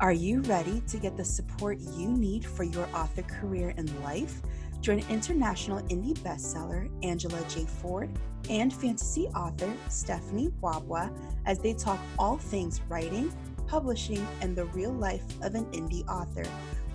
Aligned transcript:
Are 0.00 0.12
you 0.12 0.42
ready 0.42 0.80
to 0.86 0.96
get 0.96 1.16
the 1.16 1.24
support 1.24 1.80
you 1.80 2.06
need 2.06 2.46
for 2.46 2.62
your 2.62 2.88
author 2.94 3.22
career 3.22 3.74
and 3.76 3.92
life? 4.04 4.40
Join 4.80 5.00
international 5.10 5.80
indie 5.88 6.16
bestseller 6.18 6.88
Angela 7.02 7.40
J. 7.48 7.64
Ford 7.64 8.08
and 8.48 8.72
fantasy 8.72 9.26
author 9.34 9.72
Stephanie 9.88 10.52
Wabwa 10.62 11.10
as 11.46 11.58
they 11.58 11.74
talk 11.74 11.98
all 12.16 12.36
things 12.36 12.80
writing, 12.88 13.32
publishing, 13.66 14.24
and 14.40 14.54
the 14.54 14.66
real 14.66 14.92
life 14.92 15.24
of 15.42 15.56
an 15.56 15.64
indie 15.72 16.06
author. 16.06 16.44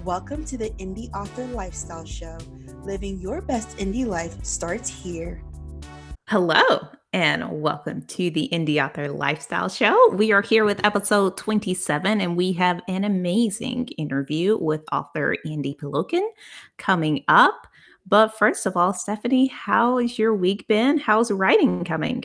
Welcome 0.05 0.45
to 0.45 0.57
the 0.57 0.69
Indie 0.79 1.13
Author 1.13 1.45
Lifestyle 1.47 2.05
Show. 2.05 2.37
Living 2.83 3.19
your 3.19 3.41
best 3.41 3.75
indie 3.79 4.07
life 4.07 4.41
starts 4.45 4.87
here. 4.87 5.43
Hello, 6.29 6.87
and 7.13 7.61
welcome 7.61 8.01
to 8.01 8.31
the 8.31 8.49
Indie 8.51 8.83
Author 8.83 9.07
Lifestyle 9.07 9.69
Show. 9.69 10.09
We 10.13 10.31
are 10.31 10.41
here 10.41 10.65
with 10.65 10.83
episode 10.83 11.37
27, 11.37 12.19
and 12.19 12.35
we 12.35 12.51
have 12.53 12.81
an 12.87 13.03
amazing 13.03 13.87
interview 13.99 14.57
with 14.57 14.81
author 14.91 15.37
Andy 15.45 15.75
Peloquin 15.75 16.27
coming 16.77 17.23
up. 17.27 17.67
But 18.07 18.35
first 18.37 18.65
of 18.65 18.75
all, 18.75 18.93
Stephanie, 18.93 19.45
how 19.45 19.99
has 19.99 20.17
your 20.17 20.33
week 20.33 20.67
been? 20.67 20.97
How's 20.97 21.31
writing 21.31 21.83
coming? 21.83 22.23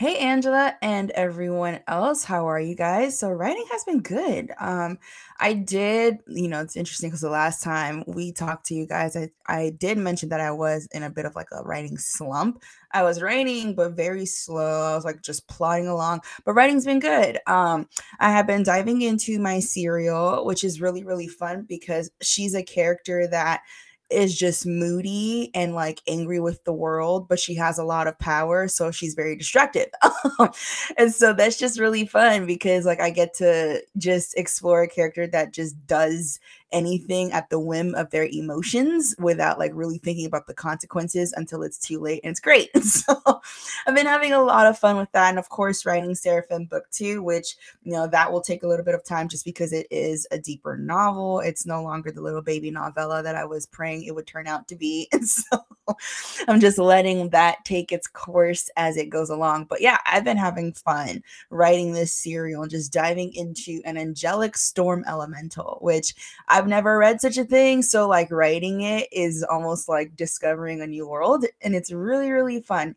Hey 0.00 0.16
Angela 0.16 0.74
and 0.80 1.10
everyone 1.10 1.80
else, 1.86 2.24
how 2.24 2.48
are 2.48 2.58
you 2.58 2.74
guys? 2.74 3.18
So 3.18 3.28
writing 3.28 3.66
has 3.70 3.84
been 3.84 4.00
good. 4.00 4.50
Um 4.58 4.98
I 5.38 5.52
did, 5.52 6.20
you 6.26 6.48
know, 6.48 6.62
it's 6.62 6.74
interesting 6.74 7.10
because 7.10 7.20
the 7.20 7.28
last 7.28 7.62
time 7.62 8.04
we 8.06 8.32
talked 8.32 8.64
to 8.68 8.74
you 8.74 8.86
guys, 8.86 9.14
I 9.14 9.28
I 9.46 9.74
did 9.78 9.98
mention 9.98 10.30
that 10.30 10.40
I 10.40 10.52
was 10.52 10.88
in 10.92 11.02
a 11.02 11.10
bit 11.10 11.26
of 11.26 11.36
like 11.36 11.48
a 11.52 11.62
writing 11.64 11.98
slump. 11.98 12.62
I 12.92 13.02
was 13.02 13.20
writing 13.20 13.74
but 13.74 13.92
very 13.92 14.24
slow. 14.24 14.90
I 14.90 14.94
was 14.94 15.04
like 15.04 15.20
just 15.20 15.46
plodding 15.48 15.86
along, 15.86 16.22
but 16.46 16.54
writing's 16.54 16.86
been 16.86 17.00
good. 17.00 17.38
Um 17.46 17.86
I 18.18 18.30
have 18.30 18.46
been 18.46 18.62
diving 18.62 19.02
into 19.02 19.38
my 19.38 19.60
serial, 19.60 20.46
which 20.46 20.64
is 20.64 20.80
really 20.80 21.04
really 21.04 21.28
fun 21.28 21.66
because 21.68 22.10
she's 22.22 22.54
a 22.54 22.62
character 22.62 23.26
that 23.26 23.60
is 24.10 24.36
just 24.36 24.66
moody 24.66 25.50
and 25.54 25.74
like 25.74 26.00
angry 26.06 26.40
with 26.40 26.64
the 26.64 26.72
world, 26.72 27.28
but 27.28 27.38
she 27.38 27.54
has 27.54 27.78
a 27.78 27.84
lot 27.84 28.06
of 28.06 28.18
power, 28.18 28.68
so 28.68 28.90
she's 28.90 29.14
very 29.14 29.36
destructive. 29.36 29.88
and 30.98 31.12
so 31.12 31.32
that's 31.32 31.58
just 31.58 31.78
really 31.78 32.06
fun 32.06 32.46
because 32.46 32.84
like 32.84 33.00
I 33.00 33.10
get 33.10 33.34
to 33.34 33.82
just 33.96 34.36
explore 34.36 34.82
a 34.82 34.88
character 34.88 35.26
that 35.28 35.52
just 35.52 35.86
does 35.86 36.40
anything 36.72 37.32
at 37.32 37.48
the 37.50 37.58
whim 37.58 37.94
of 37.94 38.10
their 38.10 38.26
emotions 38.26 39.14
without 39.18 39.58
like 39.58 39.72
really 39.74 39.98
thinking 39.98 40.26
about 40.26 40.46
the 40.46 40.54
consequences 40.54 41.32
until 41.36 41.62
it's 41.62 41.78
too 41.78 42.00
late. 42.00 42.20
And 42.24 42.30
it's 42.30 42.40
great. 42.40 42.70
so 42.82 43.14
I've 43.86 43.94
been 43.94 44.06
having 44.06 44.32
a 44.32 44.42
lot 44.42 44.66
of 44.66 44.78
fun 44.78 44.96
with 44.96 45.10
that. 45.12 45.30
And 45.30 45.38
of 45.38 45.48
course, 45.48 45.86
writing 45.86 46.14
Seraphim 46.14 46.66
book 46.66 46.90
two, 46.90 47.22
which, 47.22 47.56
you 47.82 47.92
know, 47.92 48.06
that 48.06 48.30
will 48.30 48.40
take 48.40 48.62
a 48.62 48.68
little 48.68 48.84
bit 48.84 48.94
of 48.94 49.04
time 49.04 49.28
just 49.28 49.44
because 49.44 49.72
it 49.72 49.86
is 49.90 50.26
a 50.30 50.38
deeper 50.38 50.76
novel. 50.76 51.40
It's 51.40 51.66
no 51.66 51.82
longer 51.82 52.10
the 52.10 52.22
little 52.22 52.42
baby 52.42 52.70
novella 52.70 53.22
that 53.22 53.36
I 53.36 53.44
was 53.44 53.66
praying 53.66 54.04
it 54.04 54.14
would 54.14 54.26
turn 54.26 54.46
out 54.46 54.68
to 54.68 54.76
be. 54.76 55.08
And 55.20 55.28
so 55.28 55.64
I'm 56.48 56.60
just 56.60 56.78
letting 56.78 57.30
that 57.30 57.64
take 57.64 57.92
its 57.92 58.06
course 58.06 58.70
as 58.76 58.96
it 58.96 59.10
goes 59.10 59.30
along. 59.30 59.64
But 59.64 59.80
yeah, 59.80 59.98
I've 60.06 60.24
been 60.24 60.36
having 60.36 60.72
fun 60.72 61.22
writing 61.50 61.92
this 61.92 62.12
serial 62.12 62.62
and 62.62 62.70
just 62.70 62.92
diving 62.92 63.34
into 63.34 63.80
an 63.84 63.96
angelic 63.96 64.56
storm 64.56 65.04
elemental, 65.06 65.78
which 65.80 66.14
I've 66.60 66.68
never 66.68 66.98
read 66.98 67.22
such 67.22 67.38
a 67.38 67.44
thing. 67.44 67.80
So, 67.80 68.06
like, 68.06 68.30
writing 68.30 68.82
it 68.82 69.08
is 69.10 69.42
almost 69.42 69.88
like 69.88 70.14
discovering 70.14 70.82
a 70.82 70.86
new 70.86 71.08
world. 71.08 71.46
And 71.62 71.74
it's 71.74 71.90
really, 71.90 72.30
really 72.30 72.60
fun. 72.60 72.96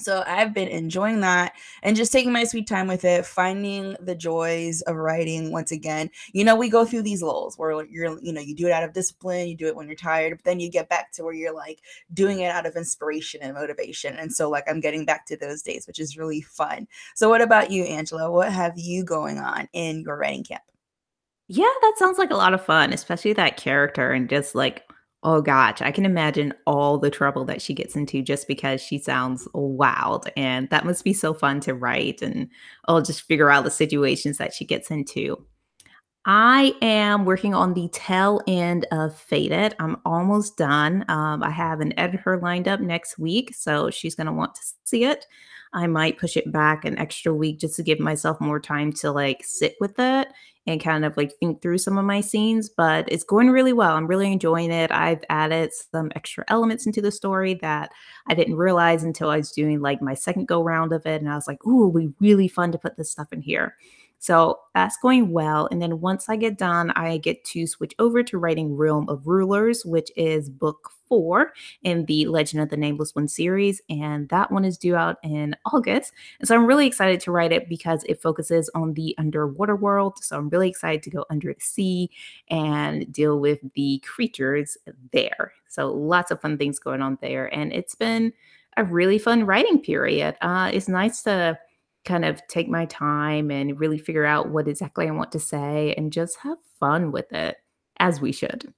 So 0.00 0.22
I've 0.26 0.54
been 0.54 0.68
enjoying 0.68 1.20
that 1.20 1.52
and 1.82 1.96
just 1.96 2.12
taking 2.12 2.32
my 2.32 2.44
sweet 2.44 2.66
time 2.66 2.86
with 2.86 3.04
it, 3.04 3.26
finding 3.26 3.96
the 4.00 4.14
joys 4.14 4.80
of 4.82 4.96
writing 4.96 5.50
once 5.50 5.72
again. 5.72 6.08
You 6.32 6.44
know, 6.44 6.54
we 6.56 6.70
go 6.70 6.84
through 6.84 7.02
these 7.02 7.22
lulls 7.22 7.58
where 7.58 7.84
you're, 7.84 8.18
you 8.20 8.32
know, 8.32 8.40
you 8.40 8.54
do 8.54 8.68
it 8.68 8.72
out 8.72 8.84
of 8.84 8.92
discipline, 8.92 9.48
you 9.48 9.56
do 9.56 9.66
it 9.66 9.76
when 9.76 9.86
you're 9.86 9.96
tired, 9.96 10.38
but 10.38 10.44
then 10.44 10.60
you 10.60 10.70
get 10.70 10.88
back 10.88 11.12
to 11.12 11.24
where 11.24 11.34
you're 11.34 11.54
like 11.54 11.80
doing 12.14 12.40
it 12.40 12.50
out 12.50 12.64
of 12.64 12.76
inspiration 12.76 13.40
and 13.42 13.54
motivation. 13.54 14.16
And 14.16 14.32
so 14.32 14.48
like 14.48 14.64
I'm 14.68 14.80
getting 14.80 15.04
back 15.04 15.26
to 15.26 15.36
those 15.36 15.62
days, 15.62 15.86
which 15.86 15.98
is 15.98 16.16
really 16.16 16.42
fun. 16.42 16.86
So 17.14 17.28
what 17.28 17.42
about 17.42 17.70
you, 17.70 17.84
Angela? 17.84 18.30
What 18.30 18.52
have 18.52 18.74
you 18.78 19.04
going 19.04 19.38
on 19.38 19.68
in 19.72 20.02
your 20.02 20.16
writing 20.16 20.44
camp? 20.44 20.62
Yeah, 21.48 21.70
that 21.80 21.94
sounds 21.96 22.18
like 22.18 22.30
a 22.30 22.36
lot 22.36 22.52
of 22.54 22.64
fun, 22.64 22.92
especially 22.92 23.32
that 23.34 23.56
character 23.56 24.12
and 24.12 24.28
just 24.28 24.54
like 24.54 24.84
Oh 25.24 25.42
gosh, 25.42 25.82
I 25.82 25.90
can 25.90 26.06
imagine 26.06 26.54
all 26.64 26.96
the 26.96 27.10
trouble 27.10 27.44
that 27.46 27.60
she 27.60 27.74
gets 27.74 27.96
into 27.96 28.22
just 28.22 28.46
because 28.46 28.80
she 28.80 28.98
sounds 28.98 29.48
wild. 29.52 30.30
And 30.36 30.70
that 30.70 30.84
must 30.84 31.02
be 31.02 31.12
so 31.12 31.34
fun 31.34 31.58
to 31.62 31.74
write 31.74 32.22
and 32.22 32.48
I'll 32.86 33.02
just 33.02 33.22
figure 33.22 33.50
out 33.50 33.64
the 33.64 33.70
situations 33.70 34.38
that 34.38 34.54
she 34.54 34.64
gets 34.64 34.92
into. 34.92 35.44
I 36.24 36.74
am 36.82 37.24
working 37.24 37.52
on 37.54 37.74
the 37.74 37.88
tail 37.92 38.40
end 38.46 38.86
of 38.92 39.18
Fated. 39.18 39.74
I'm 39.80 39.96
almost 40.04 40.56
done. 40.56 41.04
Um, 41.08 41.42
I 41.42 41.50
have 41.50 41.80
an 41.80 41.98
editor 41.98 42.38
lined 42.38 42.68
up 42.68 42.80
next 42.80 43.18
week, 43.18 43.54
so 43.54 43.90
she's 43.90 44.14
going 44.14 44.26
to 44.26 44.32
want 44.32 44.54
to 44.54 44.60
see 44.84 45.04
it. 45.04 45.26
I 45.72 45.86
might 45.86 46.18
push 46.18 46.36
it 46.36 46.52
back 46.52 46.84
an 46.84 46.98
extra 46.98 47.34
week 47.34 47.58
just 47.58 47.76
to 47.76 47.82
give 47.82 47.98
myself 47.98 48.40
more 48.40 48.60
time 48.60 48.92
to 48.94 49.10
like 49.10 49.42
sit 49.44 49.74
with 49.80 49.98
it 49.98 50.28
and 50.68 50.82
kind 50.82 51.06
of 51.06 51.16
like 51.16 51.32
think 51.40 51.62
through 51.62 51.78
some 51.78 51.96
of 51.96 52.04
my 52.04 52.20
scenes, 52.20 52.68
but 52.68 53.10
it's 53.10 53.24
going 53.24 53.48
really 53.48 53.72
well. 53.72 53.96
I'm 53.96 54.06
really 54.06 54.30
enjoying 54.30 54.70
it. 54.70 54.92
I've 54.92 55.24
added 55.30 55.72
some 55.72 56.12
extra 56.14 56.44
elements 56.48 56.84
into 56.84 57.00
the 57.00 57.10
story 57.10 57.54
that 57.62 57.90
I 58.26 58.34
didn't 58.34 58.56
realize 58.56 59.02
until 59.02 59.30
I 59.30 59.38
was 59.38 59.50
doing 59.50 59.80
like 59.80 60.02
my 60.02 60.12
second 60.12 60.46
go 60.46 60.62
round 60.62 60.92
of 60.92 61.06
it. 61.06 61.22
And 61.22 61.30
I 61.30 61.36
was 61.36 61.48
like, 61.48 61.64
ooh, 61.66 61.88
it'll 61.88 61.98
be 61.98 62.14
really 62.20 62.48
fun 62.48 62.70
to 62.72 62.78
put 62.78 62.98
this 62.98 63.10
stuff 63.10 63.32
in 63.32 63.40
here. 63.40 63.76
So 64.18 64.58
that's 64.74 64.96
going 64.96 65.30
well. 65.30 65.68
And 65.70 65.80
then 65.80 66.00
once 66.00 66.28
I 66.28 66.36
get 66.36 66.58
done, 66.58 66.90
I 66.92 67.18
get 67.18 67.44
to 67.46 67.66
switch 67.66 67.94
over 67.98 68.22
to 68.24 68.38
writing 68.38 68.76
Realm 68.76 69.08
of 69.08 69.26
Rulers, 69.26 69.84
which 69.84 70.10
is 70.16 70.50
book 70.50 70.90
four 71.08 71.52
in 71.82 72.04
the 72.06 72.26
Legend 72.26 72.62
of 72.62 72.68
the 72.68 72.76
Nameless 72.76 73.14
One 73.14 73.28
series. 73.28 73.80
And 73.88 74.28
that 74.28 74.50
one 74.50 74.64
is 74.64 74.76
due 74.76 74.96
out 74.96 75.16
in 75.22 75.56
August. 75.72 76.12
And 76.38 76.48
so 76.48 76.54
I'm 76.54 76.66
really 76.66 76.86
excited 76.86 77.20
to 77.20 77.32
write 77.32 77.52
it 77.52 77.68
because 77.68 78.04
it 78.04 78.20
focuses 78.20 78.68
on 78.74 78.94
the 78.94 79.14
underwater 79.18 79.76
world. 79.76 80.18
So 80.22 80.36
I'm 80.36 80.48
really 80.48 80.68
excited 80.68 81.02
to 81.04 81.10
go 81.10 81.24
under 81.30 81.54
the 81.54 81.60
sea 81.60 82.10
and 82.48 83.10
deal 83.12 83.38
with 83.38 83.60
the 83.74 84.02
creatures 84.04 84.76
there. 85.12 85.52
So 85.68 85.92
lots 85.92 86.30
of 86.30 86.40
fun 86.40 86.58
things 86.58 86.78
going 86.78 87.02
on 87.02 87.18
there. 87.20 87.52
And 87.54 87.72
it's 87.72 87.94
been 87.94 88.32
a 88.76 88.84
really 88.84 89.18
fun 89.18 89.46
writing 89.46 89.80
period. 89.80 90.36
Uh, 90.40 90.70
it's 90.72 90.88
nice 90.88 91.22
to 91.22 91.58
kind 92.08 92.24
of 92.24 92.44
take 92.48 92.68
my 92.68 92.86
time 92.86 93.50
and 93.50 93.78
really 93.78 93.98
figure 93.98 94.24
out 94.24 94.48
what 94.48 94.66
exactly 94.66 95.06
I 95.06 95.12
want 95.12 95.30
to 95.32 95.38
say 95.38 95.94
and 95.96 96.12
just 96.12 96.38
have 96.38 96.58
fun 96.80 97.12
with 97.12 97.32
it 97.32 97.56
as 98.00 98.20
we 98.20 98.32
should. 98.32 98.72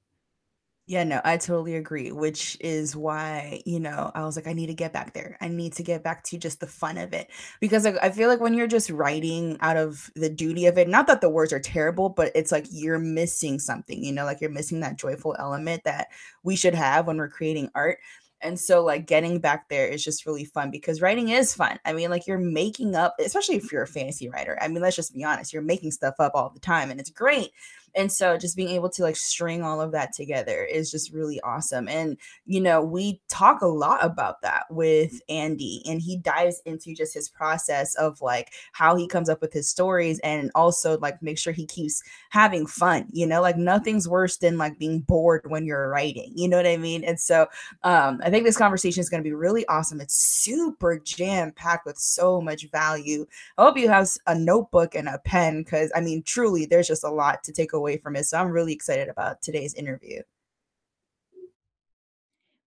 Yeah, 0.87 1.05
no, 1.05 1.21
I 1.25 1.37
totally 1.37 1.77
agree, 1.77 2.11
which 2.11 2.57
is 2.61 2.97
why, 2.97 3.63
you 3.65 3.79
know, 3.79 4.11
I 4.13 4.25
was 4.25 4.35
like, 4.35 4.49
I 4.49 4.55
need 4.55 4.67
to 4.67 4.75
get 4.75 4.93
back 4.93 5.13
there. 5.15 5.37
I 5.41 5.47
need 5.47 5.75
to 5.75 5.85
get 5.85 6.03
back 6.03 6.25
to 6.25 6.37
just 6.37 6.59
the 6.59 6.67
fun 6.67 6.99
of 6.99 7.13
it. 7.13 7.31
Because 7.61 7.85
like, 7.85 7.95
I 8.03 8.11
feel 8.11 8.29
like 8.29 8.41
when 8.41 8.55
you're 8.55 8.67
just 8.67 8.91
writing 8.91 9.57
out 9.61 9.77
of 9.77 10.11
the 10.17 10.29
duty 10.29 10.67
of 10.67 10.79
it, 10.79 10.89
not 10.89 11.07
that 11.07 11.21
the 11.21 11.29
words 11.29 11.53
are 11.53 11.61
terrible, 11.61 12.09
but 12.09 12.33
it's 12.35 12.51
like 12.51 12.67
you're 12.73 12.99
missing 12.99 13.61
something, 13.61 14.03
you 14.03 14.13
know, 14.13 14.25
like 14.25 14.41
you're 14.41 14.51
missing 14.51 14.81
that 14.81 14.97
joyful 14.97 15.37
element 15.39 15.85
that 15.85 16.09
we 16.43 16.57
should 16.57 16.75
have 16.75 17.07
when 17.07 17.19
we're 17.19 17.29
creating 17.29 17.71
art. 17.77 17.99
And 18.43 18.59
so 18.59 18.83
like 18.85 19.07
getting 19.07 19.39
back 19.39 19.69
there 19.69 19.87
is 19.87 20.03
just 20.03 20.27
really 20.27 20.45
fun 20.45 20.71
because 20.71 21.03
writing 21.03 21.29
is 21.29 21.55
fun. 21.55 21.79
I 21.85 21.93
mean, 21.93 22.11
like 22.11 22.27
you're 22.27 22.39
making 22.39 22.95
up, 22.95 23.15
especially 23.21 23.57
if 23.57 23.71
you're 23.71 23.83
a 23.83 23.87
fantasy 23.87 24.29
writer. 24.29 24.59
I 24.61 24.69
mean, 24.69 24.81
let's 24.83 24.97
just 24.97 25.15
be 25.15 25.25
honest, 25.25 25.53
you're 25.53 25.63
making 25.63 25.93
stuff 25.93 26.15
up 26.19 26.33
all 26.35 26.51
the 26.51 26.61
time 26.61 26.91
and 26.91 26.99
it's 26.99 27.11
great. 27.11 27.51
And 27.95 28.11
so 28.11 28.37
just 28.37 28.57
being 28.57 28.71
able 28.71 28.91
to 28.91 29.03
like 29.03 29.17
string 29.17 29.63
all 29.63 29.81
of 29.81 29.93
that 29.93 30.13
together 30.13 30.65
is 30.65 30.91
just 30.91 31.13
really 31.13 31.41
awesome. 31.43 31.89
And, 31.89 32.17
you 32.47 32.61
know, 32.61 32.83
we 32.83 33.21
talk 33.29 33.63
a 33.63 33.67
lot 33.67 34.05
about 34.05 34.43
that 34.43 34.65
with 34.71 35.21
Andy, 35.29 35.83
and 35.87 36.01
he 36.01 36.17
dives 36.17 36.63
into 36.65 36.95
just 36.95 37.15
his 37.15 37.29
process 37.29 37.95
of 37.97 38.21
like 38.21 38.53
how 38.73 38.97
he 38.97 39.07
comes 39.07 39.29
up 39.29 39.41
with 39.41 39.53
his 39.53 39.69
stories 39.69 40.19
and 40.21 40.51
also 40.55 40.99
like 40.99 41.23
make 41.23 41.39
sure 41.39 41.53
he 41.53 41.67
keeps 41.67 42.03
having 42.31 42.67
fun, 42.67 43.07
you 43.13 43.27
know, 43.27 43.41
like 43.41 43.57
nothing's 43.57 44.09
worse 44.09 44.37
than 44.37 44.59
like 44.59 44.79
being 44.79 45.01
bored 45.01 45.43
when 45.49 45.65
you're 45.65 45.89
writing, 45.89 46.33
you 46.35 46.49
know 46.49 46.57
what 46.57 46.67
I 46.67 46.77
mean? 46.77 47.05
And 47.05 47.19
so 47.19 47.47
um, 47.83 48.21
I 48.23 48.31
think 48.31 48.45
this 48.45 48.57
conversation 48.57 49.01
is 49.01 49.09
going 49.09 49.23
to 49.23 49.29
be 49.29 49.35
really 49.35 49.67
awesome. 49.67 50.01
It's 50.01 50.15
super 50.15 50.99
jam 50.99 51.53
packed 51.53 51.87
with 51.87 51.99
so 51.99 52.41
much 52.41 52.71
value. 52.71 53.27
I 53.59 53.65
hope 53.65 53.77
you 53.77 53.89
have 53.89 54.09
a 54.27 54.35
notebook 54.35 54.95
and 54.95 55.09
a 55.09 55.19
pen 55.19 55.63
because 55.63 55.91
I 55.95 56.01
mean, 56.01 56.23
truly, 56.23 56.67
there's 56.67 56.89
just 56.89 57.05
a 57.05 57.11
lot 57.11 57.43
to 57.45 57.53
take 57.53 57.73
away 57.73 57.80
away 57.81 57.97
from 57.97 58.15
it. 58.17 58.25
So 58.25 58.39
I'm 58.39 58.51
really 58.51 58.73
excited 58.73 59.09
about 59.09 59.43
today's 59.43 59.75
interview. 59.75 60.23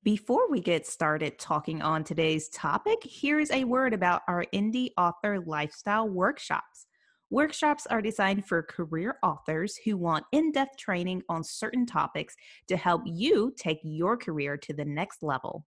Before 0.03 0.51
we 0.51 0.59
get 0.59 0.85
started 0.85 1.39
talking 1.39 1.81
on 1.81 2.03
today's 2.03 2.49
topic, 2.49 2.97
here's 3.03 3.49
a 3.51 3.63
word 3.63 3.93
about 3.93 4.23
our 4.27 4.45
indie 4.53 4.89
author 4.97 5.39
lifestyle 5.39 6.09
workshops. 6.09 6.87
Workshops 7.29 7.87
are 7.87 8.01
designed 8.01 8.45
for 8.45 8.61
career 8.63 9.17
authors 9.23 9.77
who 9.77 9.95
want 9.95 10.25
in 10.33 10.51
depth 10.51 10.77
training 10.77 11.23
on 11.29 11.43
certain 11.43 11.85
topics 11.85 12.35
to 12.67 12.75
help 12.75 13.03
you 13.05 13.53
take 13.57 13.79
your 13.81 14.17
career 14.17 14.57
to 14.57 14.73
the 14.73 14.83
next 14.83 15.23
level. 15.23 15.65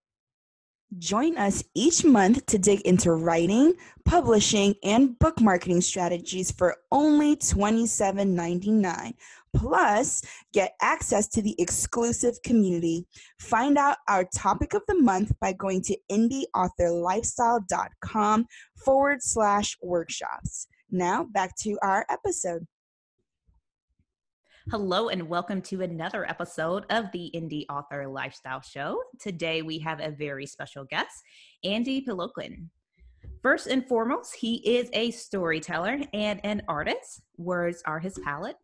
Join 0.99 1.37
us 1.37 1.65
each 1.75 2.05
month 2.05 2.47
to 2.47 2.59
dig 2.59 2.81
into 2.83 3.11
writing, 3.11 3.75
publishing, 4.05 4.77
and 4.85 5.19
book 5.19 5.41
marketing 5.41 5.81
strategies 5.81 6.53
for 6.53 6.77
only 6.93 7.35
$27.99. 7.37 9.15
Plus, 9.55 10.23
get 10.53 10.77
access 10.81 11.27
to 11.29 11.43
the 11.43 11.61
exclusive 11.61 12.41
community. 12.45 13.05
Find 13.41 13.77
out 13.77 13.97
our 14.07 14.25
topic 14.35 14.75
of 14.75 14.83
the 14.87 14.95
month 14.95 15.33
by 15.41 15.53
going 15.53 15.83
to 15.83 15.99
indieauthorlifestyle.com 16.11 18.47
forward 18.77 19.23
slash 19.23 19.77
workshops. 19.83 20.69
Now, 20.91 21.25
back 21.25 21.57
to 21.63 21.79
our 21.83 22.07
episode. 22.09 22.67
Hello, 24.73 25.11
and 25.11 25.29
welcome 25.29 25.63
to 25.63 25.83
another 25.83 26.29
episode 26.29 26.87
of 26.91 27.05
the 27.13 27.31
Indie 27.37 27.67
Author 27.71 28.09
Lifestyle 28.09 28.61
Show. 28.61 29.01
Today, 29.21 29.63
we 29.63 29.79
have 29.79 30.01
a 30.01 30.11
very 30.11 30.45
special 30.45 30.83
guest, 30.83 31.23
Andy 31.63 32.01
Peloquin. 32.01 32.69
First 33.43 33.69
and 33.69 33.87
foremost, 33.87 34.35
he 34.35 34.57
is 34.69 34.91
a 34.93 35.13
storyteller 35.13 36.01
and 36.13 36.41
an 36.43 36.63
artist. 36.67 37.23
Words 37.37 37.81
are 37.87 38.01
his 38.01 38.19
palette. 38.25 38.57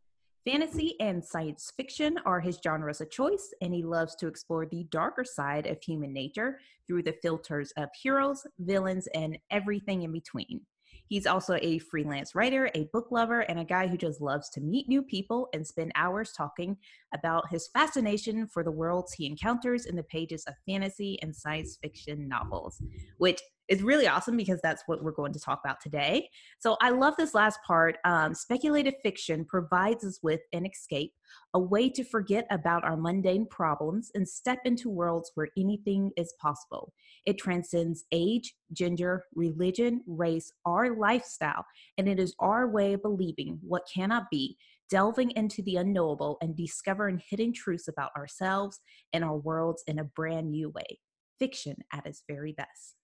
Fantasy 0.45 0.97
and 0.99 1.25
science 1.25 1.73
fiction 1.77 2.19
are 2.27 2.41
his 2.41 2.59
genres 2.61 3.01
of 3.01 3.09
choice, 3.09 3.55
and 3.61 3.73
he 3.73 3.85
loves 3.85 4.17
to 4.17 4.27
explore 4.27 4.67
the 4.67 4.83
darker 4.91 5.25
side 5.25 5.69
of 5.69 5.81
human 5.81 6.13
nature 6.13 6.59
through 6.89 7.05
the 7.05 7.15
filters 7.23 7.73
of 7.77 7.89
heroes, 8.03 8.45
villains, 8.59 9.07
and 9.15 9.39
everything 9.53 10.03
in 10.03 10.11
between. 10.11 10.63
He's 11.13 11.27
also 11.27 11.59
a 11.61 11.77
freelance 11.79 12.35
writer, 12.35 12.71
a 12.75 12.85
book 12.85 13.09
lover, 13.11 13.41
and 13.41 13.59
a 13.59 13.67
guy 13.67 13.87
who 13.87 13.99
just 13.99 14.23
loves 14.23 14.49
to 14.49 14.63
meet 14.63 14.89
new 14.89 15.03
people 15.03 15.51
and 15.53 15.67
spend 15.67 15.93
hours 15.95 16.33
talking 16.33 16.79
about 17.13 17.51
his 17.51 17.69
fascination 17.69 18.47
for 18.47 18.65
the 18.65 18.71
worlds 18.71 19.13
he 19.13 19.27
encounters 19.27 19.85
in 19.85 19.95
the 19.95 20.05
pages 20.05 20.43
of 20.45 20.55
fantasy 20.65 21.21
and 21.21 21.37
science 21.37 21.77
fiction 21.83 22.27
novels, 22.27 22.83
which 23.19 23.43
is 23.69 23.83
really 23.83 24.09
awesome 24.09 24.37
because 24.37 24.61
that's 24.63 24.83
what 24.87 25.03
we're 25.03 25.13
going 25.13 25.33
to 25.33 25.41
talk 25.41 25.61
about 25.65 25.81
today. 25.81 26.29
So 26.59 26.77
I 26.81 26.91
love 26.91 27.15
this 27.17 27.35
last 27.35 27.59
part. 27.67 27.97
Um, 28.05 28.35
speculative 28.35 28.95
fiction 29.03 29.45
provides 29.45 30.05
us 30.05 30.19
with 30.23 30.41
an 30.53 30.67
escape, 30.67 31.13
a 31.55 31.61
way 31.61 31.89
to 31.91 32.05
forget 32.05 32.47
about 32.51 32.85
our 32.85 32.97
mundane 32.97 33.47
problems 33.47 34.11
and 34.15 34.29
step 34.29 34.59
into 34.65 34.91
worlds 34.91 35.31
where 35.35 35.49
anything 35.57 36.11
is 36.17 36.35
possible. 36.41 36.93
It 37.25 37.39
transcends 37.39 38.05
age, 38.13 38.55
gender, 38.73 39.25
religion, 39.35 40.03
race, 40.07 40.53
or 40.65 40.97
lifestyle, 40.97 41.65
and 41.99 42.09
it 42.09 42.19
is 42.19 42.35
our 42.41 42.69
way 42.69 42.95
of 42.95 43.03
believing 43.03 43.59
what 43.63 43.89
cannot 43.93 44.25
be, 44.31 44.57
delving 44.91 45.31
into 45.33 45.63
the 45.63 45.77
unknowable, 45.77 46.37
and 46.43 46.57
discovering 46.57 47.23
hidden 47.31 47.53
truths 47.53 47.89
about 47.89 48.11
ourselves 48.17 48.81
and 49.13 49.25
our 49.25 49.37
worlds 49.37 49.85
in 49.87 49.99
a 49.99 50.05
brand 50.05 50.51
new 50.51 50.69
way. 50.71 50.99
Fiction 51.39 51.77
at 51.93 52.07
its 52.07 52.25
very 52.29 52.53
best. 52.53 52.97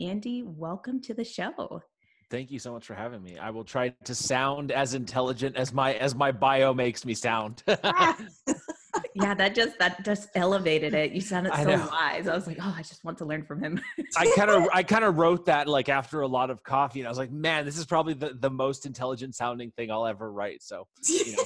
Andy, 0.00 0.42
welcome 0.42 1.00
to 1.02 1.14
the 1.14 1.24
show. 1.24 1.82
Thank 2.30 2.50
you 2.50 2.58
so 2.58 2.72
much 2.72 2.84
for 2.84 2.94
having 2.94 3.22
me. 3.22 3.38
I 3.38 3.50
will 3.50 3.62
try 3.62 3.90
to 4.04 4.14
sound 4.14 4.72
as 4.72 4.94
intelligent 4.94 5.56
as 5.56 5.72
my 5.72 5.94
as 5.94 6.16
my 6.16 6.32
bio 6.32 6.74
makes 6.74 7.04
me 7.04 7.14
sound. 7.14 7.62
yeah, 7.68 9.34
that 9.34 9.54
just 9.54 9.78
that 9.78 10.04
just 10.04 10.30
elevated 10.34 10.94
it. 10.94 11.12
You 11.12 11.20
sounded 11.20 11.54
so 11.54 11.86
wise. 11.92 12.26
I 12.26 12.34
was 12.34 12.48
like, 12.48 12.58
oh, 12.60 12.74
I 12.76 12.82
just 12.82 13.04
want 13.04 13.18
to 13.18 13.24
learn 13.24 13.44
from 13.44 13.62
him. 13.62 13.80
I 14.16 14.32
kind 14.34 14.50
of 14.50 14.64
I 14.72 14.82
kind 14.82 15.04
of 15.04 15.16
wrote 15.16 15.46
that 15.46 15.68
like 15.68 15.88
after 15.88 16.22
a 16.22 16.26
lot 16.26 16.50
of 16.50 16.64
coffee, 16.64 17.00
and 17.00 17.06
I 17.06 17.10
was 17.10 17.18
like, 17.18 17.30
man, 17.30 17.64
this 17.64 17.78
is 17.78 17.84
probably 17.84 18.14
the, 18.14 18.34
the 18.34 18.50
most 18.50 18.86
intelligent 18.86 19.36
sounding 19.36 19.70
thing 19.70 19.92
I'll 19.92 20.06
ever 20.06 20.32
write. 20.32 20.62
So, 20.62 20.88
you 21.06 21.36
know, 21.36 21.44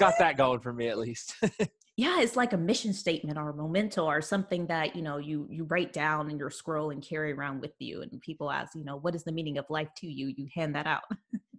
got 0.00 0.14
that 0.18 0.36
going 0.36 0.58
for 0.58 0.72
me 0.72 0.88
at 0.88 0.98
least 0.98 1.36
yeah 1.96 2.20
it's 2.20 2.36
like 2.36 2.52
a 2.52 2.56
mission 2.56 2.92
statement 2.92 3.38
or 3.38 3.50
a 3.50 3.54
memento 3.54 4.04
or 4.04 4.20
something 4.20 4.66
that 4.66 4.96
you 4.96 5.02
know 5.02 5.18
you 5.18 5.46
you 5.50 5.64
write 5.64 5.92
down 5.92 6.30
in 6.30 6.38
your 6.38 6.50
scroll 6.50 6.90
and 6.90 7.06
carry 7.06 7.32
around 7.32 7.60
with 7.60 7.72
you 7.78 8.02
and 8.02 8.20
people 8.20 8.50
ask 8.50 8.74
you 8.74 8.84
know 8.84 8.96
what 8.96 9.14
is 9.14 9.24
the 9.24 9.32
meaning 9.32 9.58
of 9.58 9.64
life 9.68 9.88
to 9.96 10.06
you? 10.06 10.32
You 10.36 10.48
hand 10.54 10.74
that 10.74 10.86
out 10.86 11.04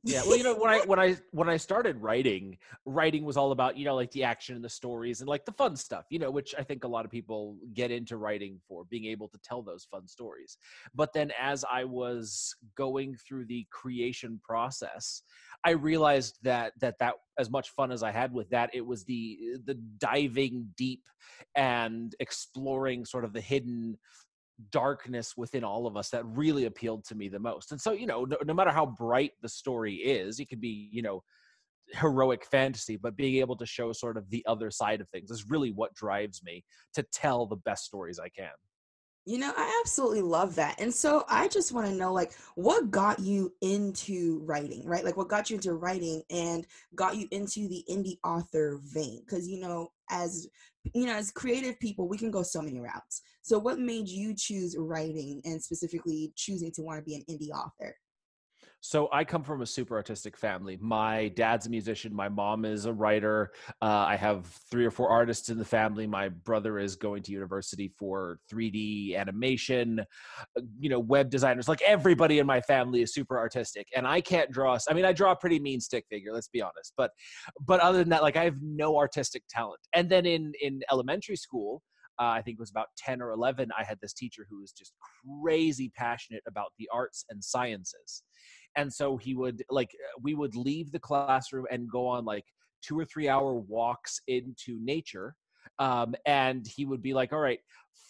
yeah 0.06 0.22
well 0.28 0.38
you 0.38 0.44
know 0.44 0.54
when 0.56 0.69
i 0.69 0.80
when 0.86 1.00
i 1.00 1.16
when 1.31 1.50
i 1.50 1.57
started 1.57 2.00
writing 2.00 2.57
writing 2.86 3.25
was 3.25 3.38
all 3.38 3.52
about 3.52 3.75
you 3.75 3.84
know 3.84 3.96
like 3.96 4.12
the 4.12 4.24
action 4.24 4.56
and 4.56 4.63
the 4.63 4.69
stories 4.69 5.19
and 5.19 5.28
like 5.28 5.44
the 5.46 5.52
fun 5.52 5.75
stuff 5.75 6.06
you 6.10 6.19
know 6.19 6.30
which 6.30 6.54
i 6.60 6.63
think 6.63 6.84
a 6.84 6.88
lot 6.88 7.06
of 7.06 7.12
people 7.12 7.57
get 7.74 7.90
into 7.90 8.16
writing 8.16 8.60
for 8.68 8.86
being 8.86 9.06
able 9.06 9.28
to 9.28 9.40
tell 9.44 9.62
those 9.62 9.86
fun 9.90 10.07
stories. 10.07 10.57
But 10.94 11.12
then 11.13 11.31
as 11.40 11.66
i 11.72 11.84
was 11.84 12.56
going 12.75 13.16
through 13.16 13.46
the 13.46 13.66
creation 13.72 14.40
process 14.44 15.24
i 15.63 15.72
realized 15.72 16.38
that 16.44 16.74
that 16.80 17.00
that 17.00 17.16
as 17.40 17.50
much 17.50 17.72
fun 17.72 17.92
as 17.92 18.04
i 18.04 18.12
had 18.12 18.31
with 18.31 18.50
that 18.52 18.69
it 18.74 18.86
was 18.86 19.04
the 19.06 19.40
the 19.66 19.75
diving 19.98 20.69
deep 20.78 21.02
and 21.56 22.16
exploring 22.19 23.06
sort 23.06 23.25
of 23.25 23.34
the 23.34 23.42
hidden 23.42 23.98
darkness 24.72 25.34
within 25.36 25.63
all 25.63 25.88
of 25.88 25.98
us 25.98 26.10
that 26.10 26.25
really 26.25 26.66
appealed 26.66 27.06
to 27.06 27.16
me 27.16 27.28
the 27.28 27.40
most. 27.40 27.72
And 27.72 27.80
so, 27.80 27.92
you 27.92 28.07
know, 28.07 28.24
no, 28.25 28.38
no, 28.46 28.54
matter 28.54 28.72
how 28.72 28.86
bright 28.86 29.31
the 29.42 29.50
story 29.50 29.96
is, 29.96 30.40
it 30.40 30.50
could 30.50 30.62
be, 30.62 30.90
you 30.92 31.02
know, 31.02 31.24
heroic 31.94 32.46
fantasy, 32.46 32.98
but 32.98 33.16
being 33.16 33.36
able 33.36 33.56
to 33.57 33.66
show 33.66 33.92
sort 33.92 34.18
of 34.18 34.30
the 34.30 34.44
other 34.48 34.72
side 34.72 35.02
of 35.02 35.10
things 35.10 35.30
is 35.30 35.50
really 35.50 35.72
what 35.72 35.94
drives 35.94 36.42
me 36.44 36.63
to 36.94 37.04
tell 37.13 37.46
the 37.46 37.57
best 37.57 37.86
stories 37.86 38.19
I 38.19 38.30
can. 38.30 38.52
You 39.28 39.40
know, 39.40 39.52
I 39.57 39.80
absolutely 39.81 40.22
love 40.22 40.54
that. 40.56 40.80
And 40.80 40.94
so 40.94 41.25
I 41.28 41.48
just 41.48 41.72
want 41.72 41.88
to 41.88 41.96
know 41.96 42.13
like 42.13 42.34
what 42.54 42.92
got 42.92 43.19
you 43.19 43.52
into 43.62 44.42
writing, 44.46 44.86
right? 44.86 45.04
Like 45.04 45.18
what 45.18 45.30
got 45.30 45.50
you 45.50 45.56
into 45.56 45.74
writing 45.74 46.22
and 46.30 46.66
got 46.94 47.16
you 47.16 47.28
into 47.31 47.68
the 47.68 47.84
indie 47.90 48.19
author 48.24 48.80
vein 48.84 49.24
cuz 49.28 49.48
you 49.48 49.60
know, 49.60 49.92
as 50.12 50.48
you 50.93 51.05
know, 51.05 51.13
as 51.13 51.31
creative 51.31 51.79
people, 51.79 52.07
we 52.07 52.17
can 52.17 52.31
go 52.31 52.43
so 52.43 52.61
many 52.61 52.79
routes. 52.79 53.21
So 53.41 53.59
what 53.59 53.79
made 53.79 54.07
you 54.07 54.33
choose 54.35 54.75
writing 54.77 55.41
and 55.45 55.61
specifically 55.61 56.33
choosing 56.35 56.71
to 56.73 56.81
want 56.81 56.99
to 56.99 57.03
be 57.03 57.15
an 57.15 57.23
indie 57.29 57.51
author? 57.51 57.95
So 58.87 59.09
I 59.11 59.23
come 59.23 59.41
from 59.41 59.63
a 59.63 59.65
super 59.65 59.95
artistic 59.95 60.37
family. 60.37 60.77
My 60.79 61.29
dad's 61.29 61.65
a 61.65 61.71
musician. 61.71 62.13
My 62.13 62.29
mom 62.29 62.65
is 62.65 62.85
a 62.85 62.93
writer. 62.93 63.51
Uh, 63.81 64.05
I 64.07 64.15
have 64.15 64.45
three 64.69 64.85
or 64.85 64.91
four 64.91 65.09
artists 65.09 65.49
in 65.49 65.57
the 65.57 65.65
family. 65.65 66.05
My 66.05 66.29
brother 66.29 66.77
is 66.77 66.95
going 66.95 67.23
to 67.23 67.31
university 67.31 67.91
for 67.97 68.37
3D 68.51 69.17
animation. 69.17 70.01
Uh, 70.55 70.61
you 70.79 70.91
know, 70.91 70.99
web 70.99 71.31
designers. 71.31 71.67
Like 71.67 71.81
everybody 71.81 72.37
in 72.37 72.45
my 72.45 72.61
family 72.61 73.01
is 73.01 73.11
super 73.11 73.39
artistic, 73.39 73.87
and 73.95 74.05
I 74.05 74.21
can't 74.21 74.51
draw. 74.51 74.77
I 74.87 74.93
mean, 74.93 75.03
I 75.03 75.13
draw 75.13 75.31
a 75.31 75.35
pretty 75.35 75.59
mean 75.59 75.81
stick 75.81 76.05
figure. 76.07 76.31
Let's 76.31 76.49
be 76.49 76.61
honest. 76.61 76.93
But 76.95 77.09
but 77.65 77.79
other 77.79 77.97
than 77.97 78.09
that, 78.09 78.21
like 78.21 78.37
I 78.37 78.43
have 78.43 78.61
no 78.61 78.97
artistic 78.97 79.41
talent. 79.49 79.81
And 79.95 80.07
then 80.11 80.27
in 80.27 80.53
in 80.61 80.81
elementary 80.91 81.37
school. 81.37 81.81
Uh, 82.17 82.27
I 82.27 82.41
think 82.41 82.55
it 82.55 82.61
was 82.61 82.69
about 82.69 82.87
10 82.97 83.21
or 83.21 83.31
11, 83.31 83.71
I 83.77 83.83
had 83.83 83.97
this 84.01 84.13
teacher 84.13 84.47
who 84.49 84.61
was 84.61 84.71
just 84.71 84.93
crazy 85.43 85.91
passionate 85.97 86.43
about 86.47 86.71
the 86.79 86.87
arts 86.93 87.25
and 87.29 87.43
sciences 87.43 88.23
and 88.75 88.92
so 88.92 89.18
he 89.18 89.36
would 89.36 89.63
like 89.69 89.92
we 90.22 90.36
would 90.36 90.56
leave 90.56 90.92
the 90.92 91.00
classroom 91.00 91.66
and 91.72 91.89
go 91.89 92.07
on 92.07 92.25
like 92.25 92.45
two 92.81 93.00
or 93.00 93.06
three 93.06 93.27
hour 93.27 93.56
walks 93.56 94.19
into 94.27 94.80
nature 94.81 95.35
um, 95.80 96.16
and 96.26 96.68
he 96.68 96.85
would 96.85 97.02
be 97.02 97.14
like 97.14 97.33
all 97.33 97.40
right 97.40 97.59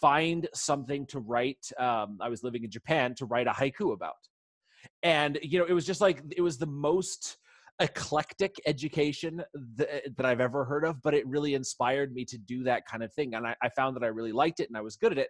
find 0.02 0.48
something 0.54 1.06
to 1.08 1.20
write 1.20 1.66
um, 1.80 2.18
i 2.22 2.30
was 2.30 2.44
living 2.44 2.64
in 2.64 2.72
japan 2.72 3.14
to 3.16 3.26
write 3.26 3.48
a 3.48 3.52
haiku 3.52 3.94
about. 3.94 4.14
And 5.02 5.40
you 5.42 5.58
know 5.60 5.66
it 5.66 5.74
was 5.74 5.86
just 5.86 6.02
like 6.02 6.22
it 6.36 6.42
was 6.42 6.58
the 6.58 6.68
most 6.68 7.38
eclectic 7.82 8.56
education 8.66 9.44
that, 9.76 10.16
that 10.16 10.26
i've 10.26 10.40
ever 10.40 10.64
heard 10.64 10.86
of 10.86 11.02
but 11.02 11.14
it 11.14 11.28
really 11.28 11.56
inspired 11.56 12.14
me 12.14 12.24
to 12.24 12.38
do 12.38 12.64
that 12.64 12.86
kind 12.88 13.04
of 13.04 13.12
thing 13.14 13.34
and 13.36 13.46
I, 13.46 13.54
I 13.62 13.68
found 13.70 13.98
that 13.98 14.04
i 14.04 14.08
really 14.08 14.32
liked 14.32 14.62
it 14.62 14.70
and 14.70 14.78
i 14.78 14.82
was 14.82 14.96
good 14.96 15.12
at 15.12 15.18
it 15.18 15.28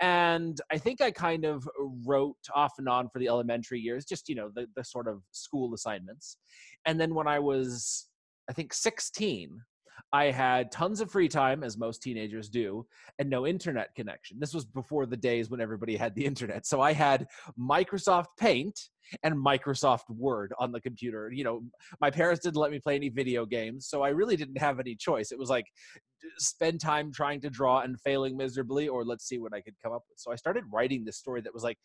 and 0.00 0.60
i 0.70 0.76
think 0.76 1.00
i 1.00 1.10
kind 1.10 1.44
of 1.44 1.66
wrote 2.04 2.36
off 2.54 2.72
and 2.78 2.88
on 2.88 3.08
for 3.08 3.18
the 3.18 3.28
elementary 3.28 3.80
years 3.80 4.04
just 4.04 4.28
you 4.28 4.34
know 4.34 4.50
the, 4.54 4.66
the 4.76 4.84
sort 4.84 5.08
of 5.08 5.22
school 5.32 5.72
assignments. 5.74 6.36
And 6.84 7.00
then 7.00 7.14
when 7.14 7.26
i 7.26 7.38
was 7.38 8.08
i 8.50 8.52
think 8.52 8.72
16 8.72 9.58
I 10.12 10.26
had 10.26 10.70
tons 10.70 11.00
of 11.00 11.10
free 11.10 11.28
time, 11.28 11.62
as 11.62 11.78
most 11.78 12.02
teenagers 12.02 12.48
do, 12.48 12.86
and 13.18 13.28
no 13.28 13.46
internet 13.46 13.94
connection. 13.94 14.38
This 14.38 14.54
was 14.54 14.64
before 14.64 15.06
the 15.06 15.16
days 15.16 15.50
when 15.50 15.60
everybody 15.60 15.96
had 15.96 16.14
the 16.14 16.24
internet. 16.24 16.66
So 16.66 16.80
I 16.80 16.92
had 16.92 17.26
Microsoft 17.58 18.26
Paint 18.38 18.78
and 19.22 19.34
Microsoft 19.34 20.08
Word 20.08 20.52
on 20.58 20.72
the 20.72 20.80
computer. 20.80 21.30
You 21.32 21.44
know, 21.44 21.62
my 22.00 22.10
parents 22.10 22.42
didn't 22.42 22.56
let 22.56 22.70
me 22.70 22.80
play 22.80 22.96
any 22.96 23.08
video 23.08 23.46
games, 23.46 23.86
so 23.88 24.02
I 24.02 24.08
really 24.08 24.36
didn't 24.36 24.58
have 24.58 24.80
any 24.80 24.94
choice. 24.94 25.32
It 25.32 25.38
was 25.38 25.50
like 25.50 25.66
spend 26.38 26.80
time 26.80 27.12
trying 27.12 27.40
to 27.40 27.50
draw 27.50 27.80
and 27.80 28.00
failing 28.00 28.36
miserably, 28.36 28.88
or 28.88 29.04
let's 29.04 29.26
see 29.26 29.38
what 29.38 29.54
I 29.54 29.60
could 29.60 29.74
come 29.82 29.92
up 29.92 30.02
with. 30.08 30.18
So 30.18 30.32
I 30.32 30.36
started 30.36 30.64
writing 30.72 31.04
this 31.04 31.18
story 31.18 31.40
that 31.42 31.54
was 31.54 31.62
like 31.62 31.78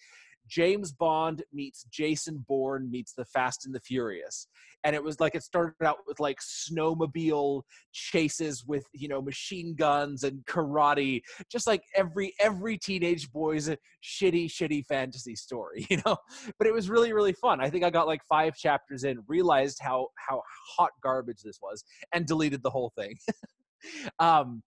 James 0.48 0.91
Bond 0.91 1.43
meets 1.53 1.86
Jason 1.91 2.43
Bourne 2.48 2.89
meets 2.89 3.13
the 3.13 3.25
Fast 3.25 3.65
and 3.65 3.74
the 3.74 3.79
Furious. 3.79 4.48
And 4.83 4.95
it 4.95 5.03
was 5.03 5.19
like 5.19 5.36
it 5.36 5.43
started 5.43 5.86
out 5.86 6.00
with 6.07 6.19
like 6.19 6.38
snowmobile 6.39 7.62
chases 7.91 8.65
with, 8.65 8.83
you 8.93 9.07
know, 9.07 9.21
machine 9.21 9.75
guns 9.75 10.24
and 10.24 10.43
karate, 10.45 11.21
just 11.51 11.67
like 11.67 11.83
every 11.95 12.33
every 12.39 12.77
teenage 12.77 13.31
boy's 13.31 13.69
shitty 14.03 14.45
shitty 14.48 14.86
fantasy 14.86 15.36
story, 15.36 15.86
you 15.89 16.01
know. 16.05 16.17
But 16.57 16.67
it 16.67 16.74
was 16.74 16.89
really 16.89 17.13
really 17.13 17.33
fun. 17.33 17.62
I 17.62 17.69
think 17.69 17.83
I 17.83 17.89
got 17.89 18.07
like 18.07 18.21
5 18.27 18.55
chapters 18.55 19.03
in, 19.03 19.19
realized 19.27 19.79
how 19.81 20.07
how 20.15 20.41
hot 20.75 20.91
garbage 21.01 21.41
this 21.43 21.60
was 21.62 21.83
and 22.13 22.25
deleted 22.25 22.63
the 22.63 22.69
whole 22.69 22.91
thing. 22.98 23.15
um 24.19 24.62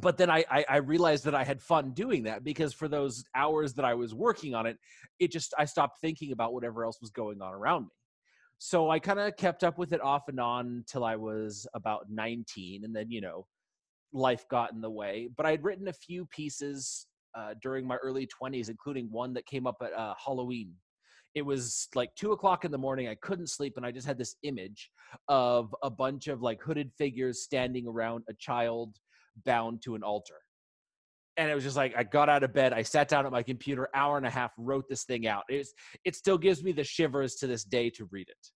but 0.00 0.16
then 0.16 0.30
I, 0.30 0.44
I, 0.50 0.64
I 0.68 0.76
realized 0.76 1.24
that 1.24 1.34
I 1.34 1.44
had 1.44 1.62
fun 1.62 1.92
doing 1.92 2.24
that 2.24 2.42
because 2.42 2.72
for 2.72 2.88
those 2.88 3.24
hours 3.34 3.74
that 3.74 3.84
I 3.84 3.94
was 3.94 4.14
working 4.14 4.54
on 4.54 4.66
it, 4.66 4.76
it 5.20 5.30
just 5.30 5.54
I 5.58 5.64
stopped 5.64 6.00
thinking 6.00 6.32
about 6.32 6.52
whatever 6.52 6.84
else 6.84 7.00
was 7.00 7.10
going 7.10 7.40
on 7.40 7.52
around 7.52 7.82
me. 7.84 7.90
So 8.58 8.90
I 8.90 8.98
kind 8.98 9.20
of 9.20 9.36
kept 9.36 9.62
up 9.62 9.78
with 9.78 9.92
it 9.92 10.00
off 10.00 10.28
and 10.28 10.40
on 10.40 10.84
till 10.86 11.04
I 11.04 11.16
was 11.16 11.66
about 11.74 12.06
19, 12.10 12.84
and 12.84 12.94
then 12.94 13.10
you 13.10 13.20
know, 13.20 13.46
life 14.12 14.46
got 14.48 14.72
in 14.72 14.80
the 14.80 14.90
way. 14.90 15.28
But 15.36 15.46
I'd 15.46 15.62
written 15.62 15.88
a 15.88 15.92
few 15.92 16.26
pieces 16.26 17.06
uh, 17.36 17.54
during 17.62 17.86
my 17.86 17.96
early 17.96 18.26
20s, 18.26 18.68
including 18.68 19.08
one 19.10 19.34
that 19.34 19.46
came 19.46 19.66
up 19.66 19.76
at 19.82 19.92
uh, 19.92 20.14
Halloween. 20.24 20.72
It 21.34 21.42
was 21.42 21.88
like 21.94 22.14
two 22.16 22.32
o'clock 22.32 22.64
in 22.64 22.70
the 22.70 22.78
morning. 22.78 23.08
I 23.08 23.16
couldn't 23.16 23.48
sleep, 23.48 23.74
and 23.76 23.84
I 23.86 23.90
just 23.90 24.06
had 24.06 24.18
this 24.18 24.36
image 24.42 24.90
of 25.28 25.74
a 25.82 25.90
bunch 25.90 26.26
of 26.28 26.42
like 26.42 26.60
hooded 26.62 26.92
figures 26.96 27.42
standing 27.42 27.86
around 27.86 28.24
a 28.28 28.34
child 28.34 28.96
bound 29.44 29.82
to 29.82 29.94
an 29.94 30.02
altar. 30.02 30.36
And 31.36 31.50
it 31.50 31.54
was 31.54 31.64
just 31.64 31.76
like 31.76 31.94
I 31.96 32.04
got 32.04 32.28
out 32.28 32.44
of 32.44 32.52
bed, 32.52 32.72
I 32.72 32.82
sat 32.82 33.08
down 33.08 33.26
at 33.26 33.32
my 33.32 33.42
computer, 33.42 33.88
hour 33.94 34.16
and 34.16 34.26
a 34.26 34.30
half, 34.30 34.52
wrote 34.56 34.84
this 34.88 35.04
thing 35.04 35.26
out. 35.26 35.42
It's 35.48 35.72
it 36.04 36.14
still 36.14 36.38
gives 36.38 36.62
me 36.62 36.72
the 36.72 36.84
shivers 36.84 37.34
to 37.36 37.46
this 37.46 37.64
day 37.64 37.90
to 37.90 38.08
read 38.12 38.28
it. 38.28 38.50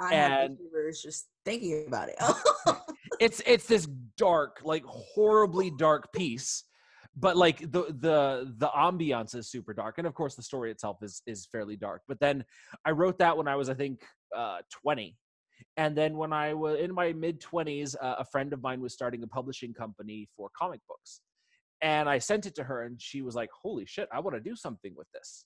I 0.00 0.14
and 0.14 0.32
have 0.32 0.50
shivers 0.56 1.02
just 1.02 1.28
thinking 1.44 1.84
about 1.86 2.08
it. 2.08 2.16
it's 3.20 3.42
it's 3.46 3.66
this 3.66 3.86
dark, 4.16 4.60
like 4.64 4.84
horribly 4.86 5.70
dark 5.70 6.12
piece, 6.12 6.64
but 7.16 7.36
like 7.36 7.60
the 7.60 7.94
the 8.00 8.54
the 8.56 8.68
ambiance 8.68 9.34
is 9.34 9.50
super 9.50 9.72
dark, 9.72 9.98
and 9.98 10.06
of 10.06 10.14
course 10.14 10.34
the 10.34 10.42
story 10.42 10.70
itself 10.70 10.98
is 11.02 11.22
is 11.26 11.46
fairly 11.50 11.76
dark. 11.76 12.02
But 12.08 12.20
then 12.20 12.44
I 12.84 12.90
wrote 12.90 13.18
that 13.18 13.36
when 13.36 13.48
I 13.48 13.56
was 13.56 13.68
I 13.68 13.74
think 13.74 14.02
uh, 14.36 14.58
twenty, 14.72 15.16
and 15.76 15.96
then 15.96 16.16
when 16.16 16.32
I 16.32 16.54
was 16.54 16.78
in 16.78 16.94
my 16.94 17.12
mid 17.12 17.40
20s, 17.40 17.96
uh, 18.00 18.16
a 18.18 18.24
friend 18.24 18.52
of 18.52 18.62
mine 18.62 18.80
was 18.80 18.92
starting 18.92 19.22
a 19.22 19.26
publishing 19.26 19.74
company 19.74 20.28
for 20.36 20.50
comic 20.56 20.80
books. 20.88 21.20
And 21.82 22.08
I 22.08 22.18
sent 22.18 22.46
it 22.46 22.54
to 22.56 22.64
her, 22.64 22.82
and 22.82 23.00
she 23.00 23.22
was 23.22 23.34
like, 23.34 23.50
Holy 23.60 23.84
shit, 23.86 24.08
I 24.12 24.20
want 24.20 24.36
to 24.36 24.40
do 24.40 24.54
something 24.54 24.94
with 24.96 25.08
this. 25.12 25.44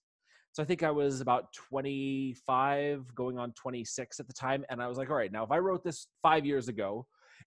So 0.52 0.62
I 0.62 0.66
think 0.66 0.82
I 0.82 0.90
was 0.90 1.20
about 1.20 1.52
25, 1.52 3.14
going 3.14 3.38
on 3.38 3.52
26 3.52 4.20
at 4.20 4.26
the 4.26 4.32
time. 4.32 4.64
And 4.68 4.82
I 4.82 4.88
was 4.88 4.98
like, 4.98 5.10
All 5.10 5.16
right, 5.16 5.32
now 5.32 5.44
if 5.44 5.50
I 5.50 5.58
wrote 5.58 5.82
this 5.82 6.08
five 6.22 6.44
years 6.44 6.68
ago 6.68 7.06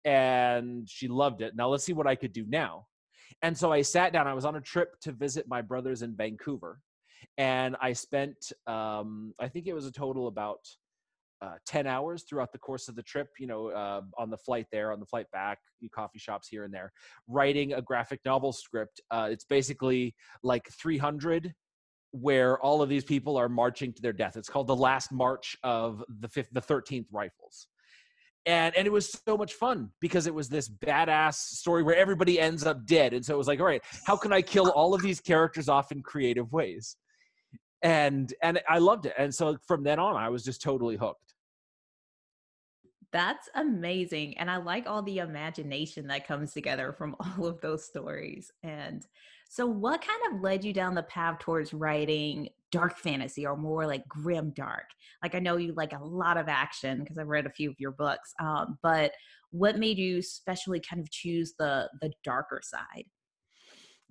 and 0.04 0.88
she 0.88 1.06
loved 1.06 1.42
it, 1.42 1.54
now 1.54 1.68
let's 1.68 1.84
see 1.84 1.92
what 1.92 2.06
I 2.06 2.16
could 2.16 2.32
do 2.32 2.44
now. 2.49 2.87
And 3.42 3.56
so 3.56 3.73
I 3.73 3.82
sat 3.82 4.12
down, 4.12 4.26
I 4.26 4.34
was 4.34 4.44
on 4.44 4.56
a 4.56 4.61
trip 4.61 4.99
to 5.02 5.12
visit 5.12 5.46
my 5.49 5.62
brothers 5.62 6.02
in 6.02 6.16
Vancouver. 6.16 6.80
And 7.38 7.76
I 7.80 7.92
spent, 7.92 8.52
um, 8.66 9.34
I 9.40 9.49
think 9.49 9.66
it 9.66 9.75
was 9.75 9.87
a 9.87 9.92
total 9.92 10.28
about 10.28 10.61
uh, 11.43 11.55
10 11.67 11.87
hours 11.87 12.25
throughout 12.29 12.53
the 12.53 12.59
course 12.59 12.88
of 12.88 12.97
the 12.97 13.03
trip, 13.03 13.29
you 13.38 13.47
know, 13.47 13.69
uh, 13.69 14.00
on 14.19 14.31
the 14.31 14.38
flight 14.38 14.67
there, 14.73 14.93
on 14.93 15.00
the 15.00 15.07
flight 15.07 15.26
back, 15.33 15.59
coffee 15.95 16.19
shops 16.19 16.49
here 16.49 16.64
and 16.64 16.73
there, 16.73 16.93
writing 17.29 17.75
a 17.75 17.83
graphic 17.83 18.21
novel 18.25 18.53
script. 18.53 19.00
Uh, 19.11 19.29
it's 19.31 19.45
basically 19.45 20.14
like 20.43 20.69
300 20.81 21.53
where 22.12 22.61
all 22.61 22.81
of 22.81 22.88
these 22.88 23.05
people 23.05 23.37
are 23.37 23.49
marching 23.49 23.93
to 23.93 24.00
their 24.00 24.12
death. 24.12 24.37
It's 24.37 24.49
called 24.49 24.69
The 24.69 24.76
Last 24.76 25.11
March 25.11 25.57
of 25.64 26.03
the 26.21 26.29
fifth, 26.29 26.49
the 26.53 26.62
13th 26.62 27.07
Rifles. 27.12 27.67
And, 28.47 28.76
and 28.76 28.87
it 28.87 28.91
was 28.91 29.19
so 29.26 29.37
much 29.37 29.55
fun 29.55 29.91
because 30.00 30.26
it 30.26 30.35
was 30.35 30.49
this 30.49 30.69
badass 30.69 31.35
story 31.35 31.83
where 31.83 31.97
everybody 31.97 32.38
ends 32.38 32.64
up 32.64 32.87
dead. 32.87 33.14
And 33.14 33.25
so 33.25 33.35
it 33.35 33.38
was 33.38 33.49
like, 33.49 33.59
all 33.59 33.67
right, 33.67 33.83
how 34.05 34.17
can 34.17 34.33
I 34.33 34.43
kill 34.43 34.71
all 34.71 34.95
of 34.95 35.03
these 35.03 35.21
characters 35.21 35.69
off 35.69 35.91
in 35.91 36.03
creative 36.03 36.53
ways? 36.53 36.97
And 37.85 38.33
and 38.43 38.61
I 38.69 38.79
loved 38.79 39.07
it. 39.07 39.14
And 39.17 39.33
so 39.33 39.57
from 39.67 39.85
then 39.85 40.00
on, 40.00 40.17
I 40.17 40.31
was 40.31 40.43
just 40.43 40.61
totally 40.61 40.97
hooked. 40.97 41.35
That's 43.12 43.49
amazing. 43.55 44.37
And 44.38 44.50
I 44.50 44.57
like 44.57 44.88
all 44.88 45.03
the 45.03 45.19
imagination 45.19 46.09
that 46.09 46.26
comes 46.26 46.53
together 46.53 46.93
from 46.93 47.14
all 47.21 47.47
of 47.47 47.61
those 47.61 47.85
stories. 47.85 48.50
And 48.64 49.07
so, 49.49 49.67
what 49.67 50.05
kind 50.05 50.35
of 50.35 50.41
led 50.41 50.64
you 50.64 50.73
down 50.73 50.97
the 50.97 51.05
path 51.05 51.38
towards 51.38 51.73
writing 51.73 52.49
dark 52.73 52.99
fantasy 52.99 53.47
or 53.47 53.57
more 53.57 53.87
like 53.87 54.09
grim 54.09 54.50
dark? 54.57 54.87
Like, 55.23 55.37
I 55.37 55.38
know 55.38 55.59
you 55.59 55.75
like 55.75 55.93
a 55.93 56.03
lot 56.03 56.38
of 56.38 56.49
action 56.49 57.00
because 57.00 57.19
I've 57.19 57.29
read 57.29 57.47
a 57.47 57.50
few 57.50 57.71
of 57.71 57.79
your 57.79 57.93
books, 57.93 58.33
um, 58.41 58.79
but 58.83 59.12
what 59.50 59.79
made 59.79 59.99
you 59.99 60.19
especially 60.19 60.81
kind 60.81 61.00
of 61.00 61.09
choose 61.11 61.55
the 61.57 61.88
the 62.00 62.11
darker 62.25 62.62
side? 62.64 63.05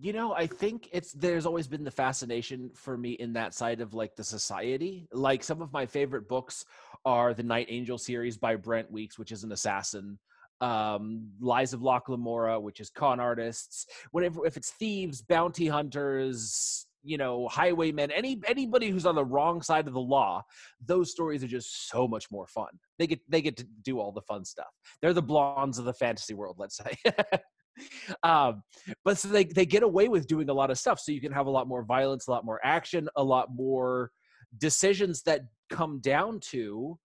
You 0.03 0.11
know 0.11 0.33
i 0.33 0.45
think 0.45 0.89
it's 0.91 1.13
there's 1.13 1.45
always 1.45 1.65
been 1.65 1.85
the 1.85 1.89
fascination 1.89 2.69
for 2.75 2.97
me 2.97 3.13
in 3.13 3.31
that 3.31 3.53
side 3.53 3.79
of 3.79 3.93
like 3.93 4.15
the 4.15 4.23
society. 4.23 5.07
Like 5.13 5.43
some 5.43 5.61
of 5.61 5.71
my 5.71 5.85
favorite 5.85 6.27
books 6.27 6.65
are 7.05 7.33
the 7.33 7.43
night 7.43 7.67
angel 7.69 7.97
series 7.97 8.37
by 8.37 8.57
brent 8.57 8.91
weeks 8.91 9.17
which 9.17 9.31
is 9.31 9.43
an 9.45 9.53
assassin. 9.53 10.19
Um 10.59 11.29
lies 11.39 11.73
of 11.73 11.81
locke 11.81 12.09
lamora 12.09 12.59
which 12.59 12.81
is 12.81 12.89
con 12.89 13.19
artists. 13.21 13.85
Whatever 14.11 14.45
if 14.45 14.57
it's 14.57 14.71
thieves 14.71 15.21
bounty 15.21 15.67
hunters 15.67 16.85
you 17.05 17.17
know 17.17 17.47
highwaymen 17.47 18.11
any 18.11 18.41
anybody 18.45 18.89
who's 18.89 19.05
on 19.05 19.15
the 19.15 19.25
wrong 19.25 19.61
side 19.61 19.87
of 19.87 19.93
the 19.93 19.99
law 19.99 20.41
those 20.85 21.11
stories 21.11 21.43
are 21.43 21.47
just 21.47 21.89
so 21.89 22.09
much 22.09 22.29
more 22.29 22.47
fun. 22.47 22.71
They 22.99 23.07
get 23.07 23.19
they 23.29 23.41
get 23.41 23.55
to 23.57 23.65
do 23.83 23.99
all 23.99 24.11
the 24.11 24.21
fun 24.21 24.43
stuff. 24.43 24.73
They're 25.01 25.13
the 25.13 25.21
blondes 25.21 25.79
of 25.79 25.85
the 25.85 25.93
fantasy 25.93 26.33
world 26.33 26.57
let's 26.59 26.75
say 26.77 26.93
um, 28.23 28.63
but 29.03 29.17
so 29.17 29.27
they, 29.27 29.43
they 29.43 29.65
get 29.65 29.83
away 29.83 30.07
with 30.07 30.27
doing 30.27 30.49
a 30.49 30.53
lot 30.53 30.71
of 30.71 30.77
stuff. 30.77 30.99
So 30.99 31.11
you 31.11 31.21
can 31.21 31.31
have 31.31 31.47
a 31.47 31.51
lot 31.51 31.67
more 31.67 31.83
violence, 31.83 32.27
a 32.27 32.31
lot 32.31 32.45
more 32.45 32.59
action, 32.63 33.07
a 33.15 33.23
lot 33.23 33.49
more 33.53 34.11
decisions 34.57 35.23
that 35.23 35.41
come 35.69 35.99
down 35.99 36.39
to 36.39 36.97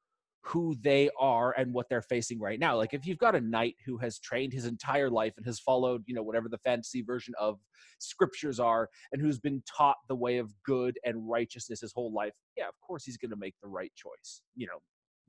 who 0.42 0.74
they 0.80 1.10
are 1.18 1.52
and 1.58 1.74
what 1.74 1.88
they're 1.88 2.00
facing 2.02 2.40
right 2.40 2.58
now. 2.58 2.76
Like 2.76 2.94
if 2.94 3.06
you've 3.06 3.18
got 3.18 3.34
a 3.34 3.40
knight 3.40 3.74
who 3.84 3.98
has 3.98 4.18
trained 4.18 4.52
his 4.52 4.64
entire 4.64 5.10
life 5.10 5.34
and 5.36 5.44
has 5.44 5.58
followed, 5.60 6.02
you 6.06 6.14
know, 6.14 6.22
whatever 6.22 6.48
the 6.48 6.58
fantasy 6.58 7.02
version 7.02 7.34
of 7.38 7.58
scriptures 7.98 8.58
are 8.58 8.88
and 9.12 9.20
who's 9.20 9.38
been 9.38 9.62
taught 9.66 9.96
the 10.08 10.14
way 10.14 10.38
of 10.38 10.54
good 10.64 10.98
and 11.04 11.28
righteousness 11.28 11.80
his 11.80 11.92
whole 11.92 12.12
life, 12.12 12.32
yeah, 12.56 12.68
of 12.68 12.74
course 12.80 13.04
he's 13.04 13.18
going 13.18 13.30
to 13.30 13.36
make 13.36 13.54
the 13.62 13.68
right 13.68 13.92
choice. 13.94 14.42
You 14.54 14.68
know, 14.68 14.78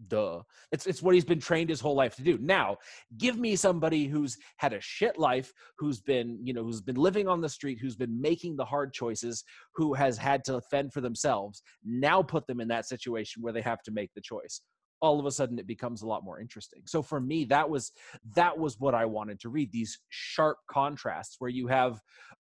duh. 0.07 0.41
It's 0.71 0.87
it's 0.87 1.01
what 1.01 1.13
he's 1.13 1.25
been 1.25 1.39
trained 1.39 1.69
his 1.69 1.81
whole 1.81 1.95
life 1.95 2.15
to 2.15 2.23
do. 2.23 2.37
Now 2.39 2.77
give 3.17 3.37
me 3.37 3.55
somebody 3.55 4.05
who's 4.07 4.37
had 4.57 4.73
a 4.73 4.81
shit 4.81 5.17
life 5.17 5.51
who's 5.77 5.99
been 5.99 6.39
you 6.43 6.53
know 6.53 6.63
who's 6.63 6.81
been 6.81 6.95
living 6.95 7.27
on 7.27 7.41
the 7.41 7.49
street 7.49 7.79
who's 7.79 7.95
been 7.95 8.19
making 8.19 8.55
the 8.55 8.65
hard 8.65 8.93
choices 8.93 9.43
who 9.73 9.93
has 9.93 10.17
had 10.17 10.43
to 10.45 10.61
fend 10.61 10.93
for 10.93 11.01
themselves. 11.01 11.61
Now 11.83 12.21
put 12.21 12.47
them 12.47 12.61
in 12.61 12.67
that 12.69 12.87
situation 12.87 13.41
where 13.41 13.53
they 13.53 13.61
have 13.61 13.81
to 13.83 13.91
make 13.91 14.11
the 14.15 14.21
choice. 14.21 14.61
All 15.01 15.19
of 15.19 15.25
a 15.25 15.31
sudden 15.31 15.59
it 15.59 15.67
becomes 15.67 16.01
a 16.01 16.07
lot 16.07 16.23
more 16.23 16.39
interesting. 16.39 16.83
So 16.85 17.01
for 17.01 17.19
me 17.19 17.45
that 17.45 17.69
was 17.69 17.91
that 18.35 18.57
was 18.57 18.79
what 18.79 18.93
i 18.95 19.05
wanted 19.05 19.39
to 19.41 19.49
read 19.49 19.71
these 19.71 19.99
sharp 20.09 20.57
contrasts 20.69 21.35
where 21.39 21.49
you 21.49 21.67
have 21.67 21.99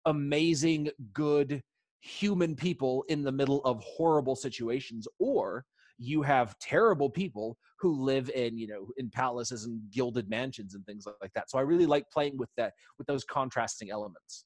amazing 0.06 0.90
good 1.14 1.62
human 2.02 2.54
people 2.56 3.06
in 3.08 3.24
the 3.24 3.32
middle 3.32 3.64
of 3.64 3.82
horrible 3.82 4.36
situations 4.36 5.08
or 5.20 5.64
you 5.98 6.22
have 6.22 6.58
terrible 6.60 7.10
people 7.10 7.58
who 7.80 8.02
live 8.02 8.30
in 8.32 8.58
you 8.58 8.68
know 8.68 8.88
in 8.98 9.10
palaces 9.10 9.66
and 9.66 9.82
gilded 9.92 10.30
mansions 10.30 10.76
and 10.76 10.86
things 10.86 11.06
like 11.22 11.34
that. 11.34 11.50
So 11.50 11.58
i 11.58 11.62
really 11.62 11.86
like 11.86 12.10
playing 12.12 12.38
with 12.38 12.50
that 12.58 12.74
with 12.98 13.08
those 13.08 13.24
contrasting 13.24 13.92
elements. 13.92 14.46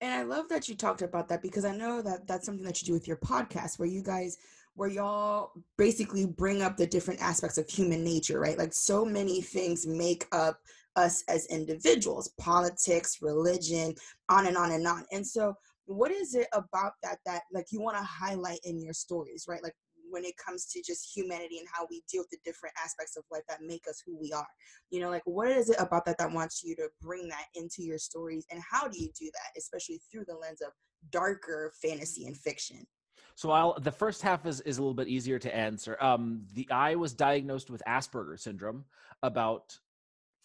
And 0.00 0.12
i 0.12 0.22
love 0.22 0.48
that 0.48 0.68
you 0.68 0.74
talked 0.74 1.02
about 1.02 1.28
that 1.28 1.42
because 1.42 1.64
i 1.64 1.74
know 1.74 2.02
that 2.02 2.26
that's 2.26 2.46
something 2.46 2.64
that 2.64 2.80
you 2.80 2.86
do 2.86 2.92
with 2.92 3.08
your 3.08 3.16
podcast 3.16 3.78
where 3.78 3.88
you 3.88 4.02
guys 4.02 4.36
where 4.74 4.88
y'all 4.88 5.50
basically 5.76 6.24
bring 6.24 6.62
up 6.62 6.76
the 6.76 6.86
different 6.86 7.20
aspects 7.20 7.58
of 7.58 7.68
human 7.68 8.04
nature 8.04 8.38
right? 8.38 8.58
Like 8.58 8.72
so 8.72 9.04
many 9.04 9.42
things 9.42 9.86
make 9.86 10.26
up 10.30 10.60
us 10.94 11.24
as 11.28 11.46
individuals 11.46 12.30
politics 12.40 13.18
religion 13.20 13.94
on 14.28 14.46
and 14.46 14.56
on 14.56 14.72
and 14.72 14.86
on. 14.86 15.04
And 15.12 15.26
so 15.26 15.54
what 15.86 16.10
is 16.10 16.34
it 16.34 16.48
about 16.52 16.92
that 17.02 17.18
that 17.24 17.42
like 17.52 17.66
you 17.70 17.80
want 17.80 17.96
to 17.96 18.02
highlight 18.02 18.60
in 18.64 18.80
your 18.80 18.92
stories 18.92 19.46
right? 19.48 19.62
Like 19.62 19.74
when 20.10 20.24
it 20.24 20.34
comes 20.36 20.66
to 20.66 20.82
just 20.82 21.14
humanity 21.14 21.58
and 21.58 21.68
how 21.72 21.86
we 21.90 22.02
deal 22.10 22.22
with 22.22 22.30
the 22.30 22.38
different 22.44 22.74
aspects 22.82 23.16
of 23.16 23.24
life 23.30 23.42
that 23.48 23.62
make 23.62 23.86
us 23.88 24.02
who 24.04 24.18
we 24.18 24.32
are 24.32 24.46
you 24.90 25.00
know 25.00 25.10
like 25.10 25.22
what 25.24 25.48
is 25.48 25.70
it 25.70 25.76
about 25.78 26.04
that 26.04 26.18
that 26.18 26.32
wants 26.32 26.62
you 26.64 26.74
to 26.74 26.88
bring 27.00 27.28
that 27.28 27.46
into 27.54 27.82
your 27.82 27.98
stories 27.98 28.46
and 28.50 28.62
how 28.68 28.88
do 28.88 29.00
you 29.00 29.08
do 29.18 29.30
that 29.32 29.58
especially 29.58 30.00
through 30.10 30.24
the 30.26 30.34
lens 30.34 30.60
of 30.60 30.72
darker 31.10 31.72
fantasy 31.80 32.26
and 32.26 32.36
fiction 32.36 32.86
so 33.34 33.52
I'll, 33.52 33.78
the 33.78 33.92
first 33.92 34.20
half 34.22 34.46
is, 34.46 34.60
is 34.62 34.78
a 34.78 34.80
little 34.80 34.94
bit 34.94 35.06
easier 35.06 35.38
to 35.38 35.54
answer. 35.54 35.96
Um, 36.00 36.42
the 36.54 36.66
I 36.72 36.96
was 36.96 37.14
diagnosed 37.14 37.70
with 37.70 37.80
Asperger 37.86 38.36
syndrome 38.36 38.84
about 39.22 39.78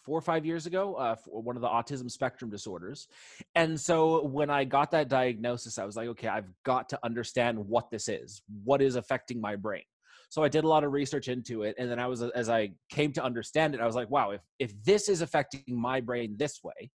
four 0.04 0.18
or 0.18 0.22
five 0.22 0.44
years 0.44 0.66
ago, 0.66 0.94
uh, 0.94 1.16
one 1.26 1.56
of 1.56 1.62
the 1.62 1.68
autism 1.68 2.10
spectrum 2.10 2.50
disorders. 2.50 3.08
And 3.54 3.80
so 3.80 4.24
when 4.26 4.50
I 4.50 4.64
got 4.64 4.90
that 4.90 5.08
diagnosis, 5.08 5.78
I 5.78 5.84
was 5.84 5.96
like, 5.96 6.08
okay, 6.08 6.28
I've 6.28 6.50
got 6.64 6.88
to 6.90 6.98
understand 7.02 7.58
what 7.58 7.90
this 7.90 8.08
is, 8.08 8.42
what 8.64 8.82
is 8.82 8.96
affecting 8.96 9.40
my 9.40 9.56
brain. 9.56 9.82
So 10.28 10.42
I 10.42 10.48
did 10.48 10.64
a 10.64 10.68
lot 10.68 10.82
of 10.82 10.92
research 10.92 11.28
into 11.28 11.62
it, 11.62 11.76
and 11.78 11.88
then 11.88 12.00
I 12.00 12.08
was 12.08 12.20
as 12.22 12.48
I 12.48 12.72
came 12.90 13.12
to 13.12 13.22
understand 13.22 13.72
it, 13.74 13.80
I 13.80 13.86
was 13.86 13.94
like, 13.94 14.10
wow, 14.10 14.30
if 14.30 14.40
if 14.58 14.72
this 14.82 15.08
is 15.08 15.20
affecting 15.20 15.62
my 15.68 16.00
brain 16.00 16.34
this 16.36 16.60
way, 16.64 16.90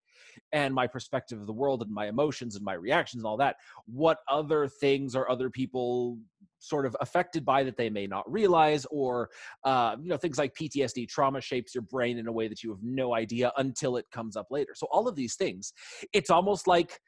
and 0.51 0.73
my 0.73 0.87
perspective 0.87 1.39
of 1.39 1.47
the 1.47 1.53
world 1.53 1.81
and 1.81 1.91
my 1.91 2.07
emotions 2.07 2.55
and 2.55 2.65
my 2.65 2.73
reactions 2.73 3.21
and 3.21 3.27
all 3.27 3.37
that, 3.37 3.55
what 3.85 4.17
other 4.29 4.67
things 4.67 5.15
are 5.15 5.29
other 5.29 5.49
people 5.49 6.17
sort 6.59 6.85
of 6.85 6.95
affected 7.01 7.43
by 7.45 7.63
that 7.63 7.77
they 7.77 7.89
may 7.89 8.05
not 8.05 8.29
realize 8.31 8.85
or 8.91 9.29
uh, 9.63 9.95
you 10.01 10.09
know 10.09 10.17
things 10.17 10.37
like 10.37 10.53
ptsd 10.53 11.07
trauma 11.07 11.41
shapes 11.41 11.73
your 11.73 11.81
brain 11.81 12.17
in 12.17 12.27
a 12.27 12.31
way 12.31 12.47
that 12.47 12.63
you 12.63 12.69
have 12.69 12.83
no 12.83 13.15
idea 13.15 13.51
until 13.57 13.97
it 13.97 14.05
comes 14.11 14.35
up 14.35 14.47
later. 14.51 14.73
So 14.75 14.87
all 14.91 15.07
of 15.07 15.15
these 15.15 15.35
things 15.35 15.73
it's 16.13 16.29
almost 16.29 16.67
like 16.67 16.99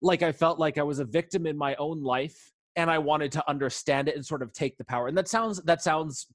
like 0.00 0.22
i 0.22 0.32
felt 0.32 0.58
like 0.58 0.78
i 0.78 0.82
was 0.82 0.98
a 0.98 1.04
victim 1.04 1.46
in 1.46 1.56
my 1.56 1.74
own 1.76 2.02
life 2.02 2.52
and 2.76 2.90
i 2.90 2.98
wanted 2.98 3.30
to 3.32 3.48
understand 3.48 4.08
it 4.08 4.16
and 4.16 4.24
sort 4.24 4.42
of 4.42 4.52
take 4.52 4.76
the 4.78 4.84
power. 4.84 5.08
And 5.08 5.16
that 5.16 5.28
sounds 5.28 5.60
that 5.62 5.82
sounds 5.82 6.26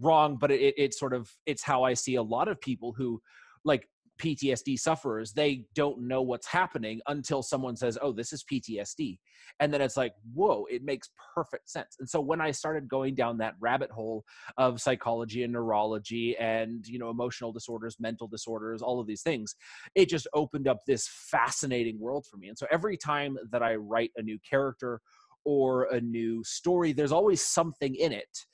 wrong 0.00 0.36
but 0.40 0.50
it, 0.50 0.74
it 0.76 0.94
sort 0.94 1.14
of 1.14 1.30
it's 1.46 1.62
how 1.62 1.84
i 1.84 1.94
see 1.94 2.16
a 2.16 2.22
lot 2.22 2.48
of 2.48 2.60
people 2.60 2.92
who 2.92 3.20
like 3.64 3.88
PTSD 4.18 4.78
sufferers, 4.78 5.32
they 5.32 5.64
don't 5.74 6.06
know 6.06 6.22
what's 6.22 6.46
happening 6.46 7.00
until 7.08 7.42
someone 7.42 7.76
says, 7.76 7.98
Oh, 8.00 8.12
this 8.12 8.32
is 8.32 8.44
PTSD. 8.44 9.18
And 9.60 9.72
then 9.72 9.80
it's 9.80 9.96
like, 9.96 10.14
Whoa, 10.32 10.66
it 10.70 10.84
makes 10.84 11.10
perfect 11.34 11.70
sense. 11.70 11.96
And 11.98 12.08
so 12.08 12.20
when 12.20 12.40
I 12.40 12.50
started 12.50 12.88
going 12.88 13.14
down 13.14 13.38
that 13.38 13.54
rabbit 13.60 13.90
hole 13.90 14.24
of 14.56 14.80
psychology 14.80 15.42
and 15.42 15.52
neurology 15.52 16.36
and, 16.38 16.86
you 16.86 16.98
know, 16.98 17.10
emotional 17.10 17.52
disorders, 17.52 17.96
mental 17.98 18.28
disorders, 18.28 18.82
all 18.82 19.00
of 19.00 19.06
these 19.06 19.22
things, 19.22 19.54
it 19.94 20.08
just 20.08 20.28
opened 20.34 20.68
up 20.68 20.78
this 20.86 21.08
fascinating 21.08 21.98
world 21.98 22.26
for 22.30 22.36
me. 22.36 22.48
And 22.48 22.58
so 22.58 22.66
every 22.70 22.96
time 22.96 23.36
that 23.50 23.62
I 23.62 23.74
write 23.74 24.10
a 24.16 24.22
new 24.22 24.38
character 24.48 25.00
or 25.44 25.84
a 25.84 26.00
new 26.00 26.42
story, 26.44 26.92
there's 26.92 27.12
always 27.12 27.44
something 27.44 27.94
in 27.94 28.12
it 28.12 28.46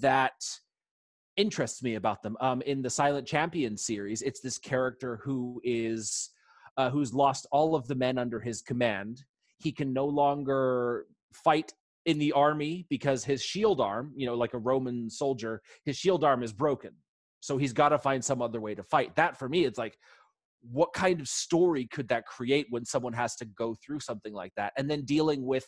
that 0.00 0.32
interests 1.38 1.82
me 1.82 1.94
about 1.94 2.22
them. 2.22 2.36
Um, 2.40 2.60
in 2.62 2.82
the 2.82 2.90
Silent 2.90 3.26
Champion 3.26 3.76
series, 3.76 4.20
it's 4.20 4.40
this 4.40 4.58
character 4.58 5.20
who 5.24 5.60
is 5.64 6.30
uh, 6.76 6.90
who's 6.90 7.14
lost 7.14 7.46
all 7.50 7.74
of 7.74 7.88
the 7.88 7.94
men 7.94 8.18
under 8.18 8.38
his 8.38 8.60
command. 8.60 9.24
He 9.56 9.72
can 9.72 9.92
no 9.92 10.04
longer 10.04 11.06
fight 11.32 11.72
in 12.06 12.18
the 12.18 12.32
army 12.32 12.86
because 12.88 13.24
his 13.24 13.42
shield 13.42 13.80
arm, 13.80 14.12
you 14.16 14.26
know, 14.26 14.34
like 14.34 14.54
a 14.54 14.58
Roman 14.58 15.10
soldier, 15.10 15.60
his 15.84 15.96
shield 15.96 16.22
arm 16.22 16.42
is 16.42 16.52
broken. 16.52 16.90
So 17.40 17.56
he's 17.56 17.72
got 17.72 17.90
to 17.90 17.98
find 17.98 18.24
some 18.24 18.42
other 18.42 18.60
way 18.60 18.74
to 18.74 18.82
fight. 18.82 19.14
That 19.16 19.38
for 19.38 19.48
me, 19.48 19.64
it's 19.64 19.78
like, 19.78 19.98
what 20.60 20.92
kind 20.92 21.20
of 21.20 21.28
story 21.28 21.86
could 21.86 22.08
that 22.08 22.26
create 22.26 22.66
when 22.70 22.84
someone 22.84 23.12
has 23.12 23.36
to 23.36 23.44
go 23.44 23.76
through 23.84 24.00
something 24.00 24.32
like 24.32 24.52
that? 24.56 24.72
And 24.76 24.90
then 24.90 25.04
dealing 25.04 25.44
with 25.44 25.66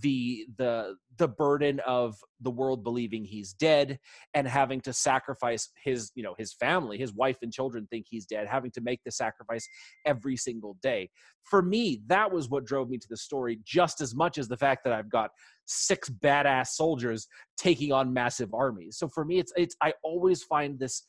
the 0.00 0.46
the 0.56 0.94
the 1.18 1.28
burden 1.28 1.80
of 1.86 2.16
the 2.40 2.50
world 2.50 2.82
believing 2.82 3.24
he's 3.24 3.52
dead 3.52 3.98
and 4.34 4.48
having 4.48 4.80
to 4.80 4.92
sacrifice 4.92 5.68
his 5.82 6.10
you 6.14 6.22
know 6.22 6.34
his 6.38 6.54
family 6.54 6.96
his 6.96 7.12
wife 7.12 7.36
and 7.42 7.52
children 7.52 7.86
think 7.90 8.06
he's 8.08 8.24
dead 8.24 8.46
having 8.46 8.70
to 8.70 8.80
make 8.80 9.00
the 9.04 9.10
sacrifice 9.10 9.68
every 10.06 10.36
single 10.36 10.76
day. 10.82 11.10
For 11.44 11.62
me 11.62 12.00
that 12.06 12.32
was 12.32 12.48
what 12.48 12.64
drove 12.64 12.88
me 12.88 12.98
to 12.98 13.08
the 13.08 13.16
story 13.16 13.60
just 13.64 14.00
as 14.00 14.14
much 14.14 14.38
as 14.38 14.48
the 14.48 14.56
fact 14.56 14.84
that 14.84 14.92
i've 14.92 15.10
got 15.10 15.30
six 15.66 16.08
badass 16.08 16.68
soldiers 16.68 17.28
taking 17.56 17.92
on 17.92 18.12
massive 18.12 18.52
armies. 18.54 18.96
So 18.96 19.08
for 19.08 19.24
me 19.24 19.38
it's 19.38 19.52
it's 19.56 19.76
i 19.82 19.92
always 20.02 20.42
find 20.42 20.78
this 20.78 21.04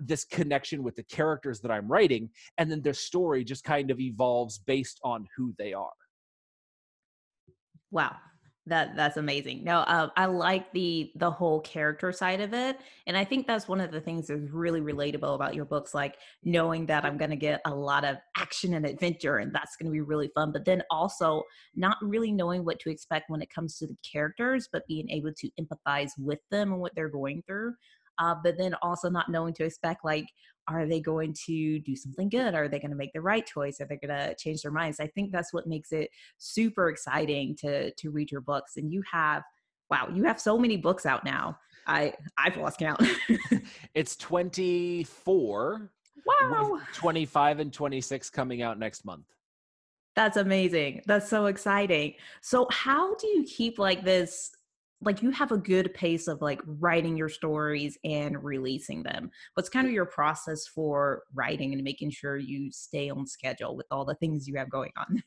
this 0.00 0.24
connection 0.24 0.82
with 0.82 0.96
the 0.96 1.02
characters 1.04 1.60
that 1.60 1.70
I'm 1.70 1.88
writing, 1.88 2.30
and 2.58 2.70
then 2.70 2.82
their 2.82 2.94
story 2.94 3.44
just 3.44 3.64
kind 3.64 3.90
of 3.90 4.00
evolves 4.00 4.58
based 4.58 5.00
on 5.04 5.26
who 5.36 5.54
they 5.58 5.72
are. 5.72 5.90
Wow, 7.90 8.16
that 8.66 8.94
that's 8.94 9.16
amazing. 9.16 9.64
No, 9.64 9.78
uh, 9.80 10.10
I 10.16 10.26
like 10.26 10.72
the 10.72 11.10
the 11.16 11.30
whole 11.30 11.60
character 11.60 12.12
side 12.12 12.40
of 12.40 12.54
it, 12.54 12.78
and 13.06 13.16
I 13.16 13.24
think 13.24 13.46
that's 13.46 13.66
one 13.66 13.80
of 13.80 13.90
the 13.90 14.00
things 14.00 14.28
that's 14.28 14.50
really 14.52 14.80
relatable 14.80 15.34
about 15.34 15.54
your 15.54 15.64
books. 15.64 15.92
Like 15.92 16.16
knowing 16.44 16.86
that 16.86 17.04
I'm 17.04 17.18
going 17.18 17.30
to 17.30 17.36
get 17.36 17.60
a 17.66 17.74
lot 17.74 18.04
of 18.04 18.18
action 18.36 18.74
and 18.74 18.86
adventure, 18.86 19.38
and 19.38 19.52
that's 19.52 19.76
going 19.76 19.90
to 19.90 19.92
be 19.92 20.02
really 20.02 20.30
fun. 20.34 20.52
But 20.52 20.64
then 20.64 20.82
also 20.90 21.42
not 21.74 21.96
really 22.00 22.30
knowing 22.30 22.64
what 22.64 22.78
to 22.80 22.90
expect 22.90 23.28
when 23.28 23.42
it 23.42 23.52
comes 23.52 23.76
to 23.78 23.86
the 23.86 23.96
characters, 24.10 24.68
but 24.72 24.86
being 24.86 25.10
able 25.10 25.32
to 25.38 25.50
empathize 25.60 26.12
with 26.18 26.40
them 26.50 26.72
and 26.72 26.80
what 26.80 26.94
they're 26.94 27.08
going 27.08 27.42
through 27.46 27.74
uh, 28.20 28.34
but 28.44 28.56
then 28.56 28.74
also 28.82 29.10
not 29.10 29.28
knowing 29.28 29.54
to 29.54 29.64
expect 29.64 30.04
like 30.04 30.26
are 30.68 30.86
they 30.86 31.00
going 31.00 31.34
to 31.46 31.80
do 31.80 31.96
something 31.96 32.28
good? 32.28 32.54
Are 32.54 32.68
they 32.68 32.78
going 32.78 32.92
to 32.92 32.96
make 32.96 33.12
the 33.12 33.20
right 33.20 33.44
choice? 33.44 33.80
Are 33.80 33.86
they 33.86 33.96
going 33.96 34.16
to 34.16 34.36
change 34.36 34.62
their 34.62 34.70
minds? 34.70 35.00
I 35.00 35.08
think 35.08 35.32
that's 35.32 35.52
what 35.52 35.66
makes 35.66 35.90
it 35.90 36.10
super 36.38 36.88
exciting 36.90 37.56
to 37.56 37.92
to 37.92 38.10
read 38.10 38.30
your 38.30 38.42
books 38.42 38.76
and 38.76 38.92
you 38.92 39.02
have 39.10 39.42
wow 39.90 40.08
you 40.14 40.22
have 40.24 40.40
so 40.40 40.56
many 40.56 40.76
books 40.76 41.06
out 41.06 41.24
now. 41.24 41.58
I 41.86 42.14
i've 42.38 42.56
lost 42.56 42.78
count. 42.78 43.02
It's 43.94 44.16
24 44.16 45.90
wow. 46.26 46.80
25 46.94 47.58
and 47.60 47.72
26 47.72 48.30
coming 48.30 48.62
out 48.62 48.78
next 48.78 49.04
month. 49.04 49.26
That's 50.16 50.36
amazing. 50.36 51.02
That's 51.06 51.28
so 51.28 51.46
exciting. 51.46 52.14
So 52.42 52.66
how 52.70 53.14
do 53.14 53.26
you 53.28 53.44
keep 53.44 53.78
like 53.78 54.04
this 54.04 54.50
like 55.02 55.22
you 55.22 55.30
have 55.30 55.52
a 55.52 55.56
good 55.56 55.92
pace 55.94 56.28
of 56.28 56.42
like 56.42 56.60
writing 56.66 57.16
your 57.16 57.28
stories 57.28 57.96
and 58.04 58.42
releasing 58.42 59.02
them. 59.02 59.30
What's 59.54 59.68
kind 59.68 59.86
of 59.86 59.92
your 59.92 60.06
process 60.06 60.66
for 60.66 61.22
writing 61.34 61.72
and 61.72 61.82
making 61.82 62.10
sure 62.10 62.36
you 62.36 62.70
stay 62.70 63.08
on 63.08 63.26
schedule 63.26 63.76
with 63.76 63.86
all 63.90 64.04
the 64.04 64.14
things 64.16 64.46
you 64.46 64.56
have 64.56 64.70
going 64.70 64.92
on? 64.96 65.22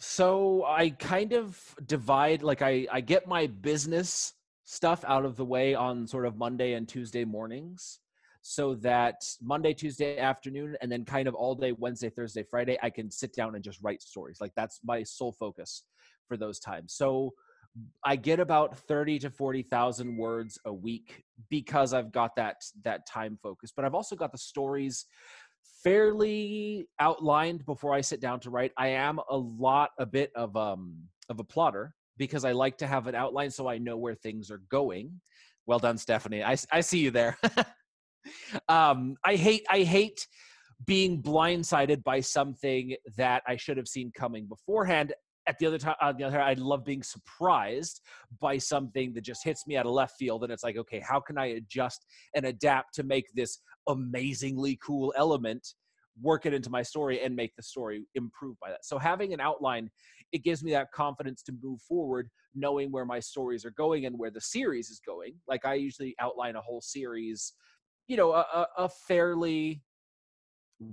So 0.00 0.64
i 0.64 0.90
kind 0.90 1.32
of 1.32 1.60
divide 1.86 2.44
like 2.44 2.62
i 2.62 2.86
i 2.92 3.00
get 3.00 3.26
my 3.26 3.48
business 3.48 4.32
stuff 4.64 5.04
out 5.08 5.24
of 5.24 5.34
the 5.34 5.44
way 5.44 5.74
on 5.74 6.06
sort 6.06 6.24
of 6.24 6.36
monday 6.36 6.74
and 6.74 6.86
tuesday 6.88 7.24
mornings 7.24 7.98
so 8.40 8.76
that 8.76 9.24
monday 9.42 9.74
tuesday 9.74 10.16
afternoon 10.18 10.76
and 10.80 10.92
then 10.92 11.04
kind 11.04 11.26
of 11.26 11.34
all 11.34 11.56
day 11.56 11.72
wednesday 11.72 12.08
thursday 12.08 12.44
friday 12.44 12.78
i 12.80 12.88
can 12.88 13.10
sit 13.10 13.34
down 13.34 13.56
and 13.56 13.64
just 13.64 13.80
write 13.82 14.00
stories. 14.00 14.40
Like 14.40 14.52
that's 14.54 14.78
my 14.84 15.02
sole 15.02 15.32
focus 15.32 15.82
for 16.28 16.36
those 16.36 16.60
times. 16.60 16.94
So 16.94 17.32
I 18.04 18.16
get 18.16 18.40
about 18.40 18.76
30 18.76 19.20
to 19.20 19.30
40,000 19.30 20.16
words 20.16 20.58
a 20.64 20.72
week 20.72 21.22
because 21.50 21.92
I've 21.94 22.12
got 22.12 22.34
that 22.36 22.56
that 22.84 23.06
time 23.06 23.38
focus. 23.42 23.72
But 23.74 23.84
I've 23.84 23.94
also 23.94 24.16
got 24.16 24.32
the 24.32 24.38
stories 24.38 25.06
fairly 25.82 26.88
outlined 26.98 27.64
before 27.64 27.94
I 27.94 28.00
sit 28.00 28.20
down 28.20 28.40
to 28.40 28.50
write. 28.50 28.72
I 28.76 28.88
am 28.88 29.20
a 29.30 29.36
lot 29.36 29.90
a 29.98 30.06
bit 30.06 30.30
of 30.34 30.56
um 30.56 30.96
of 31.28 31.40
a 31.40 31.44
plotter 31.44 31.94
because 32.16 32.44
I 32.44 32.52
like 32.52 32.78
to 32.78 32.86
have 32.86 33.06
an 33.06 33.14
outline 33.14 33.50
so 33.50 33.68
I 33.68 33.78
know 33.78 33.96
where 33.96 34.14
things 34.14 34.50
are 34.50 34.62
going. 34.70 35.20
Well 35.66 35.78
done, 35.78 35.98
Stephanie. 35.98 36.42
I 36.42 36.56
I 36.72 36.80
see 36.80 36.98
you 36.98 37.10
there. 37.10 37.36
um 38.68 39.16
I 39.24 39.36
hate 39.36 39.66
I 39.70 39.82
hate 39.82 40.26
being 40.86 41.22
blindsided 41.22 42.02
by 42.04 42.20
something 42.20 42.94
that 43.16 43.42
I 43.46 43.56
should 43.56 43.76
have 43.76 43.88
seen 43.88 44.12
coming 44.16 44.46
beforehand 44.46 45.12
at 45.48 45.58
the 45.58 45.66
other 45.66 45.78
time 45.78 45.94
on 46.00 46.16
the 46.16 46.24
other 46.24 46.38
hand, 46.38 46.48
I 46.48 46.62
love 46.62 46.84
being 46.84 47.02
surprised 47.02 48.02
by 48.38 48.58
something 48.58 49.14
that 49.14 49.22
just 49.22 49.42
hits 49.42 49.66
me 49.66 49.76
out 49.76 49.86
of 49.86 49.92
left 49.92 50.16
field 50.18 50.44
and 50.44 50.52
it's 50.52 50.62
like, 50.62 50.76
okay, 50.76 51.00
how 51.00 51.20
can 51.20 51.38
I 51.38 51.46
adjust 51.46 52.04
and 52.34 52.44
adapt 52.44 52.94
to 52.96 53.02
make 53.02 53.32
this 53.34 53.58
amazingly 53.88 54.78
cool 54.84 55.12
element 55.16 55.66
work 56.20 56.46
it 56.46 56.52
into 56.52 56.68
my 56.68 56.82
story 56.82 57.22
and 57.22 57.34
make 57.34 57.54
the 57.56 57.62
story 57.62 58.04
improve 58.14 58.58
by 58.60 58.70
that. 58.70 58.84
So 58.84 58.98
having 58.98 59.32
an 59.32 59.40
outline, 59.40 59.88
it 60.32 60.44
gives 60.44 60.62
me 60.62 60.72
that 60.72 60.92
confidence 60.92 61.42
to 61.44 61.52
move 61.62 61.80
forward, 61.80 62.28
knowing 62.54 62.90
where 62.90 63.04
my 63.04 63.20
stories 63.20 63.64
are 63.64 63.70
going 63.70 64.06
and 64.06 64.18
where 64.18 64.30
the 64.30 64.40
series 64.40 64.90
is 64.90 65.00
going. 65.04 65.34
Like 65.46 65.64
I 65.64 65.74
usually 65.74 66.14
outline 66.20 66.56
a 66.56 66.60
whole 66.60 66.80
series, 66.80 67.54
you 68.08 68.16
know, 68.16 68.32
a, 68.32 68.66
a 68.76 68.88
fairly 68.88 69.82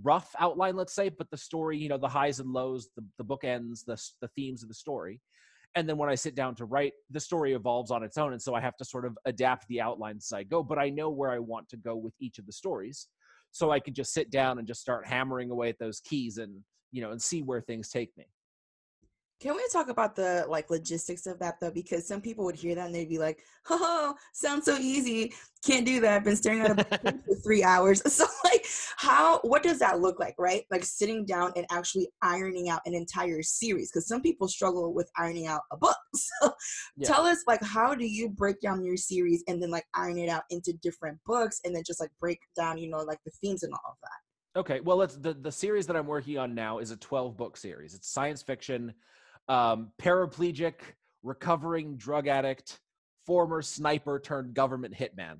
rough 0.04 0.36
outline, 0.40 0.76
let's 0.76 0.94
say, 0.94 1.10
but 1.10 1.30
the 1.30 1.38
story, 1.38 1.78
you 1.78 1.90
know, 1.90 1.98
the 1.98 2.08
highs 2.08 2.40
and 2.40 2.52
lows, 2.52 2.90
the, 2.96 3.04
the 3.18 3.26
bookends, 3.26 3.86
the, 3.86 4.02
the 4.22 4.28
themes 4.30 4.64
of 4.64 4.70
the 4.70 4.76
story. 4.76 5.22
And 5.76 5.88
then 5.90 5.98
when 5.98 6.10
I 6.10 6.16
sit 6.16 6.36
down 6.36 6.56
to 6.56 6.66
write, 6.66 6.94
the 7.12 7.20
story 7.20 7.54
evolves 7.54 7.92
on 7.92 8.04
its 8.04 8.18
own. 8.18 8.32
And 8.32 8.42
so 8.42 8.56
I 8.56 8.62
have 8.62 8.78
to 8.78 8.86
sort 8.86 9.06
of 9.06 9.18
adapt 9.26 9.68
the 9.68 9.82
outlines 9.82 10.28
as 10.32 10.36
I 10.36 10.44
go, 10.44 10.64
but 10.64 10.80
I 10.80 10.90
know 10.90 11.10
where 11.10 11.32
I 11.32 11.40
want 11.40 11.68
to 11.70 11.78
go 11.78 11.96
with 11.96 12.14
each 12.20 12.40
of 12.40 12.46
the 12.46 12.54
stories. 12.54 13.08
So 13.52 13.72
I 13.72 13.80
can 13.80 13.94
just 13.94 14.14
sit 14.14 14.32
down 14.32 14.58
and 14.58 14.68
just 14.68 14.82
start 14.82 15.06
hammering 15.06 15.52
away 15.52 15.70
at 15.70 15.80
those 15.80 16.00
keys 16.00 16.38
and, 16.38 16.62
you 16.92 17.02
know, 17.02 17.12
and 17.12 17.22
see 17.22 17.42
where 17.42 17.62
things 17.62 17.90
take 17.90 18.16
me. 18.18 18.26
Can 19.42 19.54
we 19.54 19.66
talk 19.72 19.90
about 19.90 20.16
the 20.16 20.46
like 20.48 20.70
logistics 20.70 21.26
of 21.26 21.40
that 21.40 21.60
though? 21.60 21.72
Because 21.72 22.08
some 22.08 22.22
people 22.22 22.46
would 22.46 22.56
hear 22.56 22.74
that 22.74 22.86
and 22.86 22.96
they'd 22.96 23.10
be 23.10 23.18
like, 23.18 23.44
"Oh, 23.70 24.16
sounds 24.34 24.64
so 24.64 24.78
easy. 24.78 25.34
Can't 25.66 25.86
do 25.86 26.00
that. 26.00 26.16
I've 26.16 26.24
been 26.24 26.38
staring 26.38 26.62
at 26.62 26.80
a 26.80 27.12
for 27.12 27.36
three 27.44 27.64
hours." 27.64 28.02
So, 28.16 28.26
like, 28.46 28.66
how? 28.96 29.40
What 29.40 29.62
does 29.62 29.80
that 29.80 30.00
look 30.00 30.22
like, 30.22 30.36
right? 30.40 30.64
Like 30.72 30.86
sitting 30.86 31.26
down 31.26 31.52
and 31.58 31.66
actually 31.70 32.08
ironing 32.22 32.70
out 32.70 32.82
an 32.86 32.94
entire 32.94 33.44
series. 33.44 33.92
Because 33.92 34.08
some 34.08 34.22
people 34.22 34.48
struggle 34.48 34.94
with 34.94 35.12
ironing 35.18 35.48
out 35.48 35.62
a 35.72 35.78
book. 35.78 35.98
So, 36.42 36.54
yeah. 36.98 37.08
tell 37.08 37.26
us, 37.26 37.44
like, 37.46 37.62
how 37.62 37.94
do 37.94 38.06
you 38.06 38.30
break 38.30 38.60
down 38.62 38.84
your 38.84 38.98
series 38.98 39.44
and 39.48 39.62
then 39.62 39.70
like 39.70 39.86
iron 39.94 40.18
it 40.18 40.30
out 40.30 40.44
into 40.50 40.74
different 40.82 41.20
books 41.26 41.60
and 41.64 41.76
then 41.76 41.84
just 41.86 42.00
like 42.00 42.10
break 42.20 42.40
down, 42.56 42.78
you 42.78 42.90
know, 42.90 42.98
like 43.00 43.20
the 43.26 43.32
themes 43.42 43.64
and 43.64 43.74
all 43.74 43.92
of 43.92 43.98
that. 44.02 44.60
Okay, 44.60 44.80
well, 44.80 45.02
it's 45.02 45.18
the 45.18 45.34
the 45.34 45.52
series 45.52 45.86
that 45.88 45.98
I'm 45.98 46.08
working 46.08 46.38
on 46.38 46.56
now 46.56 46.80
is 46.80 46.92
a 46.92 46.98
12 46.98 47.36
book 47.36 47.58
series. 47.58 47.94
It's 47.94 48.10
science 48.10 48.42
fiction 48.42 48.94
um, 49.48 49.92
paraplegic, 50.02 50.76
recovering 51.24 51.98
drug 51.98 52.28
addict, 52.28 52.80
former 53.26 53.62
sniper 53.62 54.20
turned 54.20 54.54
government 54.54 54.94
hitman. 54.94 55.38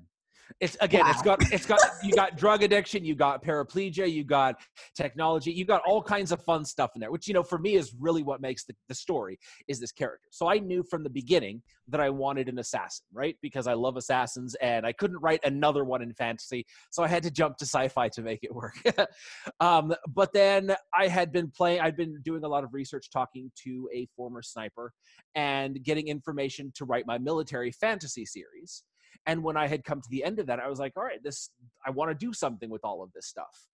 It's 0.60 0.76
again, 0.80 1.04
wow. 1.04 1.10
it's 1.10 1.22
got 1.22 1.52
it's 1.52 1.66
got 1.66 1.80
you 2.02 2.14
got 2.14 2.36
drug 2.36 2.62
addiction, 2.62 3.04
you 3.04 3.14
got 3.14 3.44
paraplegia, 3.44 4.10
you 4.10 4.24
got 4.24 4.56
technology, 4.94 5.52
you 5.52 5.64
got 5.64 5.82
all 5.86 6.02
kinds 6.02 6.32
of 6.32 6.42
fun 6.42 6.64
stuff 6.64 6.92
in 6.94 7.00
there, 7.00 7.10
which 7.10 7.26
you 7.28 7.34
know 7.34 7.42
for 7.42 7.58
me 7.58 7.74
is 7.74 7.94
really 7.98 8.22
what 8.22 8.40
makes 8.40 8.64
the, 8.64 8.74
the 8.88 8.94
story 8.94 9.38
is 9.68 9.80
this 9.80 9.92
character. 9.92 10.28
So 10.30 10.48
I 10.48 10.58
knew 10.58 10.82
from 10.82 11.02
the 11.02 11.10
beginning 11.10 11.62
that 11.88 12.00
I 12.00 12.10
wanted 12.10 12.48
an 12.48 12.58
assassin, 12.58 13.04
right? 13.12 13.36
Because 13.42 13.66
I 13.66 13.74
love 13.74 13.96
assassins 13.96 14.54
and 14.56 14.86
I 14.86 14.92
couldn't 14.92 15.18
write 15.18 15.40
another 15.44 15.84
one 15.84 16.02
in 16.02 16.12
fantasy, 16.14 16.64
so 16.90 17.02
I 17.02 17.08
had 17.08 17.22
to 17.24 17.30
jump 17.30 17.56
to 17.58 17.64
sci-fi 17.64 18.08
to 18.10 18.22
make 18.22 18.40
it 18.42 18.54
work. 18.54 18.76
um, 19.60 19.94
but 20.08 20.32
then 20.32 20.74
I 20.96 21.08
had 21.08 21.32
been 21.32 21.50
playing, 21.50 21.80
I'd 21.80 21.96
been 21.96 22.20
doing 22.22 22.44
a 22.44 22.48
lot 22.48 22.64
of 22.64 22.72
research, 22.72 23.10
talking 23.10 23.50
to 23.64 23.88
a 23.92 24.06
former 24.16 24.42
sniper, 24.42 24.92
and 25.34 25.82
getting 25.82 26.08
information 26.08 26.72
to 26.76 26.84
write 26.84 27.06
my 27.06 27.18
military 27.18 27.72
fantasy 27.72 28.24
series 28.24 28.84
and 29.26 29.42
when 29.42 29.56
I 29.56 29.66
had 29.66 29.84
come 29.84 30.00
to 30.00 30.08
the 30.10 30.24
end 30.24 30.38
of 30.38 30.46
that, 30.46 30.60
I 30.60 30.68
was 30.68 30.78
like, 30.78 30.92
all 30.96 31.02
right, 31.02 31.22
this 31.22 31.50
I 31.84 31.90
want 31.90 32.10
to 32.10 32.26
do 32.26 32.32
something 32.32 32.70
with 32.70 32.84
all 32.84 33.02
of 33.02 33.12
this 33.12 33.26
stuff. 33.26 33.66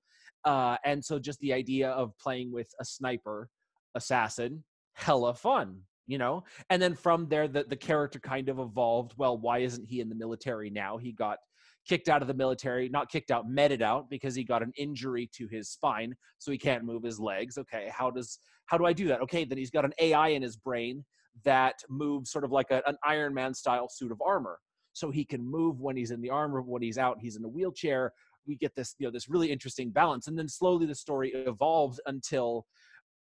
Uh, 0.45 0.77
and 0.85 1.05
so 1.05 1.18
just 1.18 1.38
the 1.40 1.53
idea 1.53 1.90
of 1.90 2.16
playing 2.18 2.53
with 2.53 2.68
a 2.81 2.85
sniper 2.85 3.49
assassin, 3.95 4.64
hella 4.95 5.35
fun, 5.35 5.81
you 6.07 6.18
know. 6.18 6.42
And 6.71 6.81
then 6.81 6.95
from 6.95 7.29
there, 7.29 7.49
the 7.49 7.64
the 7.64 7.77
character 7.77 8.18
kind 8.18 8.49
of 8.49 8.59
evolved. 8.59 9.14
Well, 9.16 9.38
why 9.38 9.59
isn't 9.59 9.87
he 9.87 10.01
in 10.01 10.09
the 10.09 10.14
military 10.14 10.71
now? 10.71 10.97
He 10.97 11.12
got 11.12 11.38
kicked 11.87 12.09
out 12.09 12.23
of 12.23 12.29
the 12.29 12.35
military, 12.35 12.88
not 12.88 13.11
kicked 13.11 13.31
out, 13.31 13.49
meted 13.49 13.83
out 13.83 14.09
because 14.09 14.35
he 14.35 14.45
got 14.45 14.62
an 14.62 14.73
injury 14.77 15.29
to 15.35 15.47
his 15.49 15.68
spine, 15.68 16.14
so 16.38 16.53
he 16.53 16.59
can't 16.59 16.85
move 16.85 17.03
his 17.03 17.21
legs. 17.21 17.59
Okay, 17.59 17.90
how 17.92 18.11
does 18.11 18.38
how 18.66 18.79
do 18.79 18.87
I 18.87 18.92
do 18.92 19.09
that? 19.09 19.21
Okay, 19.23 19.45
then 19.45 19.59
he's 19.59 19.71
got 19.71 19.85
an 19.85 19.92
AI 20.01 20.29
in 20.29 20.42
his 20.42 20.57
brain 20.57 21.05
that 21.45 21.77
moves 21.88 22.31
sort 22.31 22.45
of 22.45 22.53
like 22.53 22.71
a, 22.71 22.83
an 22.87 22.97
Iron 23.05 23.35
Man 23.35 23.55
style 23.55 23.88
suit 23.88 24.12
of 24.12 24.21
armor 24.25 24.59
so 24.92 25.11
he 25.11 25.24
can 25.24 25.44
move 25.44 25.81
when 25.81 25.96
he's 25.96 26.11
in 26.11 26.20
the 26.20 26.31
armor 26.31 26.62
when 26.62 26.83
he's 26.83 26.98
out 26.98 27.18
he's 27.20 27.37
in 27.37 27.44
a 27.44 27.48
wheelchair. 27.48 28.12
We 28.46 28.57
get 28.57 28.74
this 28.74 28.94
you 28.98 29.07
know 29.07 29.12
this 29.12 29.28
really 29.28 29.50
interesting 29.50 29.90
balance 29.90 30.26
and 30.26 30.38
then 30.38 30.48
slowly 30.48 30.87
the 30.87 30.94
story 30.94 31.31
evolves 31.31 32.00
until 32.07 32.66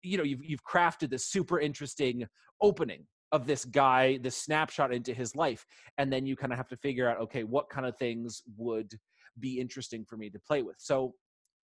you 0.04 0.18
know 0.18 0.24
you've, 0.24 0.44
you've 0.44 0.64
crafted 0.64 1.10
this 1.10 1.28
super 1.28 1.60
interesting 1.60 2.26
opening 2.62 3.06
of 3.32 3.46
this 3.46 3.66
guy 3.66 4.18
this 4.22 4.36
snapshot 4.36 4.94
into 4.94 5.14
his 5.14 5.36
life 5.36 5.66
and 5.98 6.12
then 6.12 6.26
you 6.26 6.36
kind 6.36 6.52
of 6.52 6.58
have 6.58 6.68
to 6.68 6.78
figure 6.78 7.10
out 7.10 7.20
okay 7.20 7.44
what 7.44 7.70
kind 7.70 7.86
of 7.86 7.98
things 7.98 8.42
would 8.58 8.94
be 9.40 9.60
interesting 9.60 10.06
for 10.06 10.18
me 10.18 10.30
to 10.30 10.40
play 10.40 10.62
with. 10.62 10.76
So 10.80 11.14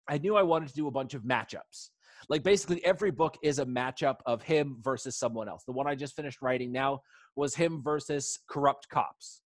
i 0.09 0.17
knew 0.17 0.35
i 0.35 0.43
wanted 0.43 0.69
to 0.69 0.75
do 0.75 0.87
a 0.87 0.91
bunch 0.91 1.13
of 1.13 1.23
matchups. 1.23 1.89
Like 2.29 2.43
basically 2.43 2.83
every 2.83 3.11
book 3.11 3.37
is 3.43 3.59
a 3.59 3.65
matchup 3.65 4.17
of 4.25 4.41
him 4.41 4.77
versus 4.81 5.15
someone 5.17 5.47
else. 5.47 5.63
The 5.65 5.71
one 5.71 5.87
i 5.87 5.95
just 5.95 6.15
finished 6.15 6.41
writing 6.41 6.71
now 6.71 6.99
was 7.35 7.55
him 7.55 7.81
versus 7.81 8.39
corrupt 8.49 8.89
cops 8.89 9.41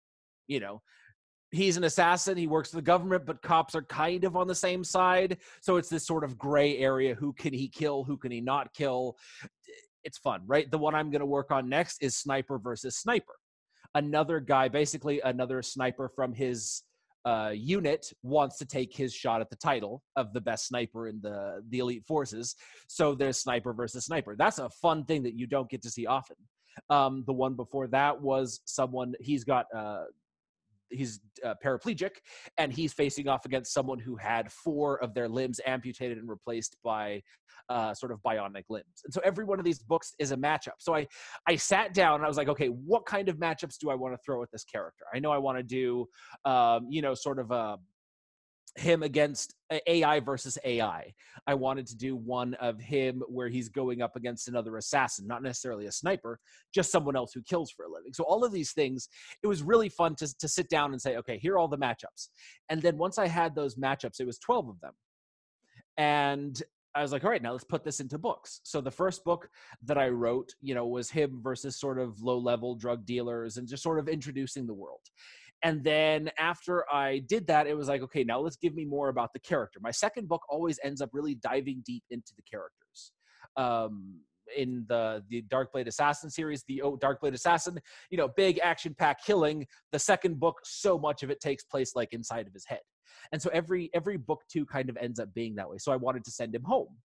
you 0.47 0.59
know 0.59 0.81
he's 1.51 1.77
an 1.77 1.85
assassin 1.85 2.37
he 2.37 2.47
works 2.47 2.69
for 2.69 2.75
the 2.75 2.81
government 2.81 3.25
but 3.25 3.41
cops 3.41 3.73
are 3.73 3.83
kind 3.83 4.23
of 4.23 4.35
on 4.35 4.47
the 4.47 4.55
same 4.55 4.83
side. 4.83 5.37
So 5.61 5.77
it's 5.77 5.89
this 5.89 6.05
sort 6.05 6.23
of 6.23 6.37
gray 6.37 6.77
area 6.77 7.15
who 7.15 7.33
can 7.33 7.53
he 7.53 7.67
kill 7.69 8.03
who 8.03 8.17
can 8.17 8.31
he 8.31 8.41
not 8.41 8.73
kill? 8.73 9.17
It's 10.03 10.17
fun 10.17 10.41
right? 10.45 10.69
The 10.69 10.77
one 10.77 10.95
i'm 10.95 11.09
going 11.09 11.21
to 11.21 11.25
work 11.25 11.51
on 11.51 11.69
next 11.69 12.01
is 12.01 12.15
sniper 12.15 12.59
versus 12.59 12.97
sniper. 12.97 13.35
Another 13.95 14.39
guy 14.39 14.67
basically 14.67 15.21
another 15.21 15.61
sniper 15.61 16.09
from 16.09 16.33
his 16.33 16.83
uh, 17.25 17.49
unit 17.53 18.09
wants 18.23 18.57
to 18.57 18.65
take 18.65 18.95
his 18.95 19.13
shot 19.13 19.41
at 19.41 19.49
the 19.49 19.55
title 19.57 20.01
of 20.15 20.31
the 20.31 20.39
best 20.39 20.67
sniper 20.67 21.09
in 21.09 21.19
the 21.21 21.61
the 21.69 21.79
elite 21.79 22.05
forces. 22.05 22.55
So 22.87 23.15
there's 23.15 23.37
sniper 23.37 23.73
versus 23.73 24.05
sniper. 24.05 24.35
That's 24.37 24.59
a 24.59 24.69
fun 24.69 25.03
thing 25.03 25.23
that 25.23 25.33
you 25.33 25.45
don't 25.45 25.69
get 25.69 25.81
to 25.81 25.89
see 25.89 26.05
often. 26.05 26.37
Um, 26.89 27.23
the 27.25 27.33
one 27.33 27.55
before 27.55 27.87
that 27.87 28.21
was 28.21 28.61
someone 28.65 29.13
he's 29.19 29.43
got 29.43 29.65
uh, 29.75 30.05
he's 30.89 31.19
uh, 31.45 31.53
paraplegic 31.63 32.11
and 32.57 32.71
he's 32.71 32.93
facing 32.93 33.27
off 33.27 33.45
against 33.45 33.73
someone 33.73 33.99
who 33.99 34.15
had 34.15 34.51
four 34.51 35.01
of 35.03 35.13
their 35.13 35.27
limbs 35.27 35.59
amputated 35.65 36.17
and 36.17 36.29
replaced 36.29 36.77
by 36.83 37.21
uh, 37.69 37.93
sort 37.93 38.11
of 38.11 38.19
bionic 38.21 38.63
limbs. 38.69 38.85
And 39.03 39.13
so 39.13 39.21
every 39.23 39.43
one 39.43 39.59
of 39.59 39.65
these 39.65 39.79
books 39.79 40.13
is 40.19 40.31
a 40.31 40.37
matchup. 40.37 40.77
So 40.79 40.95
i 40.95 41.05
i 41.47 41.55
sat 41.55 41.93
down 41.93 42.15
and 42.15 42.25
i 42.25 42.27
was 42.27 42.37
like 42.37 42.47
okay 42.47 42.67
what 42.67 43.05
kind 43.05 43.29
of 43.29 43.37
matchups 43.37 43.77
do 43.77 43.89
i 43.89 43.95
want 43.95 44.13
to 44.13 44.19
throw 44.25 44.41
at 44.43 44.51
this 44.51 44.63
character? 44.63 45.05
I 45.13 45.19
know 45.19 45.31
i 45.31 45.37
want 45.37 45.57
to 45.57 45.63
do 45.63 46.05
um, 46.45 46.87
you 46.89 47.01
know 47.01 47.13
sort 47.13 47.39
of 47.39 47.51
a 47.51 47.77
him 48.77 49.03
against 49.03 49.55
AI 49.87 50.19
versus 50.19 50.57
AI. 50.63 51.13
I 51.47 51.53
wanted 51.53 51.87
to 51.87 51.97
do 51.97 52.15
one 52.15 52.53
of 52.55 52.79
him 52.79 53.23
where 53.27 53.49
he's 53.49 53.69
going 53.69 54.01
up 54.01 54.15
against 54.15 54.47
another 54.47 54.77
assassin, 54.77 55.27
not 55.27 55.43
necessarily 55.43 55.87
a 55.87 55.91
sniper, 55.91 56.39
just 56.73 56.91
someone 56.91 57.15
else 57.15 57.33
who 57.33 57.41
kills 57.41 57.71
for 57.71 57.85
a 57.85 57.91
living. 57.91 58.13
So 58.13 58.23
all 58.23 58.43
of 58.43 58.51
these 58.51 58.73
things, 58.73 59.09
it 59.43 59.47
was 59.47 59.63
really 59.63 59.89
fun 59.89 60.15
to 60.15 60.27
to 60.37 60.47
sit 60.47 60.69
down 60.69 60.91
and 60.91 61.01
say, 61.01 61.17
okay, 61.17 61.37
here 61.37 61.53
are 61.53 61.57
all 61.57 61.67
the 61.67 61.77
matchups. 61.77 62.29
And 62.69 62.81
then 62.81 62.97
once 62.97 63.17
I 63.17 63.27
had 63.27 63.55
those 63.55 63.75
matchups, 63.75 64.19
it 64.19 64.25
was 64.25 64.39
12 64.39 64.69
of 64.69 64.79
them. 64.81 64.93
And 65.97 66.61
I 66.95 67.01
was 67.01 67.11
like, 67.11 67.23
all 67.23 67.29
right, 67.29 67.41
now 67.41 67.51
let's 67.51 67.63
put 67.63 67.83
this 67.83 67.99
into 67.99 68.17
books. 68.17 68.59
So 68.63 68.81
the 68.81 68.91
first 68.91 69.23
book 69.23 69.49
that 69.83 69.97
I 69.97 70.09
wrote, 70.09 70.53
you 70.61 70.73
know, 70.73 70.87
was 70.87 71.11
him 71.11 71.39
versus 71.43 71.79
sort 71.79 71.99
of 71.99 72.21
low 72.21 72.39
level 72.39 72.75
drug 72.75 73.05
dealers 73.05 73.57
and 73.57 73.67
just 73.67 73.83
sort 73.83 73.99
of 73.99 74.07
introducing 74.07 74.65
the 74.65 74.73
world. 74.73 75.01
And 75.63 75.83
then 75.83 76.29
after 76.37 76.85
I 76.91 77.23
did 77.27 77.47
that, 77.47 77.67
it 77.67 77.75
was 77.75 77.87
like, 77.87 78.01
okay, 78.03 78.23
now 78.23 78.39
let's 78.39 78.57
give 78.57 78.75
me 78.75 78.85
more 78.85 79.09
about 79.09 79.33
the 79.33 79.39
character. 79.39 79.79
My 79.81 79.91
second 79.91 80.27
book 80.27 80.41
always 80.49 80.79
ends 80.83 81.01
up 81.01 81.09
really 81.13 81.35
diving 81.35 81.81
deep 81.85 82.03
into 82.09 82.33
the 82.35 82.43
characters. 82.43 83.11
Um, 83.55 84.19
in 84.55 84.85
the 84.87 85.23
the 85.29 85.43
Darkblade 85.49 85.87
Assassin 85.87 86.29
series, 86.29 86.63
the 86.69 86.81
oh, 86.81 86.95
Darkblade 86.95 87.33
Assassin, 87.33 87.79
you 88.09 88.17
know, 88.17 88.29
big 88.29 88.59
action 88.63 88.95
pack 88.97 89.21
killing. 89.25 89.65
The 89.91 89.99
second 89.99 90.39
book, 90.39 90.55
so 90.63 90.97
much 90.97 91.21
of 91.21 91.29
it 91.29 91.41
takes 91.41 91.65
place 91.65 91.95
like 91.95 92.13
inside 92.13 92.47
of 92.47 92.53
his 92.53 92.65
head, 92.65 92.79
and 93.33 93.41
so 93.41 93.49
every 93.51 93.89
every 93.93 94.15
book 94.15 94.41
two 94.49 94.65
kind 94.65 94.89
of 94.89 94.97
ends 94.97 95.19
up 95.19 95.33
being 95.33 95.55
that 95.55 95.69
way. 95.69 95.77
So 95.79 95.91
I 95.91 95.97
wanted 95.97 96.23
to 96.25 96.31
send 96.31 96.55
him 96.55 96.63
home, 96.63 96.95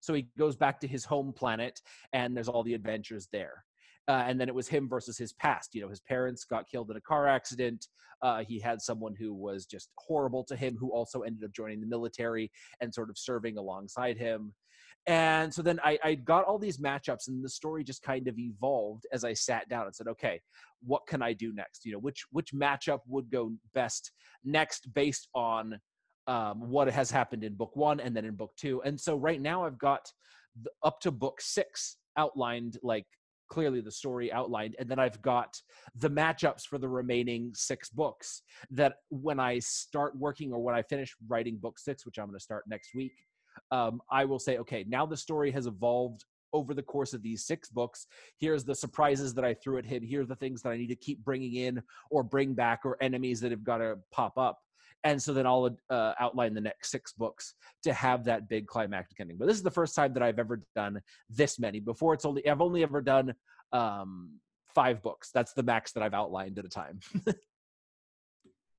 so 0.00 0.14
he 0.14 0.26
goes 0.36 0.56
back 0.56 0.80
to 0.80 0.88
his 0.88 1.04
home 1.04 1.32
planet, 1.32 1.80
and 2.12 2.36
there's 2.36 2.48
all 2.48 2.64
the 2.64 2.74
adventures 2.74 3.28
there 3.32 3.64
uh, 4.10 4.24
and 4.26 4.40
then 4.40 4.48
it 4.48 4.54
was 4.54 4.66
him 4.66 4.88
versus 4.88 5.16
his 5.16 5.32
past. 5.32 5.72
You 5.72 5.82
know, 5.82 5.88
his 5.88 6.00
parents 6.00 6.44
got 6.44 6.68
killed 6.68 6.90
in 6.90 6.96
a 6.96 7.00
car 7.00 7.28
accident. 7.28 7.86
Uh, 8.22 8.42
he 8.42 8.58
had 8.58 8.82
someone 8.82 9.14
who 9.14 9.32
was 9.32 9.66
just 9.66 9.88
horrible 9.98 10.42
to 10.44 10.56
him, 10.56 10.76
who 10.76 10.90
also 10.90 11.20
ended 11.20 11.44
up 11.44 11.52
joining 11.52 11.80
the 11.80 11.86
military 11.86 12.50
and 12.80 12.92
sort 12.92 13.08
of 13.08 13.16
serving 13.16 13.56
alongside 13.56 14.18
him. 14.18 14.52
And 15.06 15.54
so 15.54 15.62
then 15.62 15.78
I, 15.84 15.96
I 16.02 16.14
got 16.16 16.44
all 16.44 16.58
these 16.58 16.78
matchups, 16.78 17.28
and 17.28 17.44
the 17.44 17.48
story 17.48 17.84
just 17.84 18.02
kind 18.02 18.26
of 18.26 18.36
evolved 18.36 19.06
as 19.12 19.22
I 19.24 19.32
sat 19.32 19.68
down 19.68 19.86
and 19.86 19.94
said, 19.94 20.08
"Okay, 20.08 20.40
what 20.82 21.06
can 21.06 21.22
I 21.22 21.32
do 21.32 21.52
next? 21.54 21.84
You 21.84 21.92
know, 21.92 22.00
which 22.00 22.24
which 22.32 22.52
matchup 22.52 22.98
would 23.06 23.30
go 23.30 23.52
best 23.74 24.10
next 24.44 24.92
based 24.92 25.28
on 25.36 25.78
um, 26.26 26.68
what 26.68 26.90
has 26.90 27.12
happened 27.12 27.44
in 27.44 27.54
book 27.54 27.76
one 27.76 28.00
and 28.00 28.14
then 28.14 28.24
in 28.24 28.34
book 28.34 28.52
two. 28.58 28.82
And 28.82 29.00
so 29.00 29.14
right 29.14 29.40
now 29.40 29.64
I've 29.64 29.78
got 29.78 30.10
the, 30.60 30.70
up 30.82 31.00
to 31.02 31.12
book 31.12 31.40
six 31.40 31.96
outlined 32.16 32.76
like 32.82 33.06
clearly 33.50 33.80
the 33.80 33.90
story 33.90 34.32
outlined 34.32 34.74
and 34.78 34.88
then 34.88 34.98
i've 34.98 35.20
got 35.22 35.60
the 35.96 36.08
matchups 36.08 36.66
for 36.66 36.78
the 36.78 36.88
remaining 36.88 37.50
six 37.54 37.90
books 37.90 38.42
that 38.70 38.94
when 39.10 39.38
i 39.38 39.58
start 39.58 40.16
working 40.16 40.52
or 40.52 40.60
when 40.60 40.74
i 40.74 40.82
finish 40.82 41.14
writing 41.28 41.56
book 41.56 41.78
six 41.78 42.06
which 42.06 42.18
i'm 42.18 42.26
going 42.26 42.38
to 42.38 42.42
start 42.42 42.64
next 42.68 42.94
week 42.94 43.12
um, 43.72 44.00
i 44.10 44.24
will 44.24 44.38
say 44.38 44.56
okay 44.58 44.84
now 44.88 45.04
the 45.04 45.16
story 45.16 45.50
has 45.50 45.66
evolved 45.66 46.24
over 46.52 46.74
the 46.74 46.82
course 46.82 47.12
of 47.12 47.22
these 47.22 47.46
six 47.46 47.68
books. 47.68 48.06
Here's 48.38 48.64
the 48.64 48.74
surprises 48.74 49.34
that 49.34 49.44
i 49.44 49.54
threw 49.54 49.78
at 49.78 49.86
him. 49.86 50.02
Here 50.02 50.22
are 50.22 50.26
the 50.26 50.34
things 50.34 50.62
that 50.62 50.70
i 50.70 50.76
need 50.76 50.88
to 50.88 50.96
keep 50.96 51.24
bringing 51.24 51.54
in 51.54 51.82
or 52.10 52.22
bring 52.22 52.54
back 52.54 52.80
or 52.84 52.96
enemies 53.00 53.40
that 53.40 53.50
have 53.50 53.64
got 53.64 53.78
to 53.78 53.98
pop 54.10 54.36
up 54.36 54.58
and 55.04 55.22
so 55.22 55.32
then 55.32 55.46
I'll 55.46 55.76
uh, 55.88 56.12
outline 56.18 56.54
the 56.54 56.60
next 56.60 56.90
six 56.90 57.12
books 57.12 57.54
to 57.84 57.92
have 57.92 58.24
that 58.24 58.48
big 58.48 58.66
climactic 58.66 59.20
ending. 59.20 59.36
But 59.38 59.46
this 59.46 59.56
is 59.56 59.62
the 59.62 59.70
first 59.70 59.94
time 59.94 60.12
that 60.14 60.22
I've 60.22 60.38
ever 60.38 60.62
done 60.74 61.00
this 61.28 61.58
many. 61.58 61.80
Before 61.80 62.14
it's 62.14 62.24
only 62.24 62.46
I've 62.46 62.60
only 62.60 62.82
ever 62.82 63.00
done 63.00 63.34
um, 63.72 64.32
five 64.74 65.02
books. 65.02 65.30
That's 65.32 65.52
the 65.52 65.62
max 65.62 65.92
that 65.92 66.02
I've 66.02 66.14
outlined 66.14 66.58
at 66.58 66.64
a 66.64 66.68
time. 66.68 67.00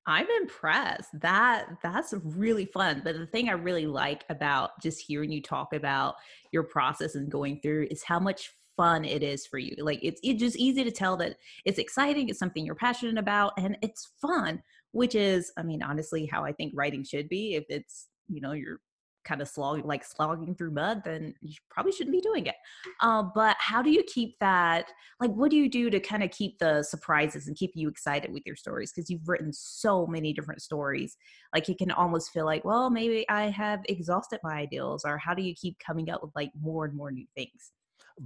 I'm 0.07 0.27
impressed. 0.41 1.09
That 1.21 1.67
that's 1.83 2.13
really 2.23 2.65
fun. 2.65 3.01
But 3.03 3.17
the 3.17 3.27
thing 3.27 3.49
I 3.49 3.53
really 3.53 3.85
like 3.85 4.23
about 4.29 4.71
just 4.81 5.01
hearing 5.01 5.31
you 5.31 5.41
talk 5.41 5.73
about 5.73 6.15
your 6.51 6.63
process 6.63 7.15
and 7.15 7.31
going 7.31 7.59
through 7.61 7.87
is 7.91 8.03
how 8.03 8.19
much 8.19 8.51
fun 8.77 9.05
it 9.05 9.21
is 9.21 9.45
for 9.45 9.59
you. 9.59 9.75
Like 9.79 9.99
it's 10.01 10.19
it's 10.23 10.39
just 10.39 10.57
easy 10.57 10.83
to 10.83 10.91
tell 10.91 11.17
that 11.17 11.37
it's 11.65 11.79
exciting, 11.79 12.29
it's 12.29 12.39
something 12.39 12.65
you're 12.65 12.75
passionate 12.75 13.17
about, 13.17 13.53
and 13.57 13.77
it's 13.81 14.11
fun 14.21 14.63
which 14.91 15.15
is, 15.15 15.51
I 15.57 15.63
mean, 15.63 15.83
honestly, 15.83 16.25
how 16.25 16.43
I 16.43 16.51
think 16.51 16.73
writing 16.75 17.03
should 17.03 17.29
be. 17.29 17.55
If 17.55 17.65
it's, 17.69 18.07
you 18.27 18.41
know, 18.41 18.53
you're 18.53 18.79
kind 19.23 19.41
of 19.41 19.47
slog 19.47 19.85
like 19.85 20.03
slogging 20.03 20.55
through 20.55 20.71
mud, 20.71 21.03
then 21.03 21.33
you 21.41 21.53
probably 21.69 21.91
shouldn't 21.91 22.15
be 22.15 22.21
doing 22.21 22.47
it. 22.47 22.55
Uh, 23.01 23.23
but 23.35 23.55
how 23.59 23.81
do 23.81 23.91
you 23.91 24.03
keep 24.03 24.35
that? 24.39 24.91
Like, 25.19 25.31
what 25.31 25.51
do 25.51 25.57
you 25.57 25.69
do 25.69 25.89
to 25.89 25.99
kind 25.99 26.23
of 26.23 26.31
keep 26.31 26.57
the 26.59 26.83
surprises 26.83 27.47
and 27.47 27.55
keep 27.55 27.71
you 27.75 27.87
excited 27.87 28.31
with 28.31 28.43
your 28.45 28.55
stories? 28.55 28.91
Because 28.91 29.09
you've 29.09 29.27
written 29.27 29.51
so 29.53 30.07
many 30.07 30.33
different 30.33 30.61
stories. 30.61 31.17
Like, 31.53 31.69
it 31.69 31.77
can 31.77 31.91
almost 31.91 32.31
feel 32.31 32.45
like, 32.45 32.65
well, 32.65 32.89
maybe 32.89 33.27
I 33.29 33.49
have 33.49 33.81
exhausted 33.89 34.39
my 34.43 34.53
ideals. 34.55 35.03
Or 35.05 35.17
how 35.17 35.33
do 35.33 35.43
you 35.43 35.53
keep 35.55 35.77
coming 35.85 36.09
up 36.09 36.21
with 36.23 36.31
like 36.35 36.51
more 36.59 36.85
and 36.85 36.95
more 36.95 37.11
new 37.11 37.25
things? 37.35 37.71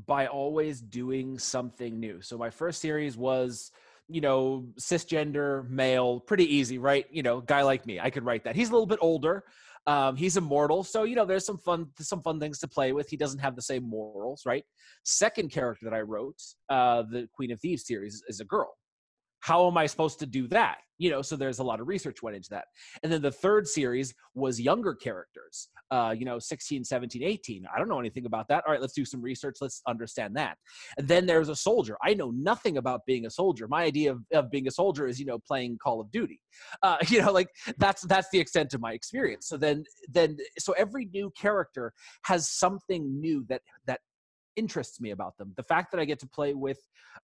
By 0.07 0.27
always 0.27 0.81
doing 0.81 1.37
something 1.37 1.99
new. 1.99 2.21
So, 2.21 2.37
my 2.37 2.49
first 2.49 2.81
series 2.81 3.17
was 3.17 3.71
you 4.07 4.21
know, 4.21 4.67
cisgender, 4.79 5.67
male, 5.69 6.19
pretty 6.19 6.55
easy, 6.55 6.77
right? 6.77 7.05
You 7.11 7.23
know, 7.23 7.41
guy 7.41 7.63
like 7.63 7.85
me, 7.85 7.99
I 7.99 8.09
could 8.09 8.23
write 8.23 8.43
that. 8.43 8.55
He's 8.55 8.69
a 8.69 8.71
little 8.71 8.85
bit 8.85 8.99
older. 9.01 9.43
Um, 9.87 10.15
he's 10.15 10.35
immortal, 10.35 10.83
so 10.83 11.03
you 11.03 11.15
know 11.15 11.25
there's 11.25 11.45
some 11.45 11.59
fun 11.59 11.85
some 11.99 12.23
fun 12.23 12.39
things 12.39 12.57
to 12.59 12.67
play 12.67 12.91
with. 12.91 13.07
He 13.07 13.17
doesn't 13.17 13.37
have 13.37 13.55
the 13.55 13.61
same 13.61 13.87
morals, 13.87 14.41
right? 14.43 14.63
Second 15.03 15.51
character 15.51 15.85
that 15.85 15.93
I 15.93 16.01
wrote, 16.01 16.41
uh, 16.69 17.03
the 17.03 17.29
Queen 17.35 17.51
of 17.51 17.61
Thieves 17.61 17.85
series, 17.85 18.23
is 18.27 18.39
a 18.39 18.45
girl 18.45 18.73
how 19.39 19.67
am 19.67 19.77
I 19.77 19.85
supposed 19.85 20.19
to 20.19 20.25
do 20.25 20.47
that? 20.47 20.77
You 20.97 21.09
know, 21.09 21.21
so 21.21 21.35
there's 21.35 21.59
a 21.59 21.63
lot 21.63 21.81
of 21.81 21.87
research 21.87 22.23
went 22.23 22.37
into 22.37 22.49
that. 22.51 22.65
And 23.03 23.11
then 23.11 23.21
the 23.21 23.31
third 23.31 23.67
series 23.67 24.13
was 24.33 24.61
younger 24.61 24.95
characters, 24.95 25.67
uh, 25.91 26.15
you 26.17 26.23
know, 26.23 26.39
16, 26.39 26.85
17, 26.85 27.21
18. 27.21 27.65
I 27.73 27.77
don't 27.77 27.89
know 27.89 27.99
anything 27.99 28.25
about 28.25 28.47
that. 28.47 28.63
All 28.65 28.71
right, 28.71 28.79
let's 28.79 28.93
do 28.93 29.03
some 29.03 29.21
research. 29.21 29.57
Let's 29.59 29.81
understand 29.87 30.37
that. 30.37 30.57
And 30.97 31.05
then 31.05 31.25
there's 31.25 31.49
a 31.49 31.55
soldier. 31.55 31.97
I 32.01 32.13
know 32.13 32.31
nothing 32.31 32.77
about 32.77 33.01
being 33.05 33.25
a 33.25 33.29
soldier. 33.29 33.67
My 33.67 33.83
idea 33.83 34.13
of, 34.13 34.21
of 34.33 34.49
being 34.49 34.67
a 34.69 34.71
soldier 34.71 35.05
is, 35.05 35.19
you 35.19 35.25
know, 35.25 35.37
playing 35.37 35.79
Call 35.83 35.99
of 35.99 36.09
Duty. 36.11 36.39
Uh, 36.81 36.97
you 37.07 37.21
know, 37.21 37.31
like 37.31 37.49
that's 37.77 38.03
that's 38.03 38.29
the 38.31 38.39
extent 38.39 38.73
of 38.73 38.79
my 38.79 38.93
experience. 38.93 39.47
So 39.49 39.57
then 39.57 39.83
then 40.07 40.37
so 40.57 40.73
every 40.77 41.09
new 41.13 41.29
character 41.37 41.91
has 42.23 42.49
something 42.49 43.19
new 43.19 43.45
that 43.49 43.61
that 43.85 43.99
interests 44.55 44.99
me 45.01 45.11
about 45.11 45.37
them. 45.37 45.53
The 45.57 45.63
fact 45.63 45.91
that 45.91 45.99
I 45.99 46.05
get 46.05 46.19
to 46.19 46.27
play 46.27 46.53
with 46.53 46.79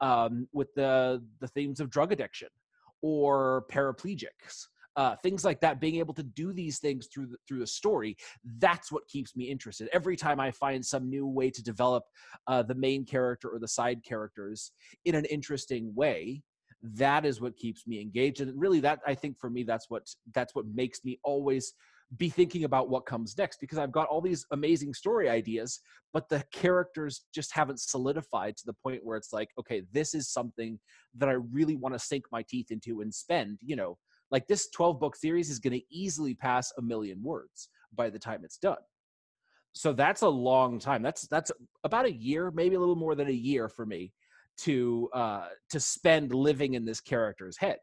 um, 0.01 0.47
with 0.53 0.73
the 0.75 1.23
the 1.39 1.47
themes 1.47 1.79
of 1.79 1.89
drug 1.89 2.11
addiction 2.11 2.49
or 3.01 3.65
paraplegics. 3.71 4.67
Uh, 4.95 5.15
things 5.17 5.45
like 5.45 5.61
that 5.61 5.79
being 5.79 5.97
able 5.97 6.13
to 6.15 6.23
do 6.23 6.51
these 6.51 6.79
things 6.79 7.07
through 7.13 7.27
the, 7.27 7.37
through 7.47 7.59
the 7.59 7.67
story 7.67 8.17
that's 8.57 8.91
what 8.91 9.07
keeps 9.07 9.35
me 9.35 9.45
interested 9.45 9.87
every 9.93 10.15
time 10.15 10.39
i 10.39 10.49
find 10.49 10.83
some 10.83 11.07
new 11.07 11.27
way 11.27 11.51
to 11.51 11.61
develop 11.61 12.05
uh, 12.47 12.63
the 12.63 12.73
main 12.73 13.05
character 13.05 13.47
or 13.47 13.59
the 13.59 13.67
side 13.67 14.03
characters 14.03 14.71
in 15.05 15.13
an 15.13 15.23
interesting 15.25 15.93
way 15.93 16.41
that 16.81 17.27
is 17.27 17.39
what 17.39 17.55
keeps 17.57 17.85
me 17.85 18.01
engaged 18.01 18.41
and 18.41 18.59
really 18.59 18.79
that 18.79 18.97
i 19.05 19.13
think 19.13 19.37
for 19.37 19.51
me 19.51 19.61
that's 19.61 19.87
what 19.87 20.01
that's 20.33 20.55
what 20.55 20.65
makes 20.73 21.05
me 21.05 21.19
always 21.23 21.75
be 22.15 22.29
thinking 22.29 22.63
about 22.63 22.89
what 22.89 23.05
comes 23.05 23.37
next 23.37 23.59
because 23.59 23.77
I've 23.77 23.91
got 23.91 24.07
all 24.07 24.21
these 24.21 24.45
amazing 24.51 24.93
story 24.93 25.29
ideas, 25.29 25.81
but 26.13 26.29
the 26.29 26.43
characters 26.53 27.25
just 27.35 27.53
haven't 27.53 27.81
solidified 27.81 28.55
to 28.57 28.65
the 28.65 28.75
point 28.81 29.01
where 29.03 29.17
it's 29.17 29.33
like, 29.33 29.49
okay, 29.59 29.83
this 29.91 30.15
is 30.15 30.29
something 30.29 30.79
that 31.17 31.27
I 31.27 31.33
really 31.33 31.75
want 31.75 31.95
to 31.95 31.99
sink 31.99 32.23
my 32.31 32.43
teeth 32.47 32.71
into 32.71 33.01
and 33.01 33.13
spend, 33.13 33.59
you 33.61 33.75
know, 33.75 33.97
like 34.31 34.47
this 34.47 34.69
12 34.69 34.99
book 34.99 35.15
series 35.15 35.49
is 35.49 35.59
going 35.59 35.73
to 35.73 35.85
easily 35.91 36.33
pass 36.33 36.71
a 36.77 36.81
million 36.81 37.21
words 37.21 37.69
by 37.93 38.09
the 38.09 38.19
time 38.19 38.41
it's 38.43 38.57
done. 38.57 38.77
So 39.73 39.93
that's 39.93 40.21
a 40.21 40.29
long 40.29 40.79
time. 40.79 41.03
That's 41.03 41.27
that's 41.27 41.51
about 41.83 42.05
a 42.05 42.11
year, 42.11 42.51
maybe 42.51 42.75
a 42.75 42.79
little 42.79 42.95
more 42.95 43.15
than 43.15 43.27
a 43.27 43.31
year 43.31 43.69
for 43.69 43.85
me 43.85 44.11
to 44.59 45.07
uh 45.13 45.49
to 45.69 45.79
spend 45.79 46.33
living 46.33 46.73
in 46.73 46.83
this 46.83 46.99
character's 46.99 47.57
head. 47.57 47.77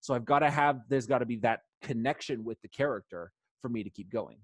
So 0.00 0.14
I've 0.14 0.24
got 0.24 0.40
to 0.40 0.50
have 0.50 0.80
there's 0.88 1.06
got 1.06 1.18
to 1.18 1.26
be 1.26 1.36
that 1.36 1.60
connection 1.82 2.42
with 2.42 2.60
the 2.62 2.68
character 2.68 3.30
for 3.66 3.72
me 3.72 3.82
to 3.82 3.90
keep 3.90 4.12
going. 4.12 4.36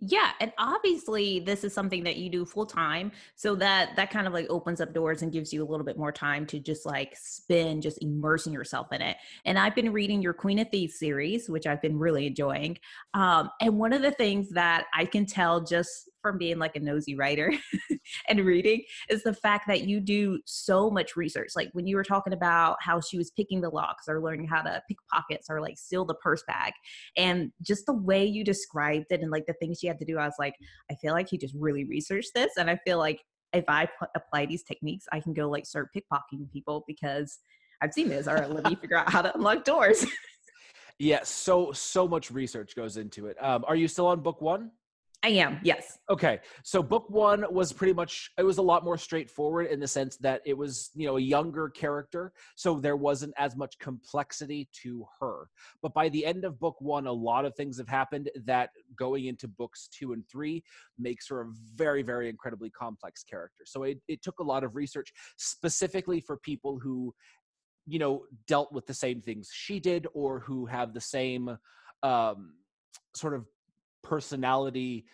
Yeah 0.00 0.30
and 0.40 0.52
obviously 0.58 1.40
this 1.40 1.64
is 1.64 1.74
something 1.74 2.04
that 2.04 2.14
you 2.14 2.30
do 2.30 2.44
full 2.44 2.66
time 2.66 3.10
so 3.34 3.56
that 3.56 3.96
that 3.96 4.12
kind 4.12 4.28
of 4.28 4.32
like 4.32 4.46
opens 4.48 4.80
up 4.80 4.94
doors 4.94 5.22
and 5.22 5.32
gives 5.32 5.52
you 5.52 5.60
a 5.60 5.66
little 5.66 5.84
bit 5.84 5.98
more 5.98 6.12
time 6.12 6.46
to 6.46 6.60
just 6.60 6.86
like 6.86 7.16
spend 7.16 7.82
just 7.82 8.00
immersing 8.00 8.52
yourself 8.52 8.92
in 8.92 9.02
it. 9.02 9.16
And 9.44 9.58
i've 9.58 9.74
been 9.74 9.92
reading 9.92 10.22
your 10.22 10.34
queen 10.34 10.60
of 10.60 10.68
thieves 10.70 11.00
series 11.00 11.50
which 11.50 11.66
i've 11.66 11.82
been 11.82 11.98
really 11.98 12.28
enjoying 12.28 12.78
um, 13.14 13.50
and 13.60 13.76
one 13.76 13.92
of 13.92 14.02
the 14.02 14.12
things 14.12 14.50
that 14.50 14.84
i 14.94 15.04
can 15.04 15.26
tell 15.26 15.64
just 15.64 16.08
from 16.22 16.38
being 16.38 16.58
like 16.58 16.76
a 16.76 16.80
nosy 16.80 17.14
writer 17.14 17.52
and 18.28 18.40
reading 18.40 18.82
is 19.08 19.22
the 19.22 19.34
fact 19.34 19.66
that 19.68 19.82
you 19.82 20.00
do 20.00 20.40
so 20.44 20.90
much 20.90 21.16
research. 21.16 21.50
Like 21.56 21.70
when 21.72 21.86
you 21.86 21.96
were 21.96 22.04
talking 22.04 22.32
about 22.32 22.76
how 22.80 23.00
she 23.00 23.18
was 23.18 23.30
picking 23.30 23.60
the 23.60 23.70
locks 23.70 24.04
or 24.08 24.22
learning 24.22 24.48
how 24.48 24.62
to 24.62 24.82
pick 24.88 24.98
pockets 25.12 25.46
or 25.48 25.60
like 25.60 25.78
steal 25.78 26.04
the 26.04 26.14
purse 26.14 26.42
bag, 26.46 26.72
and 27.16 27.52
just 27.62 27.86
the 27.86 27.94
way 27.94 28.24
you 28.24 28.44
described 28.44 29.06
it 29.10 29.20
and 29.20 29.30
like 29.30 29.46
the 29.46 29.54
things 29.54 29.78
she 29.80 29.86
had 29.86 29.98
to 29.98 30.04
do, 30.04 30.18
I 30.18 30.26
was 30.26 30.34
like, 30.38 30.54
I 30.90 30.94
feel 30.96 31.12
like 31.12 31.28
he 31.28 31.38
just 31.38 31.54
really 31.58 31.84
researched 31.84 32.34
this, 32.34 32.52
and 32.56 32.70
I 32.70 32.78
feel 32.84 32.98
like 32.98 33.20
if 33.52 33.64
I 33.68 33.86
p- 33.86 34.06
apply 34.14 34.46
these 34.46 34.62
techniques, 34.62 35.06
I 35.12 35.20
can 35.20 35.32
go 35.32 35.48
like 35.48 35.66
start 35.66 35.88
pickpocketing 35.96 36.50
people 36.52 36.84
because 36.86 37.38
I've 37.80 37.92
seen 37.92 38.08
this. 38.08 38.26
All 38.26 38.34
right, 38.34 38.50
let 38.50 38.64
me 38.64 38.74
figure 38.74 38.96
out 38.96 39.10
how 39.10 39.22
to 39.22 39.34
unlock 39.34 39.64
doors. 39.64 40.04
yeah, 40.98 41.20
so 41.22 41.72
so 41.72 42.08
much 42.08 42.30
research 42.30 42.74
goes 42.74 42.96
into 42.96 43.26
it. 43.26 43.42
Um, 43.42 43.64
are 43.66 43.76
you 43.76 43.88
still 43.88 44.06
on 44.06 44.20
book 44.20 44.40
one? 44.40 44.70
I 45.24 45.30
am, 45.30 45.58
yes. 45.64 45.98
Okay. 46.08 46.38
So 46.62 46.80
book 46.80 47.10
one 47.10 47.44
was 47.50 47.72
pretty 47.72 47.92
much 47.92 48.30
it 48.38 48.44
was 48.44 48.58
a 48.58 48.62
lot 48.62 48.84
more 48.84 48.96
straightforward 48.96 49.66
in 49.66 49.80
the 49.80 49.88
sense 49.88 50.16
that 50.18 50.42
it 50.46 50.56
was, 50.56 50.90
you 50.94 51.08
know, 51.08 51.16
a 51.16 51.20
younger 51.20 51.68
character. 51.70 52.32
So 52.54 52.78
there 52.78 52.96
wasn't 52.96 53.34
as 53.36 53.56
much 53.56 53.76
complexity 53.80 54.68
to 54.84 55.04
her. 55.20 55.48
But 55.82 55.92
by 55.92 56.08
the 56.08 56.24
end 56.24 56.44
of 56.44 56.60
book 56.60 56.76
one, 56.78 57.08
a 57.08 57.12
lot 57.12 57.44
of 57.44 57.56
things 57.56 57.78
have 57.78 57.88
happened 57.88 58.30
that 58.44 58.70
going 58.96 59.26
into 59.26 59.48
books 59.48 59.88
two 59.88 60.12
and 60.12 60.22
three 60.30 60.62
makes 61.00 61.28
her 61.28 61.40
a 61.40 61.46
very, 61.74 62.04
very 62.04 62.28
incredibly 62.28 62.70
complex 62.70 63.24
character. 63.24 63.64
So 63.66 63.82
it, 63.82 63.98
it 64.06 64.22
took 64.22 64.38
a 64.38 64.44
lot 64.44 64.62
of 64.62 64.76
research 64.76 65.12
specifically 65.36 66.20
for 66.20 66.36
people 66.36 66.78
who, 66.78 67.12
you 67.86 67.98
know, 67.98 68.22
dealt 68.46 68.72
with 68.72 68.86
the 68.86 68.94
same 68.94 69.20
things 69.20 69.50
she 69.52 69.80
did 69.80 70.06
or 70.14 70.38
who 70.38 70.66
have 70.66 70.94
the 70.94 71.00
same 71.00 71.58
um 72.04 72.52
sort 73.16 73.34
of 73.34 73.44
personality 74.08 75.04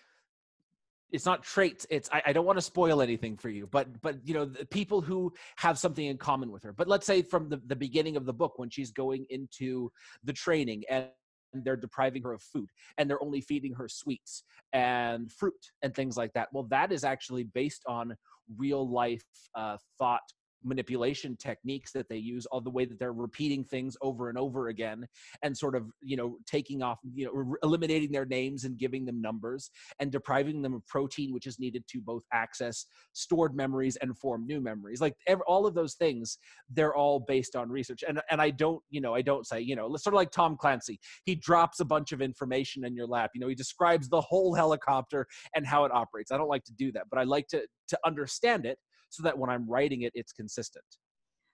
it's 1.14 1.26
not 1.26 1.42
traits 1.42 1.86
it's 1.90 2.08
I, 2.12 2.22
I, 2.26 2.32
don't 2.32 2.44
want 2.44 2.58
to 2.58 2.62
spoil 2.62 3.00
anything 3.00 3.36
for 3.36 3.48
you 3.48 3.68
but 3.70 3.86
but 4.02 4.16
you 4.26 4.34
know 4.34 4.44
the 4.44 4.66
people 4.66 5.00
who 5.00 5.32
have 5.56 5.78
something 5.78 6.04
in 6.04 6.18
common 6.18 6.50
with 6.50 6.62
her. 6.64 6.72
But 6.72 6.88
let's 6.88 7.06
say 7.06 7.22
from 7.22 7.48
the, 7.48 7.60
the 7.66 7.76
beginning 7.76 8.16
of 8.16 8.26
the 8.26 8.32
book 8.32 8.54
when 8.58 8.68
she's 8.68 8.90
going 8.90 9.24
into 9.30 9.90
the 10.24 10.32
training 10.32 10.82
and 10.90 11.08
they're 11.52 11.76
depriving 11.76 12.22
her 12.24 12.32
of 12.32 12.42
food 12.42 12.68
and 12.98 13.08
they're 13.08 13.22
only 13.22 13.40
feeding 13.40 13.72
her 13.74 13.88
sweets 13.88 14.42
and 14.72 15.30
fruit 15.30 15.54
and 15.82 15.94
things 15.94 16.16
like 16.16 16.32
that. 16.32 16.48
Well 16.52 16.66
that 16.70 16.90
is 16.90 17.04
actually 17.04 17.44
based 17.44 17.82
on 17.86 18.16
real 18.56 18.88
life 18.88 19.24
uh, 19.54 19.76
thought 19.98 20.22
manipulation 20.64 21.36
techniques 21.36 21.92
that 21.92 22.08
they 22.08 22.16
use 22.16 22.46
all 22.46 22.60
the 22.60 22.70
way 22.70 22.84
that 22.84 22.98
they're 22.98 23.12
repeating 23.12 23.64
things 23.64 23.96
over 24.02 24.28
and 24.28 24.38
over 24.38 24.68
again 24.68 25.06
and 25.42 25.56
sort 25.56 25.74
of 25.74 25.90
you 26.02 26.16
know 26.16 26.36
taking 26.46 26.82
off 26.82 26.98
you 27.14 27.26
know 27.26 27.54
eliminating 27.62 28.10
their 28.12 28.26
names 28.26 28.64
and 28.64 28.78
giving 28.78 29.04
them 29.04 29.20
numbers 29.20 29.70
and 30.00 30.10
depriving 30.10 30.62
them 30.62 30.74
of 30.74 30.86
protein 30.86 31.32
which 31.32 31.46
is 31.46 31.58
needed 31.58 31.84
to 31.88 32.00
both 32.00 32.22
access 32.32 32.86
stored 33.12 33.54
memories 33.54 33.96
and 33.96 34.16
form 34.18 34.46
new 34.46 34.60
memories. 34.60 35.00
Like 35.00 35.14
every, 35.26 35.44
all 35.46 35.66
of 35.66 35.74
those 35.74 35.94
things 35.94 36.38
they're 36.70 36.94
all 36.94 37.20
based 37.20 37.56
on 37.56 37.68
research. 37.68 38.04
And 38.06 38.20
and 38.30 38.40
I 38.40 38.50
don't 38.50 38.82
you 38.90 39.00
know 39.00 39.14
I 39.14 39.22
don't 39.22 39.46
say 39.46 39.60
you 39.60 39.76
know 39.76 39.94
sort 39.96 40.14
of 40.14 40.16
like 40.16 40.30
Tom 40.30 40.56
Clancy. 40.56 41.00
He 41.24 41.34
drops 41.34 41.80
a 41.80 41.84
bunch 41.84 42.12
of 42.12 42.20
information 42.20 42.84
in 42.84 42.94
your 42.94 43.06
lap. 43.06 43.30
You 43.34 43.40
know 43.40 43.48
he 43.48 43.54
describes 43.54 44.08
the 44.08 44.20
whole 44.20 44.54
helicopter 44.54 45.26
and 45.54 45.66
how 45.66 45.84
it 45.84 45.92
operates. 45.92 46.32
I 46.32 46.36
don't 46.36 46.48
like 46.48 46.64
to 46.64 46.72
do 46.72 46.92
that 46.92 47.04
but 47.10 47.18
I 47.18 47.24
like 47.24 47.48
to 47.48 47.66
to 47.88 47.98
understand 48.04 48.66
it 48.66 48.78
so 49.14 49.22
that 49.22 49.38
when 49.38 49.50
I'm 49.50 49.68
writing 49.68 50.02
it, 50.02 50.12
it's 50.14 50.32
consistent. 50.32 50.84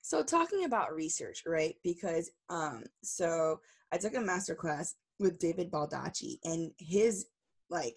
So 0.03 0.23
talking 0.23 0.64
about 0.64 0.94
research, 0.94 1.42
right? 1.46 1.75
Because 1.85 2.31
um, 2.49 2.85
so 3.03 3.61
I 3.92 3.99
took 3.99 4.14
a 4.16 4.20
master 4.20 4.55
class 4.55 4.94
with 5.18 5.38
David 5.38 5.70
Baldacci, 5.70 6.38
and 6.44 6.70
his 6.79 7.27
like 7.68 7.94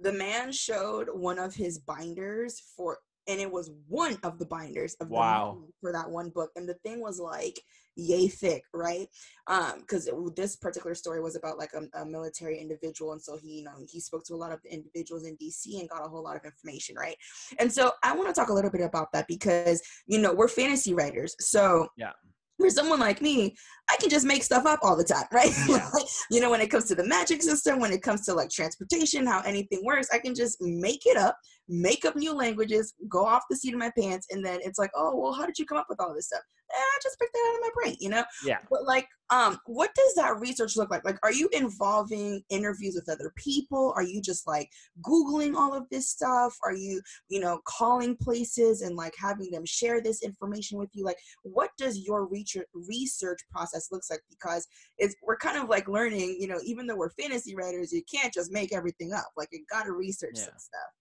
the 0.00 0.12
man 0.12 0.50
showed 0.52 1.08
one 1.12 1.38
of 1.38 1.54
his 1.54 1.78
binders 1.78 2.60
for 2.76 2.98
and 3.28 3.40
it 3.40 3.50
was 3.50 3.70
one 3.88 4.18
of 4.22 4.38
the 4.38 4.46
binders 4.46 4.94
of 5.00 5.08
wow. 5.08 5.58
for 5.80 5.92
that 5.92 6.10
one 6.10 6.30
book 6.30 6.50
and 6.54 6.68
the 6.68 6.74
thing 6.84 7.00
was 7.00 7.18
like 7.18 7.60
yay 7.96 8.28
thick 8.28 8.62
right 8.74 9.08
um 9.46 9.80
because 9.80 10.08
this 10.34 10.56
particular 10.56 10.94
story 10.94 11.20
was 11.20 11.34
about 11.34 11.58
like 11.58 11.70
a, 11.74 12.00
a, 12.00 12.04
military 12.04 12.58
individual 12.58 13.12
and 13.12 13.22
so 13.22 13.36
he 13.36 13.58
you 13.58 13.64
know 13.64 13.72
he 13.90 13.98
spoke 13.98 14.24
to 14.24 14.34
a 14.34 14.36
lot 14.36 14.52
of 14.52 14.60
individuals 14.70 15.24
in 15.24 15.36
dc 15.36 15.80
and 15.80 15.88
got 15.88 16.04
a 16.04 16.08
whole 16.08 16.22
lot 16.22 16.36
of 16.36 16.44
information 16.44 16.94
right 16.96 17.16
and 17.58 17.72
so 17.72 17.90
i 18.02 18.14
want 18.14 18.28
to 18.28 18.38
talk 18.38 18.50
a 18.50 18.52
little 18.52 18.70
bit 18.70 18.82
about 18.82 19.10
that 19.12 19.26
because 19.26 19.82
you 20.06 20.18
know 20.18 20.32
we're 20.34 20.48
fantasy 20.48 20.92
writers 20.92 21.34
so 21.40 21.88
yeah 21.96 22.12
for 22.58 22.70
someone 22.70 23.00
like 23.00 23.20
me, 23.20 23.54
I 23.90 23.96
can 23.96 24.08
just 24.08 24.26
make 24.26 24.42
stuff 24.42 24.66
up 24.66 24.80
all 24.82 24.96
the 24.96 25.04
time, 25.04 25.26
right? 25.32 25.50
Yeah. 25.68 25.88
you 26.30 26.40
know, 26.40 26.50
when 26.50 26.60
it 26.60 26.70
comes 26.70 26.86
to 26.86 26.94
the 26.94 27.06
magic 27.06 27.42
system, 27.42 27.80
when 27.80 27.92
it 27.92 28.02
comes 28.02 28.24
to 28.26 28.34
like 28.34 28.50
transportation, 28.50 29.26
how 29.26 29.40
anything 29.42 29.84
works, 29.84 30.08
I 30.12 30.18
can 30.18 30.34
just 30.34 30.58
make 30.60 31.06
it 31.06 31.16
up, 31.16 31.36
make 31.68 32.04
up 32.04 32.16
new 32.16 32.34
languages, 32.34 32.94
go 33.08 33.24
off 33.24 33.42
the 33.50 33.56
seat 33.56 33.74
of 33.74 33.80
my 33.80 33.90
pants, 33.98 34.26
and 34.30 34.44
then 34.44 34.60
it's 34.62 34.78
like, 34.78 34.90
oh, 34.96 35.16
well, 35.16 35.32
how 35.32 35.46
did 35.46 35.58
you 35.58 35.66
come 35.66 35.78
up 35.78 35.86
with 35.88 36.00
all 36.00 36.14
this 36.14 36.26
stuff? 36.26 36.42
eh, 36.70 36.78
I 36.78 36.98
just 37.02 37.18
picked 37.18 37.32
that 37.32 37.48
out 37.48 37.54
of 37.56 37.60
my 37.62 37.82
brain, 37.82 37.96
you 38.00 38.08
know? 38.08 38.24
Yeah. 38.44 38.58
But 38.70 38.84
like, 38.84 39.06
um, 39.30 39.58
what 39.66 39.94
does 39.94 40.14
that 40.14 40.38
research 40.38 40.76
look 40.76 40.90
like? 40.90 41.04
Like, 41.04 41.18
are 41.22 41.32
you 41.32 41.48
involving 41.52 42.42
interviews 42.48 42.94
with 42.94 43.12
other 43.12 43.32
people? 43.36 43.92
Are 43.96 44.02
you 44.02 44.20
just 44.20 44.46
like 44.46 44.68
Googling 45.02 45.56
all 45.56 45.74
of 45.74 45.88
this 45.90 46.08
stuff? 46.08 46.56
Are 46.64 46.74
you, 46.74 47.00
you 47.28 47.40
know, 47.40 47.60
calling 47.66 48.16
places 48.16 48.82
and 48.82 48.96
like 48.96 49.14
having 49.18 49.50
them 49.50 49.64
share 49.64 50.00
this 50.00 50.22
information 50.22 50.78
with 50.78 50.90
you? 50.92 51.04
Like, 51.04 51.18
what 51.42 51.70
does 51.76 51.98
your 52.06 52.26
research 52.26 52.66
research 52.72 53.40
process 53.50 53.88
looks 53.90 54.10
like? 54.10 54.20
Because 54.30 54.66
it's 54.98 55.16
we're 55.22 55.36
kind 55.36 55.58
of 55.58 55.68
like 55.68 55.88
learning, 55.88 56.36
you 56.38 56.46
know, 56.46 56.60
even 56.64 56.86
though 56.86 56.96
we're 56.96 57.10
fantasy 57.10 57.56
writers, 57.56 57.92
you 57.92 58.02
can't 58.12 58.32
just 58.32 58.52
make 58.52 58.72
everything 58.72 59.12
up. 59.12 59.26
Like 59.36 59.48
you 59.50 59.64
gotta 59.70 59.92
research 59.92 60.34
yeah. 60.36 60.44
some 60.44 60.54
stuff. 60.56 60.92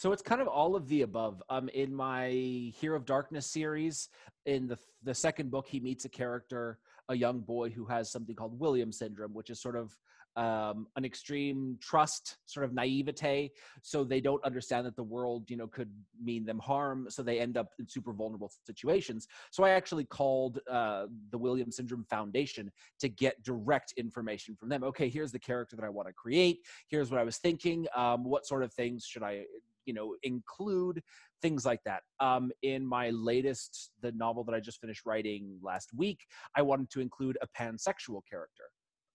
So 0.00 0.12
it's 0.12 0.22
kind 0.22 0.40
of 0.40 0.48
all 0.48 0.76
of 0.76 0.88
the 0.88 1.02
above. 1.02 1.42
Um, 1.50 1.68
in 1.74 1.94
my 1.94 2.30
Hero 2.74 2.96
of 2.96 3.04
Darkness 3.04 3.46
series, 3.46 4.08
in 4.46 4.66
the 4.66 4.78
the 5.02 5.14
second 5.14 5.50
book, 5.50 5.66
he 5.68 5.78
meets 5.78 6.06
a 6.06 6.08
character, 6.08 6.78
a 7.10 7.14
young 7.14 7.40
boy 7.40 7.68
who 7.68 7.84
has 7.84 8.10
something 8.10 8.34
called 8.34 8.58
William 8.58 8.92
syndrome, 8.92 9.34
which 9.34 9.50
is 9.50 9.60
sort 9.60 9.76
of 9.76 9.94
um, 10.36 10.86
an 10.96 11.04
extreme 11.04 11.76
trust, 11.82 12.38
sort 12.46 12.64
of 12.64 12.72
naivete. 12.72 13.50
So 13.82 14.02
they 14.02 14.22
don't 14.22 14.42
understand 14.42 14.86
that 14.86 14.96
the 14.96 15.02
world, 15.02 15.50
you 15.50 15.58
know, 15.58 15.66
could 15.66 15.90
mean 16.18 16.46
them 16.46 16.60
harm. 16.60 17.08
So 17.10 17.22
they 17.22 17.38
end 17.38 17.58
up 17.58 17.68
in 17.78 17.86
super 17.86 18.14
vulnerable 18.14 18.50
situations. 18.64 19.28
So 19.50 19.64
I 19.64 19.70
actually 19.70 20.04
called 20.04 20.60
uh, 20.70 21.08
the 21.30 21.36
William 21.36 21.70
Syndrome 21.70 22.06
Foundation 22.08 22.70
to 23.00 23.08
get 23.10 23.42
direct 23.42 23.92
information 23.98 24.56
from 24.56 24.70
them. 24.70 24.82
Okay, 24.82 25.10
here's 25.10 25.32
the 25.32 25.38
character 25.38 25.76
that 25.76 25.84
I 25.84 25.90
want 25.90 26.08
to 26.08 26.14
create. 26.14 26.60
Here's 26.88 27.10
what 27.10 27.20
I 27.20 27.24
was 27.24 27.36
thinking. 27.36 27.86
Um, 27.94 28.24
what 28.24 28.46
sort 28.46 28.62
of 28.62 28.72
things 28.72 29.04
should 29.04 29.22
I 29.22 29.44
you 29.86 29.94
know 29.94 30.14
include 30.22 31.02
things 31.42 31.64
like 31.64 31.80
that. 31.84 32.02
Um, 32.20 32.50
in 32.62 32.84
my 32.86 33.10
latest 33.10 33.90
the 34.02 34.12
novel 34.12 34.44
that 34.44 34.54
i 34.54 34.60
just 34.60 34.80
finished 34.80 35.06
writing 35.06 35.58
last 35.62 35.90
week 35.96 36.20
i 36.56 36.62
wanted 36.62 36.90
to 36.90 37.00
include 37.00 37.38
a 37.42 37.48
pansexual 37.60 38.20
character. 38.28 38.64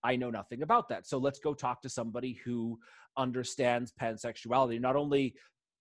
I 0.03 0.15
know 0.15 0.29
nothing 0.29 0.61
about 0.61 0.87
that. 0.89 1.07
So 1.07 1.17
let's 1.17 1.39
go 1.39 1.55
talk 1.55 1.81
to 1.81 1.89
somebody 1.89 2.39
who 2.45 2.77
understands 3.17 3.91
pansexuality. 3.99 4.79
Not 4.79 4.95
only 4.95 5.33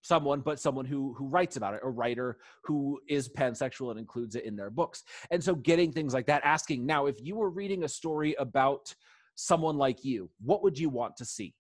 someone 0.05 0.41
but 0.41 0.61
someone 0.61 0.85
who 0.85 1.15
who 1.15 1.29
writes 1.29 1.57
about 1.57 1.75
it 1.75 1.81
a 1.83 1.89
writer 1.89 2.37
who 2.63 3.01
is 3.09 3.29
pansexual 3.29 3.91
and 3.91 3.99
includes 3.99 4.37
it 4.37 4.45
in 4.45 4.55
their 4.55 4.71
books. 4.71 5.03
And 5.31 5.43
so 5.43 5.55
getting 5.55 5.93
things 5.93 6.13
like 6.13 6.27
that 6.27 6.43
asking 6.45 6.85
now 6.87 7.07
if 7.07 7.17
you 7.23 7.37
were 7.37 7.51
reading 7.51 7.85
a 7.85 7.89
story 7.89 8.35
about 8.39 8.95
someone 9.35 9.77
like 9.77 10.05
you 10.05 10.31
what 10.43 10.63
would 10.63 10.79
you 10.79 10.91
want 10.91 11.17
to 11.17 11.25
see 11.25 11.55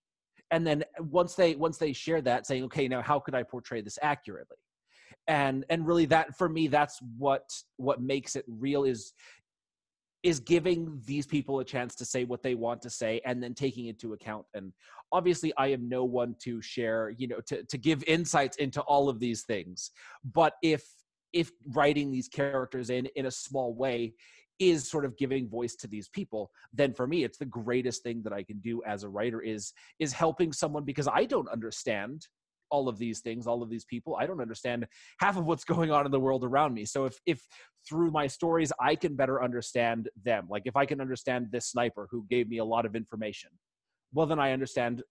and 0.50 0.66
then 0.66 0.84
once 0.98 1.34
they 1.34 1.54
once 1.54 1.78
they 1.78 1.92
share 1.92 2.20
that 2.22 2.46
saying 2.46 2.64
okay 2.64 2.88
now 2.88 3.02
how 3.02 3.18
could 3.18 3.34
i 3.34 3.42
portray 3.42 3.80
this 3.80 3.98
accurately? 4.02 4.56
And 5.26 5.64
and 5.70 5.86
really 5.86 6.06
that 6.06 6.36
for 6.36 6.48
me 6.48 6.68
that's 6.68 6.98
what 7.16 7.48
what 7.76 8.02
makes 8.02 8.36
it 8.36 8.44
real 8.46 8.84
is 8.84 9.14
is 10.22 10.40
giving 10.40 11.00
these 11.04 11.26
people 11.26 11.60
a 11.60 11.64
chance 11.64 11.94
to 11.94 12.04
say 12.04 12.24
what 12.24 12.42
they 12.42 12.54
want 12.54 12.80
to 12.82 12.88
say 12.88 13.20
and 13.26 13.42
then 13.42 13.52
taking 13.52 13.86
into 13.86 14.14
account. 14.14 14.46
And 14.54 14.72
obviously 15.12 15.52
i 15.56 15.68
am 15.68 15.88
no 15.88 16.04
one 16.04 16.34
to 16.42 16.60
share 16.60 17.10
you 17.16 17.28
know 17.28 17.40
to, 17.46 17.62
to 17.62 17.78
give 17.78 18.02
insights 18.04 18.56
into 18.58 18.80
all 18.82 19.08
of 19.08 19.18
these 19.18 19.42
things. 19.42 19.92
But 20.34 20.54
if 20.62 20.82
if 21.32 21.50
writing 21.72 22.10
these 22.10 22.28
characters 22.28 22.90
in 22.90 23.06
in 23.16 23.26
a 23.26 23.30
small 23.30 23.74
way 23.74 24.14
is 24.58 24.88
sort 24.88 25.04
of 25.04 25.16
giving 25.16 25.48
voice 25.48 25.74
to 25.74 25.86
these 25.88 26.08
people 26.08 26.50
then 26.72 26.92
for 26.92 27.06
me 27.06 27.24
it's 27.24 27.38
the 27.38 27.44
greatest 27.44 28.02
thing 28.02 28.22
that 28.22 28.32
i 28.32 28.42
can 28.42 28.58
do 28.60 28.82
as 28.86 29.02
a 29.02 29.08
writer 29.08 29.40
is 29.40 29.72
is 29.98 30.12
helping 30.12 30.52
someone 30.52 30.84
because 30.84 31.08
i 31.08 31.24
don't 31.24 31.48
understand 31.48 32.26
all 32.70 32.88
of 32.88 32.98
these 32.98 33.20
things 33.20 33.46
all 33.46 33.62
of 33.62 33.70
these 33.70 33.84
people. 33.84 34.16
I 34.18 34.26
don't 34.26 34.40
understand 34.40 34.86
half 35.20 35.36
of 35.36 35.44
what's 35.44 35.64
going 35.64 35.92
on 35.92 36.06
in 36.06 36.10
the 36.10 36.18
world 36.18 36.44
around 36.44 36.74
me. 36.74 36.84
So 36.86 37.04
if 37.04 37.20
if 37.26 37.40
through 37.88 38.10
my 38.10 38.26
stories 38.26 38.72
i 38.80 38.94
can 38.94 39.14
better 39.14 39.42
understand 39.42 40.08
them 40.24 40.46
like 40.48 40.62
if 40.64 40.76
i 40.76 40.86
can 40.86 41.00
understand 41.00 41.48
this 41.50 41.66
sniper 41.66 42.08
who 42.10 42.24
gave 42.30 42.48
me 42.48 42.58
a 42.58 42.64
lot 42.64 42.86
of 42.86 42.96
information 42.96 43.50
well 44.12 44.26
then 44.26 44.38
i 44.38 44.52
understand 44.52 45.02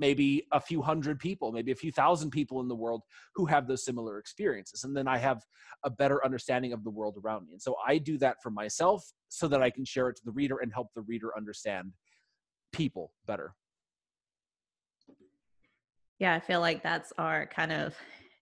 maybe 0.00 0.46
a 0.50 0.60
few 0.60 0.80
hundred 0.80 1.20
people, 1.20 1.52
maybe 1.52 1.70
a 1.70 1.76
few 1.76 1.92
thousand 1.92 2.30
people 2.30 2.60
in 2.60 2.68
the 2.68 2.74
world 2.74 3.02
who 3.36 3.44
have 3.44 3.68
those 3.68 3.84
similar 3.84 4.18
experiences. 4.18 4.82
And 4.82 4.96
then 4.96 5.06
I 5.06 5.18
have 5.18 5.44
a 5.84 5.90
better 5.90 6.24
understanding 6.24 6.72
of 6.72 6.82
the 6.82 6.90
world 6.90 7.16
around 7.22 7.46
me. 7.46 7.52
And 7.52 7.62
so 7.62 7.76
I 7.86 7.98
do 7.98 8.16
that 8.18 8.36
for 8.42 8.50
myself 8.50 9.04
so 9.28 9.46
that 9.48 9.62
I 9.62 9.68
can 9.70 9.84
share 9.84 10.08
it 10.08 10.16
to 10.16 10.22
the 10.24 10.32
reader 10.32 10.58
and 10.62 10.72
help 10.72 10.88
the 10.96 11.02
reader 11.02 11.36
understand 11.36 11.92
people 12.72 13.12
better. 13.26 13.54
Yeah, 16.18 16.34
I 16.34 16.40
feel 16.40 16.60
like 16.60 16.82
that's 16.82 17.12
our 17.18 17.46
kind 17.46 17.72
of 17.72 17.94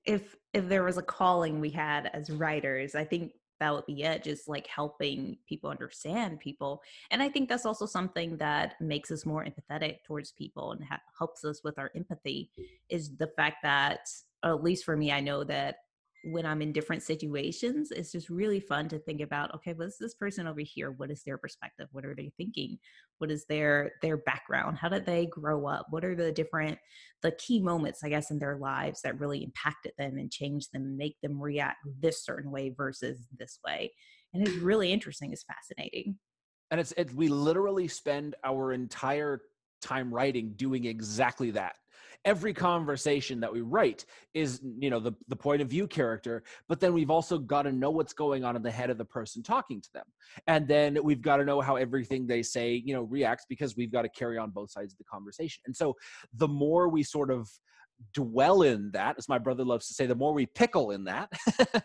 if 0.04 0.36
if 0.54 0.68
there 0.68 0.84
was 0.84 0.96
a 0.96 1.02
calling 1.02 1.60
we 1.60 1.70
had 1.70 2.10
as 2.14 2.30
writers, 2.30 2.94
I 2.94 3.04
think 3.04 3.32
that 3.60 3.72
would 3.72 3.86
be 3.86 4.02
it 4.02 4.22
just 4.22 4.48
like 4.48 4.66
helping 4.66 5.36
people 5.48 5.70
understand 5.70 6.40
people 6.40 6.82
and 7.10 7.22
i 7.22 7.28
think 7.28 7.48
that's 7.48 7.66
also 7.66 7.86
something 7.86 8.36
that 8.36 8.80
makes 8.80 9.10
us 9.10 9.26
more 9.26 9.44
empathetic 9.44 10.02
towards 10.04 10.32
people 10.32 10.72
and 10.72 10.84
ha- 10.84 11.00
helps 11.16 11.44
us 11.44 11.62
with 11.64 11.78
our 11.78 11.90
empathy 11.94 12.50
is 12.88 13.16
the 13.16 13.28
fact 13.28 13.56
that 13.62 14.08
at 14.44 14.62
least 14.62 14.84
for 14.84 14.96
me 14.96 15.12
i 15.12 15.20
know 15.20 15.44
that 15.44 15.76
when 16.24 16.44
I'm 16.44 16.62
in 16.62 16.72
different 16.72 17.02
situations, 17.02 17.90
it's 17.90 18.12
just 18.12 18.28
really 18.28 18.60
fun 18.60 18.88
to 18.88 18.98
think 18.98 19.20
about, 19.20 19.54
okay, 19.54 19.72
what's 19.72 19.98
this 19.98 20.14
person 20.14 20.46
over 20.46 20.60
here? 20.60 20.90
What 20.90 21.10
is 21.10 21.22
their 21.22 21.38
perspective? 21.38 21.88
What 21.92 22.04
are 22.04 22.14
they 22.14 22.32
thinking? 22.36 22.78
What 23.18 23.30
is 23.30 23.44
their 23.46 23.92
their 24.02 24.16
background? 24.16 24.78
How 24.78 24.88
did 24.88 25.06
they 25.06 25.26
grow 25.26 25.66
up? 25.66 25.86
What 25.90 26.04
are 26.04 26.14
the 26.14 26.32
different 26.32 26.78
the 27.22 27.32
key 27.32 27.60
moments, 27.60 28.02
I 28.02 28.08
guess, 28.08 28.30
in 28.30 28.38
their 28.38 28.58
lives 28.58 29.00
that 29.02 29.20
really 29.20 29.44
impacted 29.44 29.92
them 29.98 30.18
and 30.18 30.30
changed 30.30 30.68
them 30.72 30.96
make 30.96 31.16
them 31.22 31.40
react 31.40 31.78
this 32.00 32.24
certain 32.24 32.50
way 32.50 32.70
versus 32.70 33.26
this 33.38 33.58
way? 33.64 33.92
And 34.34 34.46
it's 34.46 34.56
really 34.56 34.92
interesting, 34.92 35.32
it's 35.32 35.44
fascinating. 35.44 36.18
And 36.70 36.80
it's 36.80 36.92
it, 36.96 37.14
we 37.14 37.28
literally 37.28 37.88
spend 37.88 38.36
our 38.44 38.72
entire 38.72 39.40
time 39.80 40.12
writing 40.12 40.52
doing 40.56 40.84
exactly 40.84 41.50
that. 41.52 41.74
Every 42.24 42.52
conversation 42.52 43.40
that 43.40 43.52
we 43.52 43.60
write 43.60 44.04
is 44.34 44.60
you 44.78 44.90
know 44.90 44.98
the, 44.98 45.12
the 45.28 45.36
point 45.36 45.62
of 45.62 45.68
view 45.68 45.86
character 45.86 46.42
but 46.68 46.80
then 46.80 46.92
we've 46.92 47.10
also 47.10 47.38
got 47.38 47.62
to 47.62 47.72
know 47.72 47.90
what's 47.90 48.12
going 48.12 48.44
on 48.44 48.56
in 48.56 48.62
the 48.62 48.70
head 48.70 48.90
of 48.90 48.98
the 48.98 49.04
person 49.04 49.42
talking 49.42 49.80
to 49.80 49.88
them. 49.94 50.04
And 50.46 50.66
then 50.66 50.98
we've 51.02 51.22
got 51.22 51.36
to 51.36 51.44
know 51.44 51.60
how 51.60 51.76
everything 51.76 52.26
they 52.26 52.42
say 52.42 52.82
you 52.84 52.92
know 52.92 53.02
reacts 53.02 53.46
because 53.48 53.76
we've 53.76 53.92
got 53.92 54.02
to 54.02 54.08
carry 54.08 54.36
on 54.36 54.50
both 54.50 54.70
sides 54.70 54.92
of 54.92 54.98
the 54.98 55.04
conversation. 55.04 55.62
And 55.66 55.76
so 55.76 55.94
the 56.34 56.48
more 56.48 56.88
we 56.88 57.02
sort 57.02 57.30
of 57.30 57.48
dwell 58.14 58.62
in 58.62 58.90
that 58.92 59.16
as 59.18 59.28
my 59.28 59.38
brother 59.38 59.64
loves 59.64 59.88
to 59.88 59.94
say 59.94 60.06
the 60.06 60.14
more 60.14 60.32
we 60.32 60.46
pickle 60.46 60.92
in 60.92 61.04
that 61.04 61.28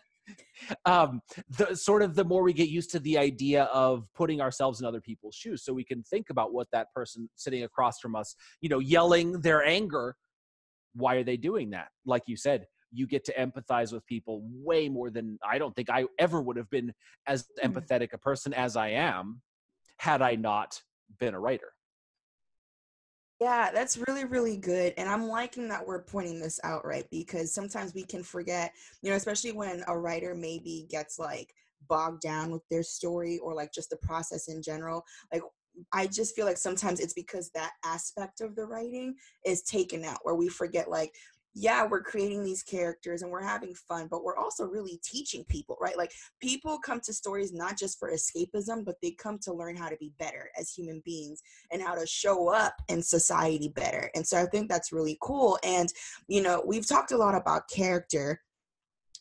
um, 0.86 1.22
the 1.58 1.76
sort 1.76 2.02
of 2.02 2.16
the 2.16 2.24
more 2.24 2.44
we 2.44 2.54
get 2.54 2.70
used 2.70 2.92
to 2.92 3.00
the 3.00 3.18
idea 3.18 3.64
of 3.66 4.06
putting 4.16 4.42
ourselves 4.42 4.80
in 4.80 4.86
other 4.86 5.02
people's 5.02 5.36
shoes 5.36 5.64
so 5.64 5.74
we 5.74 5.84
can 5.84 6.04
think 6.04 6.30
about 6.30 6.54
what 6.54 6.68
that 6.72 6.88
person 6.94 7.30
sitting 7.36 7.64
across 7.64 8.00
from 8.00 8.16
us 8.16 8.36
you 8.62 8.70
know 8.70 8.80
yelling 8.80 9.40
their 9.42 9.64
anger 9.66 10.16
why 10.94 11.16
are 11.16 11.24
they 11.24 11.38
doing 11.38 11.70
that 11.72 11.88
like 12.06 12.24
you 12.28 12.36
said 12.36 12.66
you 12.92 13.08
get 13.08 13.26
to 13.26 13.34
empathize 13.34 13.92
with 13.92 14.06
people 14.06 14.42
way 14.64 14.88
more 14.88 15.10
than 15.10 15.38
i 15.46 15.58
don't 15.58 15.76
think 15.76 15.90
i 15.90 16.06
ever 16.20 16.42
would 16.42 16.58
have 16.58 16.70
been 16.70 16.94
as 17.28 17.44
mm. 17.64 17.72
empathetic 17.72 18.14
a 18.14 18.18
person 18.18 18.54
as 18.54 18.78
i 18.78 18.90
am 18.90 19.42
had 19.98 20.22
i 20.22 20.36
not 20.36 20.80
been 21.20 21.34
a 21.34 21.40
writer 21.40 21.73
yeah, 23.40 23.72
that's 23.74 23.98
really, 24.08 24.26
really 24.26 24.58
good. 24.58 24.94
And 24.98 25.10
I'm 25.10 25.28
liking 25.28 25.68
that 25.70 25.86
we're 25.86 26.04
pointing 26.04 26.40
this 26.40 26.60
out, 26.64 26.86
right? 26.86 27.06
Because 27.12 27.54
sometimes 27.54 27.94
we 27.94 28.04
can 28.04 28.24
forget, 28.24 28.74
you 29.02 29.10
know, 29.10 29.16
especially 29.16 29.52
when 29.52 29.84
a 29.88 29.98
writer 29.98 30.34
maybe 30.34 30.88
gets 30.90 31.20
like 31.20 31.54
bogged 31.90 32.22
down 32.22 32.52
with 32.52 32.62
their 32.70 32.84
story 32.84 33.40
or 33.40 33.54
like 33.54 33.74
just 33.74 33.90
the 33.90 33.98
process 33.98 34.48
in 34.48 34.62
general. 34.62 35.04
Like, 35.32 35.42
I 35.92 36.06
just 36.06 36.36
feel 36.36 36.46
like 36.46 36.58
sometimes 36.58 37.00
it's 37.00 37.16
because 37.16 37.50
that 37.50 37.72
aspect 37.84 38.42
of 38.42 38.56
the 38.56 38.66
writing 38.66 39.16
is 39.44 39.64
taken 39.64 40.06
out 40.06 40.20
where 40.22 40.36
we 40.36 40.48
forget, 40.48 40.90
like, 40.90 41.14
yeah, 41.56 41.86
we're 41.86 42.02
creating 42.02 42.44
these 42.44 42.64
characters 42.64 43.22
and 43.22 43.32
we're 43.32 43.44
having 43.44 43.76
fun, 43.76 44.08
but 44.10 44.24
we're 44.24 44.38
also 44.38 44.66
really 44.66 45.00
teaching 45.04 45.46
people, 45.48 45.78
right? 45.80 45.98
Like 45.98 46.12
people 46.42 46.80
come 46.80 47.00
to 47.02 47.14
stories 47.14 47.54
not 47.54 47.78
just 47.78 48.00
for 48.00 48.12
escapism, 48.12 48.84
but 48.84 48.96
they 49.02 49.12
come 49.12 49.38
to 49.44 49.54
learn 49.54 49.76
how 49.76 49.90
to 49.90 49.98
be 49.98 50.14
better 50.18 50.50
as 50.60 50.72
human 50.72 51.02
beings 51.06 51.42
and 51.72 51.82
how 51.82 51.94
to 51.94 52.08
show 52.08 52.50
up 52.50 52.76
in 52.90 53.04
society 53.04 53.68
better. 53.70 54.10
And 54.16 54.26
so 54.26 54.42
I 54.42 54.46
think 54.48 54.68
that's 54.68 54.92
really 54.92 55.18
cool. 55.22 55.60
And, 55.64 55.90
you 56.28 56.42
know, 56.42 56.64
we've 56.66 56.88
talked 56.88 57.12
a 57.12 57.18
lot 57.18 57.36
about 57.36 57.70
character 57.70 58.42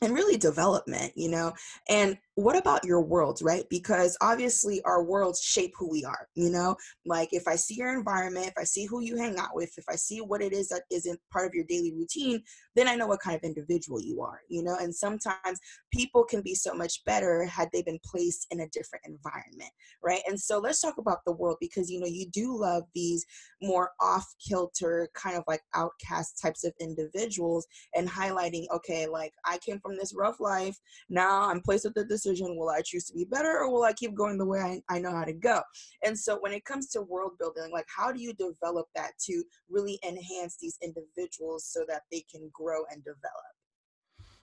and 0.01 0.15
really 0.15 0.37
development, 0.37 1.13
you 1.15 1.31
know. 1.31 1.53
And 1.89 2.19
what 2.35 2.57
about 2.57 2.85
your 2.85 3.03
worlds, 3.03 3.43
right? 3.43 3.65
Because 3.69 4.17
obviously 4.23 4.81
our 4.85 5.03
worlds 5.03 5.41
shape 5.41 5.75
who 5.79 5.91
we 5.91 6.03
are, 6.05 6.29
you 6.35 6.51
know? 6.51 6.77
Like 7.05 7.29
if 7.33 7.47
I 7.47 7.57
see 7.57 7.75
your 7.75 7.93
environment, 7.93 8.47
if 8.47 8.55
I 8.57 8.65
see 8.65 8.87
who 8.87 9.01
you 9.03 9.19
hang 9.19 9.39
out 9.39 9.55
with, 9.55 9.71
if 9.77 9.85
I 9.89 9.97
see 9.97 10.21
what 10.21 10.41
it 10.41 10.55
is 10.55 10.69
that 10.69 10.83
isn't 10.91 11.21
part 11.31 11.47
of 11.47 11.55
your 11.55 11.65
daily 11.65 11.93
routine, 11.93 12.43
then 12.75 12.89
I 12.89 12.95
know 12.95 13.07
what 13.07 13.21
kind 13.21 13.37
of 13.37 13.43
individual 13.43 14.01
you 14.01 14.23
are, 14.23 14.41
you 14.49 14.63
know? 14.63 14.77
And 14.81 14.95
sometimes 14.95 15.59
people 15.93 16.25
can 16.25 16.41
be 16.41 16.55
so 16.55 16.73
much 16.73 17.05
better 17.05 17.45
had 17.45 17.69
they 17.71 17.83
been 17.83 18.01
placed 18.03 18.47
in 18.51 18.61
a 18.61 18.69
different 18.69 19.05
environment, 19.05 19.71
right? 20.03 20.23
And 20.27 20.41
so 20.41 20.59
let's 20.59 20.81
talk 20.81 20.97
about 20.97 21.19
the 21.27 21.33
world 21.33 21.59
because, 21.61 21.91
you 21.91 22.01
know, 22.01 22.07
you 22.07 22.31
do 22.31 22.59
love 22.59 22.85
these 22.95 23.27
more 23.61 23.91
off 24.01 24.27
kilter, 24.47 25.07
kind 25.15 25.37
of 25.37 25.45
like 25.47 25.61
outcast 25.75 26.41
types 26.41 26.65
of 26.65 26.73
individuals 26.81 27.67
and 27.95 28.09
highlighting, 28.09 28.65
okay, 28.75 29.07
like 29.07 29.35
I 29.45 29.59
came 29.59 29.81
from 29.81 29.99
this 29.99 30.15
rough 30.17 30.41
life. 30.41 30.79
Now 31.11 31.51
I'm 31.51 31.61
placed 31.61 31.85
with 31.85 32.09
this 32.09 32.22
decision 32.23 32.57
will 32.57 32.69
i 32.71 32.81
choose 32.83 33.05
to 33.05 33.15
be 33.15 33.25
better 33.25 33.59
or 33.59 33.71
will 33.71 33.85
i 33.85 33.93
keep 33.93 34.15
going 34.15 34.39
the 34.39 34.47
way 34.47 34.61
I, 34.61 34.95
I 34.95 34.99
know 34.99 35.11
how 35.11 35.25
to 35.25 35.33
go? 35.33 35.61
And 36.05 36.19
so 36.19 36.39
when 36.41 36.53
it 36.53 36.65
comes 36.65 36.89
to 36.91 37.03
world 37.03 37.33
building 37.39 37.71
like 37.73 37.87
how 37.95 38.13
do 38.13 38.21
you 38.21 38.33
develop 38.35 38.87
that 38.95 39.13
to 39.27 39.43
really 39.69 39.99
enhance 40.07 40.57
these 40.61 40.79
individuals 40.83 41.67
so 41.67 41.85
that 41.89 42.03
they 42.11 42.25
can 42.31 42.51
grow 42.53 42.83
and 42.91 43.03
develop? 43.03 43.53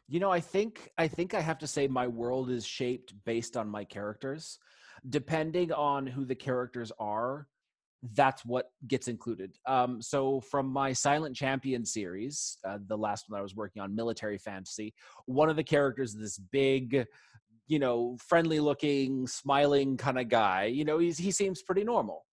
You 0.07 0.19
know 0.19 0.31
i 0.31 0.39
think 0.39 0.89
i 0.97 1.07
think 1.07 1.33
i 1.33 1.41
have 1.41 1.59
to 1.59 1.67
say 1.67 1.87
my 1.87 2.07
world 2.07 2.49
is 2.49 2.65
shaped 2.65 3.13
based 3.25 3.55
on 3.57 3.67
my 3.67 3.83
characters. 3.83 4.59
Depending 5.07 5.71
on 5.71 6.05
who 6.05 6.25
the 6.25 6.35
characters 6.35 6.91
are 6.99 7.47
that's 8.13 8.45
what 8.45 8.71
gets 8.87 9.07
included. 9.07 9.57
Um, 9.65 10.01
so 10.01 10.39
from 10.41 10.67
my 10.67 10.93
Silent 10.93 11.35
Champion 11.35 11.85
series, 11.85 12.57
uh, 12.65 12.77
the 12.87 12.97
last 12.97 13.25
one 13.27 13.39
I 13.39 13.43
was 13.43 13.55
working 13.55 13.81
on, 13.81 13.95
military 13.95 14.37
fantasy, 14.37 14.93
one 15.25 15.49
of 15.49 15.55
the 15.55 15.63
characters 15.63 16.13
is 16.13 16.19
this 16.19 16.37
big, 16.37 17.05
you 17.69 17.79
know, 17.79 18.17
friendly 18.27 18.59
looking, 18.59 19.25
smiling 19.27 19.95
kind 19.95 20.19
of 20.19 20.27
guy. 20.27 20.65
You 20.65 20.83
know, 20.83 20.99
he's, 20.99 21.17
he 21.17 21.31
seems 21.31 21.61
pretty 21.61 21.85
normal. 21.85 22.25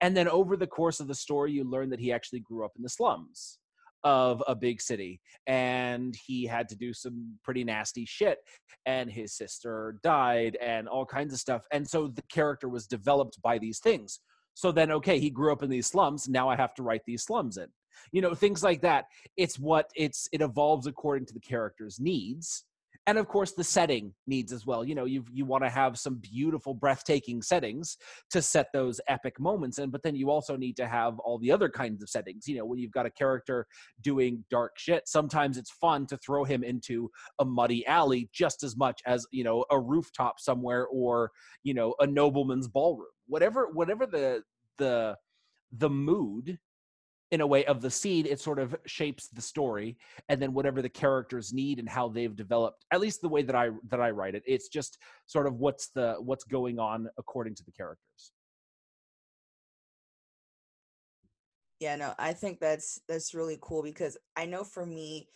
And 0.00 0.16
then 0.16 0.28
over 0.28 0.56
the 0.56 0.66
course 0.66 1.00
of 1.00 1.08
the 1.08 1.14
story, 1.14 1.52
you 1.52 1.68
learn 1.68 1.90
that 1.90 2.00
he 2.00 2.12
actually 2.12 2.40
grew 2.40 2.64
up 2.64 2.72
in 2.76 2.82
the 2.84 2.88
slums 2.88 3.58
of 4.04 4.42
a 4.48 4.54
big 4.54 4.80
city 4.80 5.20
and 5.46 6.16
he 6.26 6.44
had 6.44 6.68
to 6.68 6.76
do 6.76 6.92
some 6.92 7.38
pretty 7.44 7.62
nasty 7.62 8.04
shit 8.04 8.38
and 8.84 9.10
his 9.10 9.36
sister 9.36 9.96
died 10.02 10.56
and 10.60 10.88
all 10.88 11.06
kinds 11.06 11.32
of 11.32 11.38
stuff 11.38 11.62
and 11.70 11.88
so 11.88 12.08
the 12.08 12.22
character 12.22 12.68
was 12.68 12.88
developed 12.88 13.40
by 13.42 13.58
these 13.58 13.78
things 13.78 14.18
so 14.54 14.72
then, 14.72 14.90
okay, 14.90 15.18
he 15.18 15.30
grew 15.30 15.52
up 15.52 15.62
in 15.62 15.70
these 15.70 15.86
slums. 15.86 16.28
Now 16.28 16.48
I 16.48 16.56
have 16.56 16.74
to 16.74 16.82
write 16.82 17.02
these 17.06 17.22
slums 17.22 17.56
in. 17.56 17.68
You 18.10 18.22
know, 18.22 18.34
things 18.34 18.62
like 18.62 18.80
that. 18.82 19.06
It's 19.36 19.58
what 19.58 19.90
it's 19.94 20.28
it 20.32 20.40
evolves 20.40 20.86
according 20.86 21.26
to 21.26 21.34
the 21.34 21.40
character's 21.40 22.00
needs. 22.00 22.64
And 23.06 23.18
of 23.18 23.26
course 23.26 23.52
the 23.52 23.64
setting 23.64 24.14
needs 24.26 24.52
as 24.52 24.64
well. 24.64 24.84
You 24.84 24.94
know, 24.94 25.04
you 25.04 25.24
you 25.32 25.44
want 25.44 25.64
to 25.64 25.70
have 25.70 25.98
some 25.98 26.16
beautiful, 26.16 26.72
breathtaking 26.74 27.42
settings 27.42 27.96
to 28.30 28.40
set 28.40 28.68
those 28.72 29.00
epic 29.08 29.40
moments 29.40 29.78
in, 29.78 29.90
but 29.90 30.02
then 30.02 30.14
you 30.14 30.30
also 30.30 30.56
need 30.56 30.76
to 30.76 30.86
have 30.86 31.18
all 31.18 31.38
the 31.38 31.50
other 31.50 31.68
kinds 31.68 32.02
of 32.02 32.08
settings. 32.08 32.46
You 32.46 32.58
know, 32.58 32.64
when 32.64 32.78
you've 32.78 32.92
got 32.92 33.06
a 33.06 33.10
character 33.10 33.66
doing 34.02 34.44
dark 34.50 34.72
shit, 34.78 35.08
sometimes 35.08 35.58
it's 35.58 35.70
fun 35.70 36.06
to 36.06 36.16
throw 36.18 36.44
him 36.44 36.62
into 36.62 37.10
a 37.38 37.44
muddy 37.44 37.84
alley 37.86 38.28
just 38.32 38.62
as 38.62 38.76
much 38.76 39.00
as, 39.06 39.26
you 39.32 39.42
know, 39.42 39.64
a 39.70 39.80
rooftop 39.80 40.38
somewhere 40.38 40.86
or, 40.86 41.30
you 41.64 41.74
know, 41.74 41.94
a 42.00 42.06
nobleman's 42.06 42.68
ballroom 42.68 43.08
whatever 43.26 43.68
whatever 43.72 44.06
the 44.06 44.42
the 44.78 45.16
the 45.78 45.88
mood 45.88 46.58
in 47.32 47.40
a 47.40 47.46
way 47.46 47.64
of 47.64 47.80
the 47.80 47.90
scene 47.90 48.26
it 48.26 48.38
sort 48.38 48.58
of 48.58 48.76
shapes 48.86 49.28
the 49.28 49.40
story 49.40 49.96
and 50.28 50.40
then 50.40 50.52
whatever 50.52 50.82
the 50.82 50.88
characters 50.88 51.52
need 51.52 51.78
and 51.78 51.88
how 51.88 52.06
they've 52.06 52.36
developed 52.36 52.84
at 52.92 53.00
least 53.00 53.22
the 53.22 53.28
way 53.28 53.42
that 53.42 53.56
i 53.56 53.70
that 53.88 54.00
i 54.00 54.10
write 54.10 54.34
it. 54.34 54.42
It's 54.46 54.68
just 54.68 54.98
sort 55.26 55.46
of 55.46 55.54
what's 55.54 55.88
the 55.88 56.16
what's 56.20 56.44
going 56.44 56.78
on 56.78 57.08
according 57.18 57.54
to 57.56 57.64
the 57.64 57.72
characters. 57.72 58.32
Yeah 61.80 61.96
no 61.96 62.14
i 62.18 62.32
think 62.32 62.60
that's 62.60 63.00
that's 63.08 63.34
really 63.34 63.58
cool 63.60 63.82
because 63.82 64.16
i 64.36 64.44
know 64.44 64.62
for 64.62 64.86
me 64.86 65.26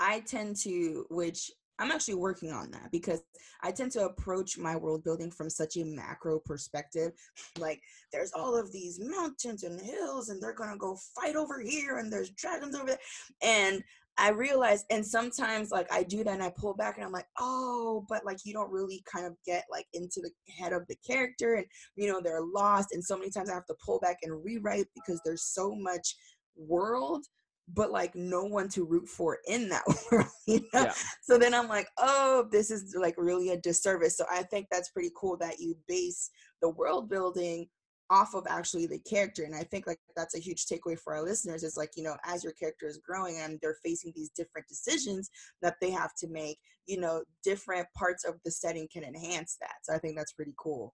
i 0.00 0.20
tend 0.20 0.56
to 0.56 1.04
which 1.10 1.50
I'm 1.78 1.90
actually 1.90 2.14
working 2.14 2.52
on 2.52 2.70
that 2.72 2.90
because 2.92 3.22
I 3.62 3.72
tend 3.72 3.92
to 3.92 4.04
approach 4.04 4.58
my 4.58 4.76
world 4.76 5.04
building 5.04 5.30
from 5.30 5.50
such 5.50 5.76
a 5.76 5.84
macro 5.84 6.38
perspective. 6.38 7.12
Like, 7.58 7.80
there's 8.12 8.32
all 8.32 8.56
of 8.56 8.72
these 8.72 8.98
mountains 8.98 9.62
and 9.62 9.80
hills, 9.80 10.30
and 10.30 10.42
they're 10.42 10.54
gonna 10.54 10.76
go 10.76 10.96
fight 11.14 11.36
over 11.36 11.60
here, 11.60 11.98
and 11.98 12.12
there's 12.12 12.30
dragons 12.30 12.74
over 12.74 12.86
there. 12.86 12.98
And 13.42 13.84
I 14.18 14.30
realize, 14.30 14.84
and 14.90 15.04
sometimes 15.04 15.70
like 15.70 15.90
I 15.92 16.02
do 16.02 16.22
that 16.24 16.34
and 16.34 16.42
I 16.42 16.52
pull 16.54 16.74
back 16.74 16.96
and 16.96 17.04
I'm 17.04 17.12
like, 17.12 17.26
oh, 17.38 18.04
but 18.08 18.24
like 18.26 18.38
you 18.44 18.52
don't 18.52 18.70
really 18.70 19.02
kind 19.10 19.26
of 19.26 19.36
get 19.46 19.64
like 19.70 19.86
into 19.94 20.20
the 20.20 20.30
head 20.52 20.72
of 20.72 20.86
the 20.88 20.96
character, 21.06 21.54
and 21.54 21.66
you 21.96 22.08
know, 22.08 22.20
they're 22.20 22.42
lost. 22.42 22.88
And 22.92 23.02
so 23.04 23.16
many 23.16 23.30
times 23.30 23.50
I 23.50 23.54
have 23.54 23.66
to 23.66 23.76
pull 23.84 23.98
back 24.00 24.18
and 24.22 24.44
rewrite 24.44 24.86
because 24.94 25.20
there's 25.24 25.44
so 25.44 25.74
much 25.74 26.16
world 26.56 27.24
but 27.68 27.90
like 27.90 28.14
no 28.14 28.44
one 28.44 28.68
to 28.68 28.84
root 28.84 29.08
for 29.08 29.38
in 29.46 29.68
that 29.68 29.84
world 30.12 30.26
you 30.46 30.60
know? 30.74 30.82
Yeah. 30.82 30.94
so 31.22 31.38
then 31.38 31.54
i'm 31.54 31.68
like 31.68 31.88
oh 31.98 32.46
this 32.50 32.70
is 32.70 32.94
like 32.98 33.14
really 33.16 33.50
a 33.50 33.60
disservice. 33.60 34.16
So 34.16 34.24
i 34.30 34.42
think 34.42 34.66
that's 34.70 34.90
pretty 34.90 35.10
cool 35.16 35.36
that 35.38 35.58
you 35.58 35.76
base 35.86 36.30
the 36.60 36.70
world 36.70 37.08
building 37.08 37.68
off 38.10 38.34
of 38.34 38.46
actually 38.48 38.86
the 38.86 38.98
character 38.98 39.44
and 39.44 39.54
i 39.54 39.62
think 39.62 39.86
like 39.86 39.98
that's 40.14 40.36
a 40.36 40.40
huge 40.40 40.66
takeaway 40.66 40.98
for 40.98 41.14
our 41.14 41.22
listeners 41.22 41.62
is 41.62 41.78
like 41.78 41.90
you 41.96 42.02
know 42.02 42.16
as 42.24 42.44
your 42.44 42.52
character 42.52 42.86
is 42.86 42.98
growing 42.98 43.38
and 43.38 43.58
they're 43.62 43.78
facing 43.82 44.12
these 44.14 44.30
different 44.36 44.68
decisions 44.68 45.30
that 45.62 45.76
they 45.80 45.90
have 45.90 46.14
to 46.14 46.28
make 46.28 46.58
you 46.86 47.00
know 47.00 47.22
different 47.42 47.86
parts 47.96 48.24
of 48.24 48.34
the 48.44 48.50
setting 48.50 48.86
can 48.92 49.02
enhance 49.02 49.56
that 49.60 49.76
so 49.82 49.94
i 49.94 49.98
think 49.98 50.14
that's 50.16 50.32
pretty 50.32 50.54
cool 50.58 50.92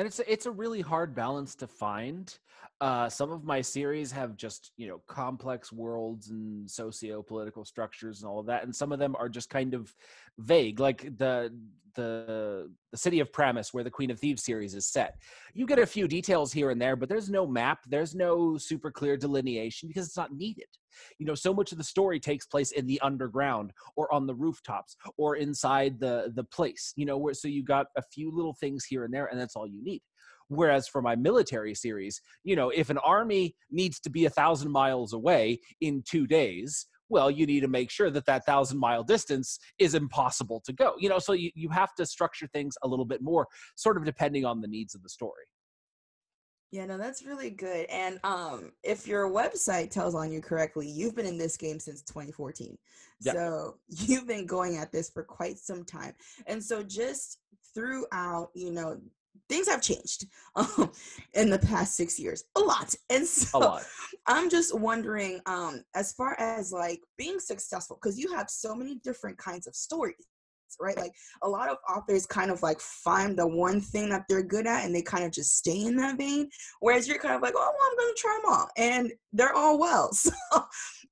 and 0.00 0.06
it's 0.06 0.18
it's 0.26 0.46
a 0.46 0.50
really 0.50 0.80
hard 0.80 1.14
balance 1.14 1.54
to 1.54 1.66
find. 1.66 2.38
Uh, 2.80 3.10
some 3.10 3.30
of 3.30 3.44
my 3.44 3.60
series 3.60 4.10
have 4.10 4.34
just 4.34 4.72
you 4.78 4.88
know 4.88 5.02
complex 5.06 5.70
worlds 5.70 6.30
and 6.30 6.70
socio-political 6.70 7.66
structures 7.66 8.22
and 8.22 8.30
all 8.30 8.40
of 8.40 8.46
that, 8.46 8.64
and 8.64 8.74
some 8.74 8.92
of 8.92 8.98
them 8.98 9.14
are 9.18 9.28
just 9.28 9.50
kind 9.50 9.74
of 9.74 9.94
vague, 10.38 10.80
like 10.80 11.18
the 11.18 11.52
the 11.94 12.70
the 12.92 12.98
city 12.98 13.20
of 13.20 13.32
Praamis, 13.32 13.72
where 13.72 13.84
the 13.84 13.90
Queen 13.90 14.10
of 14.10 14.18
Thieves 14.18 14.44
series 14.44 14.74
is 14.74 14.86
set. 14.86 15.16
You 15.54 15.66
get 15.66 15.78
a 15.78 15.86
few 15.86 16.08
details 16.08 16.52
here 16.52 16.70
and 16.70 16.80
there, 16.80 16.96
but 16.96 17.08
there's 17.08 17.30
no 17.30 17.46
map, 17.46 17.80
there's 17.88 18.14
no 18.14 18.56
super 18.58 18.90
clear 18.90 19.16
delineation 19.16 19.88
because 19.88 20.06
it's 20.06 20.16
not 20.16 20.32
needed. 20.32 20.66
You 21.18 21.26
know, 21.26 21.34
so 21.34 21.54
much 21.54 21.72
of 21.72 21.78
the 21.78 21.84
story 21.84 22.18
takes 22.18 22.46
place 22.46 22.72
in 22.72 22.86
the 22.86 23.00
underground 23.00 23.72
or 23.96 24.12
on 24.12 24.26
the 24.26 24.34
rooftops 24.34 24.96
or 25.16 25.36
inside 25.36 26.00
the 26.00 26.32
the 26.34 26.44
place. 26.44 26.92
You 26.96 27.06
know, 27.06 27.18
where 27.18 27.34
so 27.34 27.48
you 27.48 27.62
got 27.62 27.86
a 27.96 28.02
few 28.02 28.30
little 28.34 28.54
things 28.54 28.84
here 28.84 29.04
and 29.04 29.14
there, 29.14 29.26
and 29.26 29.40
that's 29.40 29.56
all 29.56 29.66
you 29.66 29.82
need. 29.82 30.02
Whereas 30.48 30.88
for 30.88 31.00
my 31.00 31.14
military 31.14 31.74
series, 31.76 32.20
you 32.42 32.56
know, 32.56 32.70
if 32.70 32.90
an 32.90 32.98
army 32.98 33.54
needs 33.70 34.00
to 34.00 34.10
be 34.10 34.24
a 34.24 34.30
thousand 34.30 34.72
miles 34.72 35.12
away 35.12 35.60
in 35.80 36.02
two 36.04 36.26
days, 36.26 36.86
well 37.10 37.30
you 37.30 37.44
need 37.44 37.60
to 37.60 37.68
make 37.68 37.90
sure 37.90 38.10
that 38.10 38.24
that 38.26 38.46
thousand 38.46 38.78
mile 38.78 39.04
distance 39.04 39.58
is 39.78 39.94
impossible 39.94 40.60
to 40.64 40.72
go 40.72 40.94
you 40.98 41.08
know 41.08 41.18
so 41.18 41.32
you, 41.32 41.50
you 41.54 41.68
have 41.68 41.94
to 41.94 42.06
structure 42.06 42.48
things 42.52 42.76
a 42.82 42.88
little 42.88 43.04
bit 43.04 43.20
more 43.20 43.46
sort 43.74 43.96
of 43.96 44.04
depending 44.04 44.44
on 44.44 44.60
the 44.60 44.68
needs 44.68 44.94
of 44.94 45.02
the 45.02 45.08
story 45.08 45.44
yeah, 46.72 46.86
no, 46.86 46.98
that's 46.98 47.26
really 47.26 47.50
good. 47.50 47.86
And 47.86 48.20
um, 48.22 48.70
if 48.84 49.06
your 49.06 49.28
website 49.28 49.90
tells 49.90 50.14
on 50.14 50.30
you 50.30 50.40
correctly, 50.40 50.88
you've 50.88 51.16
been 51.16 51.26
in 51.26 51.36
this 51.36 51.56
game 51.56 51.80
since 51.80 52.02
2014. 52.02 52.78
Yep. 53.22 53.34
So 53.34 53.76
you've 53.88 54.28
been 54.28 54.46
going 54.46 54.76
at 54.76 54.92
this 54.92 55.10
for 55.10 55.24
quite 55.24 55.58
some 55.58 55.84
time. 55.84 56.14
And 56.46 56.62
so 56.62 56.82
just 56.82 57.38
throughout, 57.74 58.50
you 58.54 58.70
know, 58.70 59.00
things 59.50 59.68
have 59.68 59.82
changed 59.82 60.26
um, 60.56 60.90
in 61.34 61.50
the 61.50 61.58
past 61.58 61.96
six 61.96 62.18
years 62.18 62.44
a 62.56 62.60
lot 62.60 62.94
and 63.10 63.26
so 63.26 63.58
lot. 63.58 63.84
i'm 64.26 64.48
just 64.48 64.78
wondering 64.78 65.40
um, 65.46 65.82
as 65.94 66.12
far 66.12 66.36
as 66.38 66.72
like 66.72 67.00
being 67.18 67.38
successful 67.38 67.98
because 68.00 68.18
you 68.18 68.32
have 68.32 68.48
so 68.48 68.74
many 68.74 69.00
different 69.04 69.36
kinds 69.36 69.66
of 69.66 69.74
stories 69.74 70.26
right 70.78 70.96
like 70.96 71.12
a 71.42 71.48
lot 71.48 71.68
of 71.68 71.76
authors 71.88 72.26
kind 72.26 72.48
of 72.48 72.62
like 72.62 72.80
find 72.80 73.36
the 73.36 73.46
one 73.46 73.80
thing 73.80 74.08
that 74.08 74.22
they're 74.28 74.42
good 74.42 74.68
at 74.68 74.84
and 74.84 74.94
they 74.94 75.02
kind 75.02 75.24
of 75.24 75.32
just 75.32 75.56
stay 75.56 75.84
in 75.84 75.96
that 75.96 76.16
vein 76.16 76.48
whereas 76.78 77.08
you're 77.08 77.18
kind 77.18 77.34
of 77.34 77.42
like 77.42 77.54
oh 77.56 77.72
well, 77.76 77.88
i'm 77.90 77.98
gonna 77.98 78.12
try 78.16 78.40
them 78.40 78.52
all 78.52 78.68
and 78.76 79.12
they're 79.32 79.54
all 79.54 79.80
well 79.80 80.12
so 80.12 80.30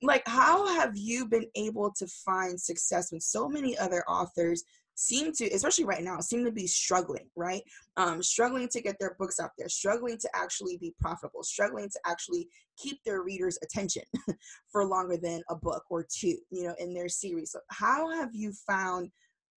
like 0.02 0.22
how 0.26 0.64
have 0.76 0.96
you 0.96 1.26
been 1.26 1.46
able 1.56 1.90
to 1.90 2.06
find 2.24 2.60
success 2.60 3.10
when 3.10 3.20
so 3.20 3.48
many 3.48 3.76
other 3.78 4.04
authors 4.08 4.62
seem 4.98 5.30
to, 5.30 5.44
especially 5.52 5.84
right 5.84 6.02
now, 6.02 6.18
seem 6.18 6.44
to 6.44 6.50
be 6.50 6.66
struggling, 6.66 7.30
right? 7.36 7.62
Um, 7.96 8.20
struggling 8.20 8.68
to 8.70 8.80
get 8.80 8.96
their 8.98 9.14
books 9.16 9.38
out 9.38 9.52
there, 9.56 9.68
struggling 9.68 10.18
to 10.18 10.28
actually 10.34 10.76
be 10.76 10.92
profitable, 11.00 11.44
struggling 11.44 11.88
to 11.88 12.00
actually 12.04 12.48
keep 12.76 12.98
their 13.04 13.22
readers' 13.22 13.60
attention 13.62 14.02
for 14.72 14.84
longer 14.84 15.16
than 15.16 15.40
a 15.50 15.54
book 15.54 15.84
or 15.88 16.04
two, 16.12 16.36
you 16.50 16.64
know, 16.64 16.74
in 16.80 16.94
their 16.94 17.08
series. 17.08 17.52
So 17.52 17.60
how 17.70 18.10
have 18.10 18.30
you 18.32 18.52
found 18.66 19.10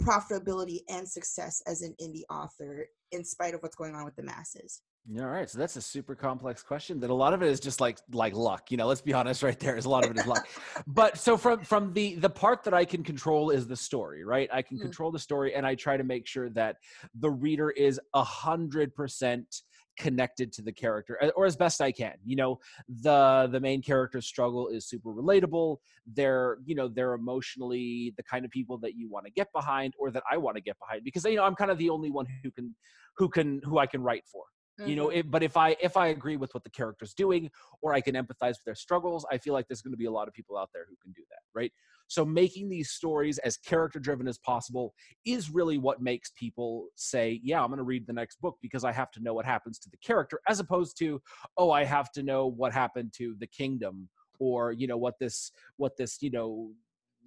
profitability 0.02 0.80
and 0.90 1.08
success 1.08 1.62
as 1.66 1.80
an 1.80 1.94
indie 2.02 2.24
author 2.30 2.86
in 3.10 3.24
spite 3.24 3.54
of 3.54 3.62
what's 3.62 3.76
going 3.76 3.94
on 3.94 4.04
with 4.04 4.16
the 4.16 4.22
masses? 4.22 4.82
All 5.18 5.26
right, 5.26 5.48
so 5.48 5.58
that's 5.58 5.76
a 5.76 5.82
super 5.82 6.14
complex 6.14 6.62
question. 6.62 7.00
That 7.00 7.10
a 7.10 7.14
lot 7.14 7.32
of 7.32 7.42
it 7.42 7.48
is 7.48 7.58
just 7.58 7.80
like 7.80 7.98
like 8.12 8.34
luck. 8.34 8.70
You 8.70 8.76
know, 8.76 8.86
let's 8.86 9.00
be 9.00 9.12
honest. 9.14 9.42
Right 9.42 9.58
there 9.58 9.76
is 9.76 9.86
a 9.86 9.88
lot 9.88 10.04
of 10.04 10.10
it 10.10 10.18
is 10.18 10.26
luck. 10.26 10.46
But 10.86 11.18
so 11.18 11.36
from 11.36 11.64
from 11.64 11.92
the 11.94 12.14
the 12.16 12.30
part 12.30 12.62
that 12.64 12.74
I 12.74 12.84
can 12.84 13.02
control 13.02 13.50
is 13.50 13.66
the 13.66 13.76
story. 13.76 14.24
Right, 14.24 14.48
I 14.52 14.62
can 14.62 14.78
mm. 14.78 14.82
control 14.82 15.10
the 15.10 15.18
story, 15.18 15.54
and 15.54 15.66
I 15.66 15.74
try 15.74 15.96
to 15.96 16.04
make 16.04 16.26
sure 16.26 16.50
that 16.50 16.76
the 17.14 17.30
reader 17.30 17.70
is 17.70 17.98
a 18.14 18.22
hundred 18.22 18.94
percent 18.94 19.62
connected 19.98 20.50
to 20.50 20.62
the 20.62 20.72
character 20.72 21.20
or 21.36 21.44
as 21.44 21.56
best 21.56 21.82
i 21.82 21.92
can 21.92 22.14
you 22.24 22.34
know 22.34 22.58
the 23.02 23.48
the 23.52 23.60
main 23.60 23.82
character's 23.82 24.24
struggle 24.24 24.68
is 24.68 24.86
super 24.86 25.10
relatable 25.10 25.76
they're 26.06 26.56
you 26.64 26.74
know 26.74 26.88
they're 26.88 27.12
emotionally 27.12 28.14
the 28.16 28.22
kind 28.22 28.46
of 28.46 28.50
people 28.50 28.78
that 28.78 28.94
you 28.94 29.10
want 29.10 29.26
to 29.26 29.32
get 29.32 29.52
behind 29.52 29.92
or 29.98 30.10
that 30.10 30.22
i 30.30 30.38
want 30.38 30.56
to 30.56 30.62
get 30.62 30.78
behind 30.78 31.04
because 31.04 31.22
you 31.24 31.36
know 31.36 31.44
i'm 31.44 31.54
kind 31.54 31.70
of 31.70 31.76
the 31.76 31.90
only 31.90 32.10
one 32.10 32.24
who 32.42 32.50
can 32.50 32.74
who 33.18 33.28
can 33.28 33.60
who 33.64 33.78
i 33.78 33.84
can 33.84 34.00
write 34.00 34.22
for 34.30 34.44
Mm-hmm. 34.80 34.88
You 34.88 34.96
know, 34.96 35.08
mm-hmm. 35.08 35.18
it, 35.18 35.30
but 35.30 35.42
if 35.42 35.56
I 35.56 35.76
if 35.82 35.96
I 35.96 36.08
agree 36.08 36.36
with 36.36 36.54
what 36.54 36.64
the 36.64 36.70
character's 36.70 37.12
doing 37.12 37.50
or 37.82 37.92
I 37.92 38.00
can 38.00 38.14
empathize 38.14 38.50
with 38.50 38.64
their 38.64 38.74
struggles, 38.74 39.26
I 39.30 39.36
feel 39.36 39.52
like 39.52 39.66
there's 39.68 39.82
going 39.82 39.92
to 39.92 39.98
be 39.98 40.06
a 40.06 40.10
lot 40.10 40.26
of 40.26 40.34
people 40.34 40.56
out 40.56 40.70
there 40.72 40.86
who 40.88 40.96
can 41.02 41.12
do 41.12 41.22
that, 41.30 41.40
right? 41.54 41.70
So 42.08 42.24
making 42.24 42.68
these 42.70 42.90
stories 42.90 43.38
as 43.38 43.56
character 43.58 43.98
driven 43.98 44.26
as 44.26 44.38
possible 44.38 44.94
is 45.26 45.50
really 45.50 45.76
what 45.78 46.00
makes 46.00 46.30
people 46.34 46.86
say, 46.94 47.40
"Yeah, 47.42 47.60
I'm 47.60 47.68
going 47.68 47.78
to 47.78 47.84
read 47.84 48.06
the 48.06 48.14
next 48.14 48.40
book 48.40 48.56
because 48.62 48.84
I 48.84 48.92
have 48.92 49.10
to 49.12 49.20
know 49.20 49.34
what 49.34 49.44
happens 49.44 49.78
to 49.80 49.90
the 49.90 49.98
character," 49.98 50.40
as 50.48 50.60
opposed 50.60 50.96
to, 50.98 51.20
"Oh, 51.58 51.70
I 51.70 51.84
have 51.84 52.10
to 52.12 52.22
know 52.22 52.46
what 52.46 52.72
happened 52.72 53.12
to 53.18 53.36
the 53.38 53.46
kingdom 53.46 54.08
or, 54.38 54.72
you 54.72 54.86
know, 54.86 54.96
what 54.96 55.18
this 55.20 55.52
what 55.76 55.96
this, 55.98 56.22
you 56.22 56.30
know, 56.30 56.70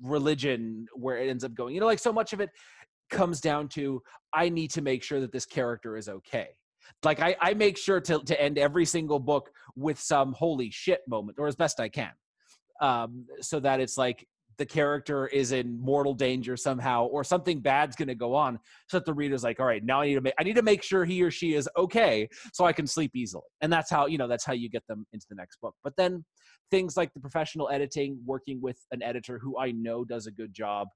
religion 0.02 0.88
where 0.96 1.18
it 1.18 1.30
ends 1.30 1.44
up 1.44 1.54
going." 1.54 1.76
You 1.76 1.82
know, 1.82 1.88
like 1.88 2.00
so 2.00 2.14
much 2.14 2.34
of 2.34 2.42
it 2.42 2.50
comes 3.12 3.40
down 3.42 3.68
to 3.68 4.02
I 4.34 4.50
need 4.50 4.72
to 4.72 4.82
make 4.82 5.04
sure 5.04 5.20
that 5.20 5.32
this 5.32 5.46
character 5.46 5.98
is 5.98 6.10
okay 6.10 6.50
Like 7.04 7.20
I, 7.20 7.36
I 7.42 7.54
make 7.54 7.78
sure 7.78 8.00
to 8.02 8.20
to 8.20 8.42
end 8.42 8.58
every 8.58 8.86
single 8.86 9.20
book 9.20 9.52
with 9.76 10.00
some 10.00 10.34
holy 10.34 10.70
shit 10.72 11.02
moment, 11.08 11.38
or 11.40 11.48
as 11.48 11.56
best 11.56 11.80
I 11.80 11.90
can, 11.90 12.12
um, 12.82 13.26
so 13.42 13.60
that 13.60 13.80
it's 13.80 13.98
like 13.98 14.28
the 14.58 14.66
character 14.66 15.28
is 15.28 15.52
in 15.52 15.80
mortal 15.80 16.14
danger 16.14 16.56
somehow 16.56 17.06
or 17.06 17.24
something 17.24 17.60
bad's 17.60 17.96
going 17.96 18.08
to 18.08 18.14
go 18.16 18.36
on 18.36 18.60
so 18.88 18.98
that 18.98 19.06
the 19.06 19.14
reader's 19.14 19.44
like 19.44 19.60
all 19.60 19.66
right 19.66 19.84
now 19.84 20.02
i 20.02 20.06
need 20.06 20.14
to 20.14 20.22
make 20.22 20.34
i 20.40 20.44
need 20.44 20.56
to 20.56 20.62
make 20.62 20.84
sure 20.84 21.06
he 21.06 21.24
or 21.24 21.32
she 21.32 21.56
is 21.56 21.68
okay 21.76 22.30
so 22.54 22.64
i 22.64 22.72
can 22.72 22.86
sleep 22.86 23.10
easily. 23.16 23.42
And 23.62 23.74
that's 23.74 23.90
how 23.90 24.06
you 24.06 24.20
know 24.20 24.28
that's 24.28 24.46
how 24.46 24.54
you 24.54 24.70
get 24.70 24.86
them 24.88 25.06
into 25.12 25.26
the 25.28 25.36
next 25.36 25.60
book. 25.60 25.74
But 25.84 25.94
then 25.98 26.24
things 26.70 26.96
like 26.98 27.14
the 27.14 27.20
professional 27.20 27.70
editing 27.70 28.20
working 28.26 28.62
with 28.62 28.78
an 28.92 29.04
editor 29.04 29.38
who 29.40 29.58
i 29.60 29.72
know 29.72 30.04
does 30.04 30.28
a 30.28 30.32
good 30.32 30.54
job 30.54 30.88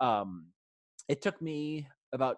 um, 0.00 0.46
it 1.08 1.22
took 1.22 1.40
me 1.40 1.86
about 2.12 2.36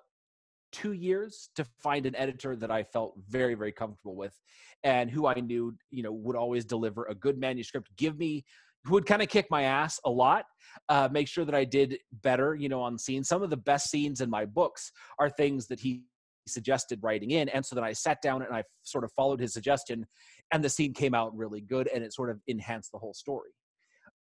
two 0.72 0.92
years 0.92 1.50
to 1.56 1.64
find 1.82 2.06
an 2.06 2.16
editor 2.16 2.56
that 2.56 2.70
I 2.70 2.82
felt 2.82 3.14
very, 3.28 3.54
very 3.54 3.72
comfortable 3.72 4.16
with 4.16 4.38
and 4.84 5.10
who 5.10 5.26
I 5.26 5.34
knew, 5.34 5.74
you 5.90 6.02
know, 6.02 6.12
would 6.12 6.36
always 6.36 6.64
deliver 6.64 7.04
a 7.04 7.14
good 7.14 7.38
manuscript, 7.38 7.88
give 7.96 8.18
me 8.18 8.44
who 8.84 8.94
would 8.94 9.06
kind 9.06 9.20
of 9.20 9.28
kick 9.28 9.46
my 9.50 9.62
ass 9.62 9.98
a 10.04 10.10
lot, 10.10 10.44
uh, 10.88 11.08
make 11.10 11.26
sure 11.26 11.44
that 11.44 11.54
I 11.54 11.64
did 11.64 11.98
better, 12.22 12.54
you 12.54 12.68
know, 12.68 12.80
on 12.80 12.98
scenes. 12.98 13.28
Some 13.28 13.42
of 13.42 13.50
the 13.50 13.56
best 13.56 13.90
scenes 13.90 14.20
in 14.20 14.30
my 14.30 14.44
books 14.44 14.92
are 15.18 15.28
things 15.28 15.66
that 15.68 15.80
he 15.80 16.02
suggested 16.46 17.00
writing 17.02 17.32
in. 17.32 17.48
And 17.48 17.66
so 17.66 17.74
then 17.74 17.82
I 17.82 17.92
sat 17.92 18.22
down 18.22 18.42
and 18.42 18.54
I 18.54 18.62
sort 18.84 19.02
of 19.02 19.10
followed 19.12 19.40
his 19.40 19.52
suggestion, 19.52 20.06
and 20.52 20.62
the 20.62 20.68
scene 20.68 20.94
came 20.94 21.14
out 21.14 21.36
really 21.36 21.60
good 21.60 21.88
and 21.92 22.04
it 22.04 22.14
sort 22.14 22.30
of 22.30 22.40
enhanced 22.46 22.92
the 22.92 22.98
whole 22.98 23.14
story. 23.14 23.50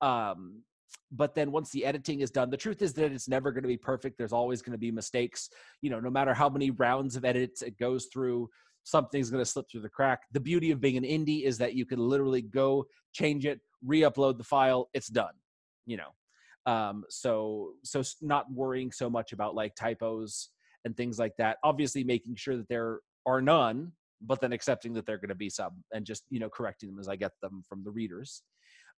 Um, 0.02 0.64
but 1.12 1.36
then 1.36 1.52
once 1.52 1.70
the 1.70 1.86
editing 1.86 2.22
is 2.22 2.32
done, 2.32 2.50
the 2.50 2.58
truth 2.58 2.82
is 2.82 2.94
that 2.94 3.12
it's 3.12 3.28
never 3.28 3.52
going 3.52 3.64
to 3.64 3.68
be 3.68 3.78
perfect. 3.78 4.18
There's 4.18 4.34
always 4.34 4.62
going 4.62 4.72
to 4.72 4.80
be 4.80 4.92
mistakes. 4.92 5.50
You 5.82 5.92
know, 5.92 6.00
no 6.00 6.10
matter 6.10 6.34
how 6.34 6.50
many 6.50 6.72
rounds 6.72 7.16
of 7.16 7.24
edits 7.24 7.62
it 7.62 7.78
goes 7.78 8.08
through, 8.12 8.50
something's 8.84 9.30
going 9.30 9.44
to 9.44 9.50
slip 9.50 9.70
through 9.70 9.82
the 9.82 9.90
crack. 9.90 10.22
The 10.32 10.40
beauty 10.40 10.72
of 10.72 10.82
being 10.82 10.98
an 10.98 11.04
indie 11.04 11.44
is 11.44 11.58
that 11.60 11.76
you 11.76 11.86
can 11.86 12.00
literally 12.00 12.42
go 12.42 12.86
change 13.14 13.46
it, 13.46 13.60
re-upload 13.86 14.38
the 14.38 14.44
file, 14.44 14.90
it's 14.94 15.08
done. 15.08 15.34
You 15.86 15.98
know, 15.98 16.72
um, 16.72 17.04
so 17.10 17.74
so 17.84 18.02
not 18.22 18.52
worrying 18.52 18.92
so 18.92 19.10
much 19.10 19.34
about 19.34 19.56
like 19.56 19.76
typos 19.76 20.50
and 20.86 20.96
things 20.96 21.20
like 21.20 21.34
that. 21.38 21.58
Obviously, 21.64 22.04
making 22.04 22.36
sure 22.36 22.58
that 22.58 22.70
there 22.70 23.00
are 23.26 23.42
none, 23.42 23.92
but 24.22 24.42
then 24.42 24.54
accepting 24.54 24.94
that 24.94 25.06
they're 25.06 25.18
going 25.18 25.30
to 25.30 25.36
be 25.36 25.50
some, 25.50 25.84
and 25.94 26.06
just 26.06 26.24
you 26.30 26.40
know 26.40 26.50
correcting 26.50 26.90
them 26.90 27.00
as 27.00 27.08
I 27.08 27.18
get 27.18 27.32
them 27.42 27.64
from 27.68 27.84
the 27.84 27.92
readers. 27.92 28.44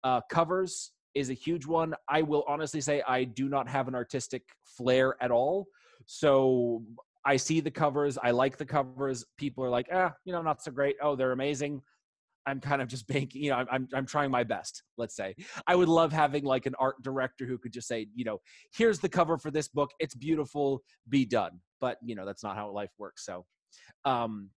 Uh, 0.03 0.21
covers 0.31 0.93
is 1.15 1.31
a 1.31 1.35
huge 1.35 1.67
one. 1.67 1.95
I 2.09 2.23
will 2.23 2.45
honestly 2.49 2.81
say 2.81 3.03
I 3.07 3.25
do 3.25 3.49
not 3.49 3.69
have 3.69 3.89
an 3.89 3.95
artistic 3.95 4.43
flair 4.65 5.17
at 5.21 5.31
all. 5.31 5.67
So 6.07 6.83
I 7.25 7.37
see 7.37 7.61
the 7.61 7.71
covers, 7.71 8.19
I 8.23 8.33
like 8.33 8.59
the 8.59 8.67
covers. 8.67 9.25
People 9.39 9.65
are 9.65 9.71
like, 9.71 9.89
ah, 9.93 10.12
you 10.25 10.33
know, 10.33 10.43
not 10.43 10.62
so 10.62 10.71
great. 10.71 10.97
Oh, 11.01 11.17
they're 11.17 11.33
amazing. 11.33 11.81
I'm 12.47 12.61
kind 12.61 12.83
of 12.83 12.89
just 12.89 13.07
banking, 13.09 13.43
you 13.43 13.51
know, 13.51 13.65
I'm, 13.71 13.89
I'm 13.95 14.07
trying 14.07 14.31
my 14.31 14.45
best, 14.45 14.83
let's 14.99 15.17
say. 15.17 15.35
I 15.67 15.75
would 15.75 15.89
love 15.89 16.12
having 16.12 16.45
like 16.45 16.67
an 16.67 16.75
art 16.79 17.03
director 17.03 17.47
who 17.47 17.59
could 17.59 17.73
just 17.73 17.89
say, 17.89 18.07
you 18.15 18.25
know, 18.25 18.41
here's 18.75 18.99
the 18.99 19.09
cover 19.09 19.39
for 19.39 19.51
this 19.51 19.69
book. 19.69 19.91
It's 19.99 20.15
beautiful, 20.15 20.83
be 21.09 21.25
done. 21.25 21.61
But, 21.81 21.99
you 22.03 22.15
know, 22.15 22.27
that's 22.27 22.43
not 22.43 22.57
how 22.57 22.71
life 22.71 22.93
works. 22.99 23.25
So, 23.25 23.45
um, 24.05 24.51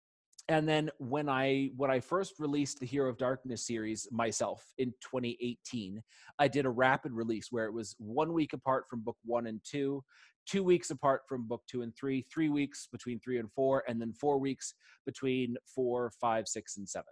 and 0.50 0.68
then 0.68 0.89
when 0.98 1.28
I 1.28 1.72
when 1.76 1.91
I 1.91 2.00
first 2.00 2.39
released 2.39 2.80
the 2.80 2.86
Hero 2.86 3.10
of 3.10 3.18
Darkness 3.18 3.66
series 3.66 4.08
myself 4.12 4.64
in 4.78 4.93
2018, 5.02 6.02
I 6.39 6.48
did 6.48 6.66
a 6.66 6.70
rapid 6.70 7.12
release 7.12 7.48
where 7.52 7.66
it 7.66 7.74
was 7.74 7.95
one 7.98 8.32
week 8.32 8.54
apart 8.54 8.86
from 8.89 9.02
book 9.02 9.18
one 9.26 9.48
and 9.48 9.60
two, 9.64 10.04
two 10.45 10.64
weeks 10.64 10.89
apart 10.89 11.22
from 11.28 11.48
book 11.48 11.64
two 11.70 11.82
and 11.82 11.93
three, 11.95 12.26
three 12.32 12.48
weeks 12.48 12.88
between 12.91 13.20
three 13.20 13.39
and 13.39 13.52
four, 13.52 13.84
and 13.89 14.00
then 14.00 14.14
four 14.14 14.38
weeks 14.38 14.74
between 15.06 15.58
four, 15.66 16.12
five, 16.22 16.48
six, 16.48 16.78
and 16.78 16.88
seven. 16.88 17.12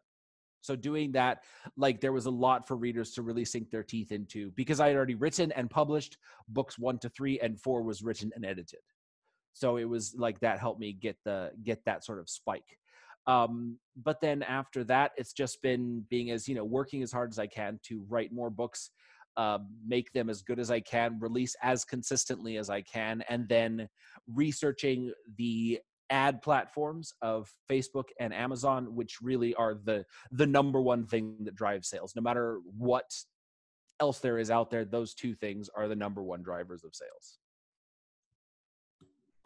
So 0.61 0.75
doing 0.75 1.11
that, 1.11 1.43
like 1.75 1.99
there 1.99 2.13
was 2.13 2.25
a 2.25 2.31
lot 2.31 2.67
for 2.67 2.77
readers 2.77 3.11
to 3.11 3.21
really 3.21 3.45
sink 3.45 3.69
their 3.69 3.83
teeth 3.83 4.13
into 4.13 4.51
because 4.51 4.79
I 4.79 4.87
had 4.87 4.95
already 4.95 5.15
written 5.15 5.51
and 5.51 5.69
published 5.69 6.17
books 6.47 6.79
one 6.79 6.99
to 6.99 7.09
three, 7.09 7.37
and 7.41 7.59
four 7.59 7.83
was 7.83 8.01
written 8.01 8.31
and 8.33 8.45
edited. 8.45 8.79
So 9.51 9.75
it 9.75 9.85
was 9.85 10.15
like 10.17 10.39
that 10.39 10.59
helped 10.59 10.79
me 10.79 10.93
get 10.93 11.17
the 11.25 11.51
get 11.63 11.83
that 11.85 12.05
sort 12.05 12.19
of 12.19 12.29
spike. 12.29 12.77
Um, 13.27 13.79
but 13.95 14.21
then 14.21 14.43
after 14.43 14.83
that, 14.85 15.11
it's 15.17 15.33
just 15.33 15.61
been 15.61 16.05
being 16.09 16.31
as 16.31 16.47
you 16.47 16.55
know 16.55 16.65
working 16.65 17.01
as 17.01 17.11
hard 17.11 17.31
as 17.31 17.39
I 17.39 17.47
can 17.47 17.79
to 17.83 18.05
write 18.07 18.31
more 18.31 18.49
books, 18.49 18.91
uh, 19.37 19.59
make 19.85 20.11
them 20.13 20.29
as 20.29 20.41
good 20.41 20.59
as 20.59 20.71
I 20.71 20.79
can, 20.79 21.19
release 21.19 21.55
as 21.61 21.85
consistently 21.85 22.57
as 22.57 22.69
I 22.69 22.81
can, 22.81 23.23
and 23.29 23.47
then 23.47 23.87
researching 24.33 25.11
the 25.37 25.79
ad 26.11 26.41
platforms 26.41 27.13
of 27.21 27.49
Facebook 27.69 28.05
and 28.19 28.33
Amazon, 28.33 28.95
which 28.95 29.17
really 29.21 29.55
are 29.55 29.75
the 29.75 30.05
the 30.31 30.45
number 30.45 30.81
one 30.81 31.05
thing 31.05 31.35
that 31.41 31.55
drives 31.55 31.89
sales. 31.89 32.13
No 32.15 32.21
matter 32.21 32.59
what 32.77 33.09
else 33.99 34.19
there 34.19 34.37
is 34.37 34.51
out 34.51 34.69
there, 34.69 34.85
those 34.85 35.13
two 35.13 35.33
things 35.35 35.69
are 35.75 35.87
the 35.87 35.95
number 35.95 36.21
one 36.21 36.43
drivers 36.43 36.83
of 36.83 36.93
sales. 36.93 37.39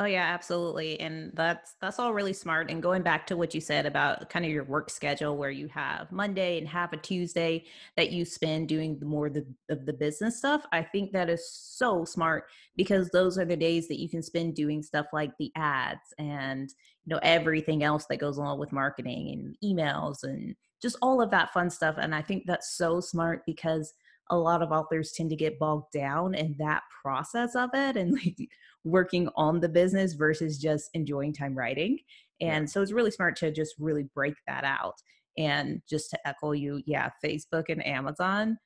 Oh 0.01 0.05
yeah, 0.05 0.33
absolutely. 0.33 0.97
And 1.01 1.29
that's 1.33 1.75
that's 1.81 1.99
all 1.99 2.13
really 2.13 2.31
smart. 2.31 2.71
And 2.71 2.81
going 2.81 3.01
back 3.01 3.27
to 3.27 3.35
what 3.35 3.53
you 3.53 3.59
said 3.59 3.85
about 3.85 4.29
kind 4.29 4.45
of 4.45 4.51
your 4.51 4.63
work 4.63 4.89
schedule 4.89 5.35
where 5.35 5.51
you 5.51 5.67
have 5.67 6.09
Monday 6.09 6.57
and 6.57 6.65
have 6.69 6.93
a 6.93 6.97
Tuesday 6.97 7.65
that 7.97 8.09
you 8.09 8.23
spend 8.23 8.69
doing 8.69 8.97
more 9.03 9.29
the, 9.29 9.45
of 9.69 9.85
the 9.85 9.91
business 9.91 10.37
stuff, 10.37 10.65
I 10.71 10.83
think 10.83 11.11
that 11.11 11.29
is 11.29 11.51
so 11.51 12.05
smart 12.05 12.45
because 12.77 13.09
those 13.09 13.37
are 13.37 13.43
the 13.43 13.57
days 13.57 13.89
that 13.89 13.99
you 13.99 14.07
can 14.07 14.23
spend 14.23 14.55
doing 14.55 14.81
stuff 14.83 15.07
like 15.11 15.31
the 15.37 15.51
ads 15.57 16.13
and 16.17 16.69
you 17.05 17.13
know 17.13 17.19
everything 17.21 17.83
else 17.83 18.05
that 18.05 18.19
goes 18.19 18.37
along 18.37 18.57
with 18.57 18.71
marketing 18.71 19.31
and 19.33 19.57
emails 19.61 20.23
and 20.23 20.55
just 20.81 20.95
all 21.01 21.21
of 21.21 21.29
that 21.31 21.51
fun 21.51 21.69
stuff. 21.69 21.95
And 21.97 22.15
I 22.15 22.21
think 22.21 22.43
that's 22.45 22.77
so 22.77 23.01
smart 23.01 23.41
because 23.45 23.93
a 24.29 24.37
lot 24.37 24.61
of 24.61 24.71
authors 24.71 25.11
tend 25.11 25.29
to 25.31 25.35
get 25.35 25.59
bogged 25.59 25.91
down 25.91 26.35
in 26.35 26.55
that 26.59 26.83
process 27.01 27.55
of 27.55 27.69
it 27.73 27.97
and 27.97 28.13
like 28.13 28.37
working 28.83 29.29
on 29.35 29.59
the 29.59 29.69
business 29.69 30.13
versus 30.13 30.57
just 30.57 30.89
enjoying 30.93 31.33
time 31.33 31.57
writing. 31.57 31.97
And 32.41 32.63
yeah. 32.63 32.65
so 32.67 32.81
it's 32.81 32.91
really 32.91 33.11
smart 33.11 33.35
to 33.37 33.51
just 33.51 33.75
really 33.79 34.07
break 34.13 34.35
that 34.47 34.63
out. 34.63 34.95
And 35.37 35.81
just 35.89 36.09
to 36.11 36.27
echo 36.27 36.51
you, 36.51 36.81
yeah, 36.85 37.09
Facebook 37.23 37.65
and 37.69 37.85
Amazon, 37.85 38.57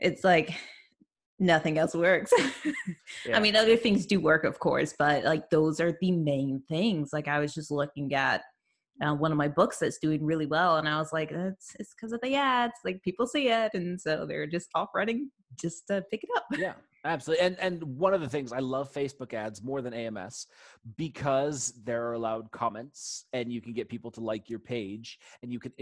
it's 0.00 0.24
like 0.24 0.54
nothing 1.38 1.78
else 1.78 1.94
works. 1.94 2.32
yeah. 3.26 3.36
I 3.36 3.40
mean, 3.40 3.56
other 3.56 3.76
things 3.76 4.06
do 4.06 4.20
work, 4.20 4.44
of 4.44 4.58
course, 4.58 4.94
but 4.98 5.24
like 5.24 5.50
those 5.50 5.80
are 5.80 5.96
the 6.00 6.12
main 6.12 6.62
things. 6.68 7.10
Like 7.12 7.28
I 7.28 7.38
was 7.38 7.54
just 7.54 7.70
looking 7.70 8.14
at 8.14 8.42
uh, 9.00 9.14
one 9.14 9.32
of 9.32 9.38
my 9.38 9.48
books 9.48 9.78
that's 9.78 9.98
doing 9.98 10.24
really 10.24 10.46
well, 10.46 10.76
and 10.76 10.88
I 10.88 10.98
was 10.98 11.12
like, 11.12 11.30
it's 11.32 11.74
it's 11.78 11.94
because 11.94 12.12
of 12.12 12.20
the 12.22 12.34
ads. 12.34 12.74
Like 12.84 13.02
people 13.02 13.26
see 13.26 13.48
it, 13.48 13.72
and 13.74 14.00
so 14.00 14.26
they're 14.26 14.46
just 14.46 14.68
off 14.74 14.90
running 14.94 15.30
just 15.60 15.86
to 15.88 16.04
pick 16.10 16.22
it 16.22 16.30
up. 16.36 16.44
Yeah, 16.58 16.74
absolutely. 17.04 17.46
And 17.46 17.58
and 17.58 17.82
one 17.82 18.14
of 18.14 18.20
the 18.20 18.28
things 18.28 18.52
I 18.52 18.58
love 18.58 18.92
Facebook 18.92 19.32
ads 19.32 19.62
more 19.62 19.80
than 19.80 19.94
AMS 19.94 20.46
because 20.96 21.72
there 21.84 22.06
are 22.06 22.12
allowed 22.12 22.50
comments, 22.50 23.26
and 23.32 23.50
you 23.50 23.60
can 23.60 23.72
get 23.72 23.88
people 23.88 24.10
to 24.12 24.20
like 24.20 24.50
your 24.50 24.58
page, 24.58 25.18
and 25.42 25.52
you 25.52 25.58
can 25.58 25.72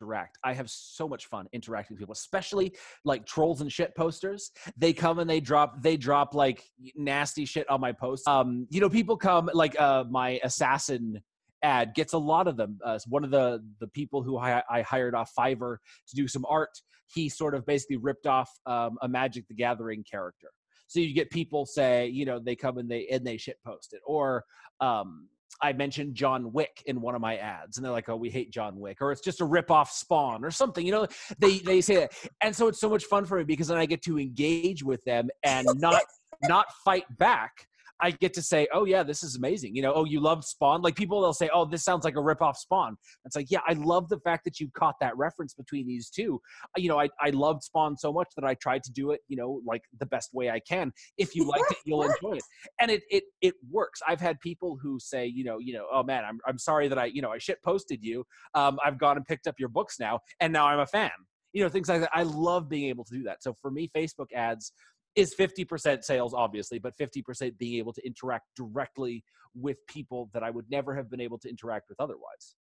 interact. 0.00 0.38
I 0.44 0.54
have 0.54 0.70
so 0.70 1.08
much 1.08 1.26
fun 1.26 1.46
interacting 1.52 1.94
with 1.94 2.00
people, 2.00 2.12
especially 2.12 2.74
like 3.04 3.26
trolls 3.26 3.60
and 3.60 3.70
shit 3.70 3.94
posters. 3.96 4.50
They 4.76 4.92
come 4.92 5.18
and 5.18 5.28
they 5.28 5.40
drop 5.40 5.82
they 5.82 5.96
drop 5.96 6.34
like 6.34 6.64
nasty 6.94 7.44
shit 7.44 7.68
on 7.68 7.80
my 7.80 7.92
post. 7.92 8.26
Um, 8.26 8.66
you 8.70 8.80
know, 8.80 8.88
people 8.88 9.16
come 9.16 9.50
like 9.52 9.78
uh 9.80 10.04
my 10.08 10.40
assassin 10.44 11.20
ad 11.62 11.94
gets 11.94 12.12
a 12.12 12.18
lot 12.18 12.48
of 12.48 12.56
them. 12.56 12.78
Uh, 12.84 12.98
one 13.08 13.24
of 13.24 13.30
the 13.30 13.62
the 13.80 13.88
people 13.88 14.22
who 14.22 14.38
I, 14.38 14.62
I, 14.70 14.82
hired 14.82 15.14
off 15.14 15.32
Fiverr 15.38 15.76
to 16.08 16.16
do 16.16 16.28
some 16.28 16.44
art, 16.48 16.70
he 17.12 17.28
sort 17.28 17.54
of 17.54 17.66
basically 17.66 17.96
ripped 17.96 18.26
off 18.26 18.50
um, 18.66 18.98
a 19.02 19.08
Magic 19.08 19.46
the 19.48 19.54
Gathering 19.54 20.04
character. 20.10 20.48
So 20.86 21.00
you 21.00 21.14
get 21.14 21.30
people 21.30 21.66
say, 21.66 22.08
you 22.08 22.24
know, 22.24 22.38
they 22.38 22.56
come 22.56 22.78
and 22.78 22.90
they 22.90 23.06
and 23.08 23.24
they 23.24 23.36
shit 23.36 23.58
post 23.64 23.92
it, 23.92 24.00
or 24.04 24.44
um, 24.80 25.28
I 25.62 25.72
mentioned 25.72 26.14
John 26.14 26.52
Wick 26.52 26.82
in 26.86 27.00
one 27.00 27.14
of 27.14 27.20
my 27.20 27.36
ads, 27.36 27.76
and 27.76 27.84
they're 27.84 27.92
like, 27.92 28.08
"Oh, 28.08 28.16
we 28.16 28.30
hate 28.30 28.50
John 28.50 28.78
Wick," 28.78 28.98
or 29.00 29.12
it's 29.12 29.20
just 29.20 29.40
a 29.40 29.44
rip 29.44 29.70
off 29.70 29.90
Spawn 29.90 30.44
or 30.44 30.50
something. 30.50 30.84
You 30.84 30.92
know, 30.92 31.06
they 31.38 31.58
they 31.58 31.80
say 31.80 31.96
that, 31.96 32.12
and 32.40 32.54
so 32.54 32.68
it's 32.68 32.80
so 32.80 32.88
much 32.88 33.04
fun 33.04 33.24
for 33.24 33.38
me 33.38 33.44
because 33.44 33.68
then 33.68 33.78
I 33.78 33.86
get 33.86 34.02
to 34.02 34.18
engage 34.18 34.82
with 34.82 35.04
them 35.04 35.28
and 35.44 35.66
not 35.76 36.02
not 36.42 36.66
fight 36.84 37.04
back 37.18 37.66
I 38.00 38.10
get 38.12 38.34
to 38.34 38.42
say, 38.42 38.66
oh 38.72 38.84
yeah, 38.84 39.02
this 39.02 39.22
is 39.22 39.36
amazing. 39.36 39.76
You 39.76 39.82
know, 39.82 39.92
oh 39.94 40.04
you 40.04 40.20
love 40.20 40.44
Spawn. 40.44 40.82
Like 40.82 40.96
people 40.96 41.20
they'll 41.20 41.32
say, 41.32 41.50
oh 41.52 41.64
this 41.64 41.84
sounds 41.84 42.04
like 42.04 42.14
a 42.14 42.20
ripoff 42.20 42.56
Spawn. 42.56 42.96
It's 43.24 43.36
like 43.36 43.50
yeah, 43.50 43.60
I 43.66 43.74
love 43.74 44.08
the 44.08 44.18
fact 44.20 44.44
that 44.44 44.60
you 44.60 44.70
caught 44.76 44.96
that 45.00 45.16
reference 45.16 45.54
between 45.54 45.86
these 45.86 46.10
two. 46.10 46.40
You 46.76 46.88
know, 46.88 46.98
I 46.98 47.08
I 47.20 47.30
loved 47.30 47.62
Spawn 47.62 47.96
so 47.96 48.12
much 48.12 48.28
that 48.36 48.44
I 48.44 48.54
tried 48.54 48.82
to 48.84 48.92
do 48.92 49.10
it. 49.10 49.20
You 49.28 49.36
know, 49.36 49.60
like 49.66 49.82
the 49.98 50.06
best 50.06 50.30
way 50.32 50.50
I 50.50 50.60
can. 50.60 50.92
If 51.18 51.34
you 51.34 51.46
liked 51.46 51.70
it, 51.70 51.78
you'll 51.84 52.02
enjoy 52.02 52.36
it, 52.36 52.44
and 52.80 52.90
it 52.90 53.02
it 53.10 53.24
it 53.40 53.54
works. 53.70 54.00
I've 54.06 54.20
had 54.20 54.40
people 54.40 54.78
who 54.80 54.98
say, 55.00 55.26
you 55.26 55.44
know, 55.44 55.58
you 55.58 55.74
know, 55.74 55.86
oh 55.92 56.02
man, 56.02 56.24
I'm 56.24 56.38
I'm 56.46 56.58
sorry 56.58 56.88
that 56.88 56.98
I 56.98 57.06
you 57.06 57.22
know 57.22 57.30
I 57.30 57.38
shit 57.38 57.62
posted 57.62 58.02
you. 58.02 58.24
Um, 58.54 58.78
I've 58.84 58.98
gone 58.98 59.16
and 59.16 59.26
picked 59.26 59.46
up 59.46 59.56
your 59.58 59.68
books 59.68 59.98
now, 60.00 60.20
and 60.40 60.52
now 60.52 60.66
I'm 60.66 60.80
a 60.80 60.86
fan 60.86 61.10
you 61.52 61.62
know 61.62 61.68
things 61.68 61.88
like 61.88 62.00
that 62.00 62.10
i 62.14 62.22
love 62.22 62.68
being 62.68 62.88
able 62.88 63.04
to 63.04 63.12
do 63.12 63.22
that 63.22 63.42
so 63.42 63.54
for 63.60 63.70
me 63.70 63.90
facebook 63.94 64.32
ads 64.34 64.72
is 65.16 65.34
50% 65.34 66.04
sales 66.04 66.34
obviously 66.34 66.78
but 66.78 66.96
50% 66.96 67.58
being 67.58 67.78
able 67.78 67.92
to 67.92 68.04
interact 68.06 68.46
directly 68.56 69.24
with 69.54 69.84
people 69.88 70.30
that 70.32 70.42
i 70.44 70.50
would 70.50 70.70
never 70.70 70.94
have 70.94 71.10
been 71.10 71.20
able 71.20 71.38
to 71.38 71.48
interact 71.48 71.88
with 71.88 71.98
otherwise 72.00 72.54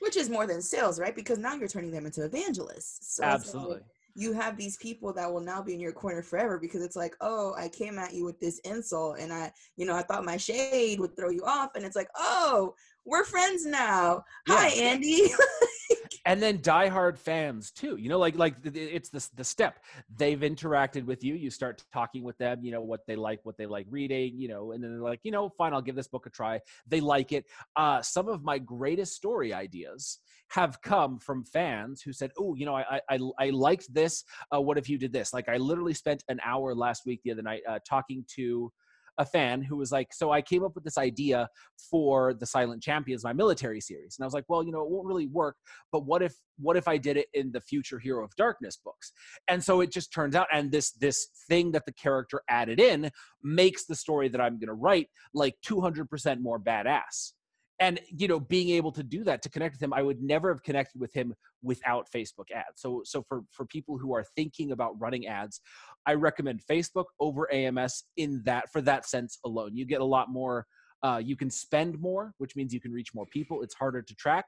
which 0.00 0.16
is 0.16 0.30
more 0.30 0.46
than 0.46 0.62
sales 0.62 0.98
right 0.98 1.14
because 1.14 1.38
now 1.38 1.54
you're 1.54 1.68
turning 1.68 1.90
them 1.90 2.06
into 2.06 2.24
evangelists 2.24 3.16
so 3.16 3.24
absolutely 3.24 3.80
you 4.14 4.32
have 4.32 4.56
these 4.56 4.76
people 4.76 5.12
that 5.12 5.32
will 5.32 5.40
now 5.40 5.62
be 5.62 5.74
in 5.74 5.80
your 5.80 5.92
corner 5.92 6.22
forever 6.22 6.58
because 6.58 6.82
it's 6.82 6.96
like, 6.96 7.14
oh, 7.20 7.54
I 7.56 7.68
came 7.68 7.98
at 7.98 8.12
you 8.12 8.24
with 8.24 8.40
this 8.40 8.58
insult 8.60 9.18
and 9.18 9.32
I, 9.32 9.52
you 9.76 9.86
know, 9.86 9.94
I 9.94 10.02
thought 10.02 10.24
my 10.24 10.36
shade 10.36 11.00
would 11.00 11.16
throw 11.16 11.30
you 11.30 11.44
off. 11.44 11.70
And 11.74 11.84
it's 11.84 11.96
like, 11.96 12.08
oh, 12.16 12.74
we're 13.04 13.24
friends 13.24 13.64
now. 13.64 14.24
Yeah. 14.48 14.56
Hi, 14.56 14.68
Andy. 14.68 15.28
and 16.26 16.42
then 16.42 16.58
diehard 16.58 17.18
fans 17.18 17.70
too. 17.70 17.96
You 17.96 18.08
know, 18.08 18.18
like 18.18 18.36
like 18.36 18.56
it's 18.64 19.08
the 19.08 19.26
the 19.36 19.44
step. 19.44 19.80
They've 20.14 20.38
interacted 20.38 21.04
with 21.04 21.24
you. 21.24 21.34
You 21.34 21.50
start 21.50 21.82
talking 21.92 22.22
with 22.22 22.36
them. 22.38 22.60
You 22.62 22.72
know 22.72 22.82
what 22.82 23.00
they 23.06 23.16
like, 23.16 23.40
what 23.44 23.56
they 23.56 23.66
like 23.66 23.86
reading. 23.90 24.38
You 24.38 24.48
know, 24.48 24.72
and 24.72 24.82
then 24.82 24.90
they're 24.92 25.00
like, 25.00 25.20
you 25.22 25.32
know, 25.32 25.48
fine, 25.48 25.72
I'll 25.72 25.82
give 25.82 25.96
this 25.96 26.08
book 26.08 26.26
a 26.26 26.30
try. 26.30 26.60
They 26.86 27.00
like 27.00 27.32
it. 27.32 27.46
Uh, 27.76 28.02
some 28.02 28.28
of 28.28 28.42
my 28.42 28.58
greatest 28.58 29.14
story 29.14 29.52
ideas 29.52 30.18
have 30.48 30.82
come 30.82 31.18
from 31.18 31.44
fans 31.44 32.02
who 32.02 32.12
said, 32.12 32.30
"Oh, 32.38 32.54
you 32.54 32.66
know, 32.66 32.76
I 32.76 33.00
I 33.08 33.18
I 33.38 33.50
liked 33.50 33.92
this. 33.92 34.24
Uh, 34.54 34.60
what 34.60 34.78
if 34.78 34.88
you 34.88 34.98
did 34.98 35.12
this?" 35.12 35.32
Like 35.32 35.48
I 35.48 35.56
literally 35.56 35.94
spent 35.94 36.24
an 36.28 36.40
hour 36.44 36.74
last 36.74 37.06
week, 37.06 37.20
the 37.24 37.32
other 37.32 37.42
night, 37.42 37.62
uh, 37.68 37.78
talking 37.88 38.24
to 38.36 38.72
a 39.20 39.24
fan 39.24 39.62
who 39.62 39.76
was 39.76 39.92
like, 39.92 40.12
"So 40.12 40.32
I 40.32 40.42
came 40.42 40.64
up 40.64 40.74
with 40.74 40.82
this 40.82 40.98
idea 40.98 41.48
for 41.90 42.34
the 42.34 42.46
Silent 42.46 42.82
Champions, 42.82 43.22
my 43.22 43.32
military 43.32 43.80
series," 43.80 44.16
and 44.18 44.24
I 44.24 44.26
was 44.26 44.34
like, 44.34 44.46
"Well, 44.48 44.64
you 44.64 44.72
know, 44.72 44.82
it 44.82 44.90
won't 44.90 45.06
really 45.06 45.26
work, 45.26 45.56
but 45.92 46.04
what 46.06 46.22
if 46.22 46.34
what 46.58 46.76
if 46.76 46.88
I 46.88 46.96
did 46.96 47.16
it 47.16 47.28
in 47.34 47.52
the 47.52 47.60
future 47.60 47.98
Hero 47.98 48.24
of 48.24 48.34
Darkness 48.36 48.76
books?" 48.76 49.12
And 49.46 49.62
so 49.62 49.80
it 49.82 49.92
just 49.92 50.12
turns 50.12 50.34
out, 50.34 50.48
and 50.52 50.72
this 50.72 50.92
this 50.92 51.28
thing 51.48 51.70
that 51.72 51.84
the 51.86 51.92
character 51.92 52.42
added 52.48 52.80
in 52.80 53.10
makes 53.42 53.84
the 53.84 53.94
story 53.94 54.28
that 54.28 54.40
I'm 54.40 54.58
to 54.60 54.72
write 54.72 55.08
like 55.34 55.56
200% 55.62 56.40
more 56.40 56.58
badass 56.58 57.32
and 57.80 57.98
you 58.08 58.28
know 58.28 58.38
being 58.38 58.68
able 58.70 58.92
to 58.92 59.02
do 59.02 59.24
that 59.24 59.42
to 59.42 59.48
connect 59.48 59.74
with 59.74 59.82
him 59.82 59.92
i 59.92 60.02
would 60.02 60.22
never 60.22 60.52
have 60.52 60.62
connected 60.62 61.00
with 61.00 61.12
him 61.12 61.34
without 61.62 62.06
facebook 62.14 62.50
ads. 62.54 62.76
So 62.76 63.02
so 63.04 63.22
for 63.22 63.42
for 63.50 63.66
people 63.66 63.98
who 63.98 64.14
are 64.14 64.24
thinking 64.36 64.72
about 64.72 65.00
running 65.00 65.26
ads 65.26 65.60
i 66.06 66.14
recommend 66.14 66.60
facebook 66.70 67.06
over 67.18 67.52
ams 67.52 68.04
in 68.16 68.42
that 68.44 68.70
for 68.70 68.80
that 68.82 69.06
sense 69.06 69.38
alone. 69.44 69.74
You 69.74 69.84
get 69.86 70.00
a 70.00 70.04
lot 70.04 70.30
more 70.30 70.66
uh, 71.02 71.20
you 71.24 71.34
can 71.34 71.50
spend 71.50 71.98
more 71.98 72.34
which 72.38 72.54
means 72.54 72.74
you 72.74 72.80
can 72.80 72.92
reach 72.92 73.14
more 73.14 73.26
people. 73.26 73.62
It's 73.62 73.74
harder 73.74 74.02
to 74.02 74.14
track 74.14 74.44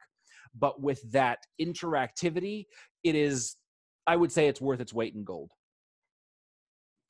but 0.58 0.80
with 0.80 1.00
that 1.12 1.38
interactivity 1.60 2.66
it 3.04 3.14
is 3.14 3.56
i 4.06 4.14
would 4.14 4.30
say 4.30 4.48
it's 4.48 4.60
worth 4.60 4.80
its 4.80 4.92
weight 4.92 5.14
in 5.14 5.24
gold. 5.24 5.50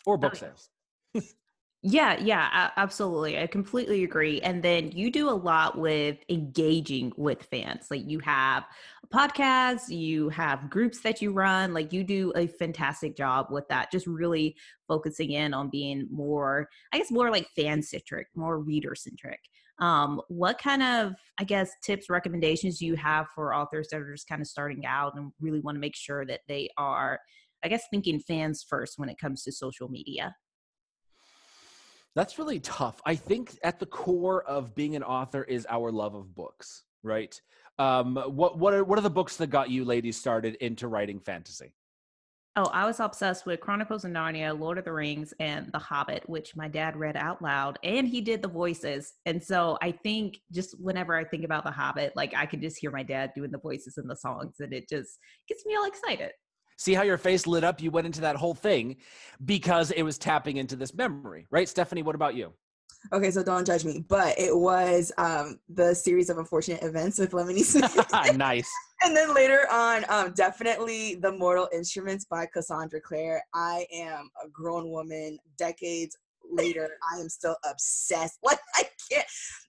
Or 0.06 0.16
book 0.16 0.36
sales 0.36 0.68
Yeah, 1.84 2.16
yeah, 2.20 2.70
absolutely. 2.76 3.40
I 3.40 3.48
completely 3.48 4.04
agree. 4.04 4.40
And 4.40 4.62
then 4.62 4.92
you 4.92 5.10
do 5.10 5.28
a 5.28 5.32
lot 5.34 5.76
with 5.76 6.18
engaging 6.28 7.12
with 7.16 7.42
fans. 7.42 7.88
Like 7.90 8.08
you 8.08 8.20
have 8.20 8.64
podcasts, 9.12 9.88
you 9.88 10.28
have 10.28 10.70
groups 10.70 11.00
that 11.00 11.20
you 11.20 11.32
run. 11.32 11.74
Like 11.74 11.92
you 11.92 12.04
do 12.04 12.32
a 12.36 12.46
fantastic 12.46 13.16
job 13.16 13.46
with 13.50 13.66
that, 13.68 13.90
just 13.90 14.06
really 14.06 14.56
focusing 14.86 15.32
in 15.32 15.52
on 15.54 15.70
being 15.70 16.06
more, 16.08 16.68
I 16.92 16.98
guess, 16.98 17.10
more 17.10 17.32
like 17.32 17.48
fan 17.56 17.82
centric, 17.82 18.28
more 18.36 18.60
reader 18.60 18.94
centric. 18.94 19.40
Um, 19.80 20.20
what 20.28 20.58
kind 20.60 20.84
of, 20.84 21.14
I 21.38 21.44
guess, 21.44 21.72
tips, 21.82 22.08
recommendations 22.08 22.78
do 22.78 22.86
you 22.86 22.94
have 22.94 23.26
for 23.34 23.52
authors 23.56 23.88
that 23.90 24.00
are 24.00 24.12
just 24.12 24.28
kind 24.28 24.40
of 24.40 24.46
starting 24.46 24.86
out 24.86 25.16
and 25.16 25.32
really 25.40 25.58
want 25.58 25.74
to 25.74 25.80
make 25.80 25.96
sure 25.96 26.24
that 26.26 26.42
they 26.46 26.68
are, 26.78 27.18
I 27.64 27.68
guess, 27.68 27.82
thinking 27.90 28.20
fans 28.20 28.62
first 28.62 29.00
when 29.00 29.08
it 29.08 29.18
comes 29.18 29.42
to 29.44 29.50
social 29.52 29.88
media? 29.88 30.36
That's 32.14 32.38
really 32.38 32.60
tough. 32.60 33.00
I 33.06 33.14
think 33.14 33.58
at 33.64 33.78
the 33.78 33.86
core 33.86 34.42
of 34.44 34.74
being 34.74 34.96
an 34.96 35.02
author 35.02 35.44
is 35.44 35.66
our 35.70 35.90
love 35.90 36.14
of 36.14 36.34
books, 36.34 36.84
right? 37.02 37.38
Um, 37.78 38.16
what 38.16 38.58
what 38.58 38.74
are 38.74 38.84
what 38.84 38.98
are 38.98 39.02
the 39.02 39.10
books 39.10 39.36
that 39.38 39.48
got 39.48 39.70
you 39.70 39.84
ladies 39.84 40.18
started 40.18 40.56
into 40.56 40.88
writing 40.88 41.18
fantasy? 41.18 41.74
Oh, 42.54 42.66
I 42.66 42.84
was 42.84 43.00
obsessed 43.00 43.46
with 43.46 43.60
Chronicles 43.60 44.04
of 44.04 44.10
Narnia, 44.10 44.58
Lord 44.58 44.76
of 44.76 44.84
the 44.84 44.92
Rings, 44.92 45.32
and 45.40 45.72
The 45.72 45.78
Hobbit, 45.78 46.28
which 46.28 46.54
my 46.54 46.68
dad 46.68 46.98
read 46.98 47.16
out 47.16 47.40
loud, 47.40 47.78
and 47.82 48.06
he 48.06 48.20
did 48.20 48.42
the 48.42 48.48
voices. 48.48 49.14
And 49.24 49.42
so 49.42 49.78
I 49.80 49.90
think 49.90 50.36
just 50.52 50.78
whenever 50.78 51.16
I 51.16 51.24
think 51.24 51.44
about 51.44 51.64
The 51.64 51.70
Hobbit, 51.70 52.12
like 52.14 52.34
I 52.36 52.44
can 52.44 52.60
just 52.60 52.76
hear 52.76 52.90
my 52.90 53.02
dad 53.02 53.32
doing 53.34 53.52
the 53.52 53.58
voices 53.58 53.96
and 53.96 54.08
the 54.08 54.16
songs, 54.16 54.56
and 54.60 54.74
it 54.74 54.86
just 54.86 55.18
gets 55.48 55.64
me 55.64 55.74
all 55.76 55.86
excited. 55.86 56.32
See 56.82 56.94
how 56.94 57.02
your 57.04 57.16
face 57.16 57.46
lit 57.46 57.62
up? 57.62 57.80
You 57.80 57.92
went 57.92 58.08
into 58.08 58.22
that 58.22 58.34
whole 58.34 58.54
thing 58.54 58.96
because 59.44 59.92
it 59.92 60.02
was 60.02 60.18
tapping 60.18 60.56
into 60.56 60.74
this 60.74 60.92
memory, 60.92 61.46
right? 61.48 61.68
Stephanie, 61.68 62.02
what 62.02 62.16
about 62.16 62.34
you? 62.34 62.54
Okay, 63.12 63.30
so 63.30 63.44
don't 63.44 63.64
judge 63.64 63.84
me, 63.84 64.04
but 64.08 64.36
it 64.36 64.56
was 64.56 65.12
um, 65.16 65.60
the 65.68 65.94
series 65.94 66.28
of 66.28 66.38
unfortunate 66.38 66.82
events 66.82 67.20
with 67.20 67.30
Lemony 67.30 67.60
Snicket. 67.60 68.36
nice. 68.36 68.68
and 69.04 69.16
then 69.16 69.32
later 69.32 69.60
on, 69.70 70.04
um, 70.08 70.32
definitely 70.32 71.14
the 71.14 71.30
Mortal 71.30 71.68
Instruments 71.72 72.24
by 72.24 72.46
Cassandra 72.52 73.00
Clare. 73.00 73.44
I 73.54 73.86
am 73.94 74.28
a 74.44 74.48
grown 74.48 74.90
woman, 74.90 75.38
decades 75.56 76.16
later, 76.50 76.98
I 77.12 77.20
am 77.20 77.28
still 77.28 77.56
obsessed. 77.68 78.38
Like 78.44 78.58
I 78.76 78.84
can't. 79.10 79.26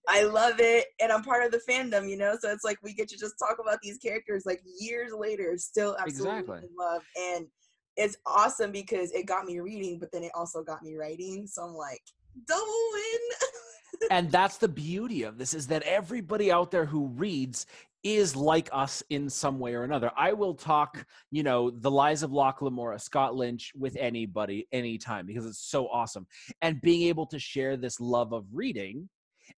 I 0.08 0.24
love 0.24 0.56
it, 0.60 0.88
and 1.02 1.12
I'm 1.12 1.24
part 1.24 1.46
of 1.46 1.52
the 1.52 1.62
fandom, 1.70 2.10
you 2.10 2.18
know. 2.18 2.36
So 2.40 2.52
it's 2.52 2.64
like 2.64 2.78
we 2.84 2.94
get 2.94 3.08
to 3.10 3.18
just 3.18 3.36
talk 3.40 3.58
about 3.60 3.80
these 3.82 3.98
characters 3.98 4.44
like 4.46 4.62
years 4.80 5.12
later, 5.18 5.58
still 5.58 5.96
absolutely 6.00 6.40
exactly. 6.40 6.70
in 6.70 6.76
love, 6.78 7.02
and 7.18 7.48
it's 7.96 8.18
awesome 8.26 8.72
because 8.72 9.12
it 9.12 9.26
got 9.26 9.46
me 9.46 9.60
reading, 9.60 10.00
but 10.00 10.12
then 10.12 10.24
it 10.24 10.32
also 10.36 10.64
got 10.64 10.84
me 10.84 10.96
writing. 10.96 11.48
So 11.48 11.64
I'm 11.64 11.76
like 11.76 12.02
double 12.48 12.66
win. 12.94 14.10
and 14.12 14.32
that's 14.32 14.58
the 14.58 14.68
beauty 14.68 15.24
of 15.24 15.38
this 15.38 15.54
is 15.54 15.68
that 15.68 15.84
everybody 15.84 16.52
out 16.52 16.72
there 16.72 16.86
who 16.86 17.08
reads 17.08 17.66
is 18.04 18.36
like 18.36 18.70
us 18.72 19.02
in 19.10 19.30
some 19.30 19.60
way 19.60 19.74
or 19.74 19.84
another. 19.84 20.12
I 20.18 20.34
will 20.34 20.54
talk, 20.54 21.06
you 21.32 21.44
know, 21.44 21.70
the 21.70 21.92
lies 21.92 22.22
of 22.22 22.32
Locke 22.32 22.62
Lamora, 22.62 23.00
Scott 23.00 23.36
Lynch 23.36 23.72
with 23.76 23.96
anybody, 23.98 24.68
anytime, 24.72 25.26
because 25.26 25.46
it's 25.46 25.70
so 25.70 25.88
awesome. 25.88 26.28
And 26.62 26.82
being 26.82 27.08
able 27.08 27.26
to 27.28 27.40
share 27.40 27.78
this 27.78 28.00
love 28.00 28.34
of 28.34 28.46
reading 28.52 29.10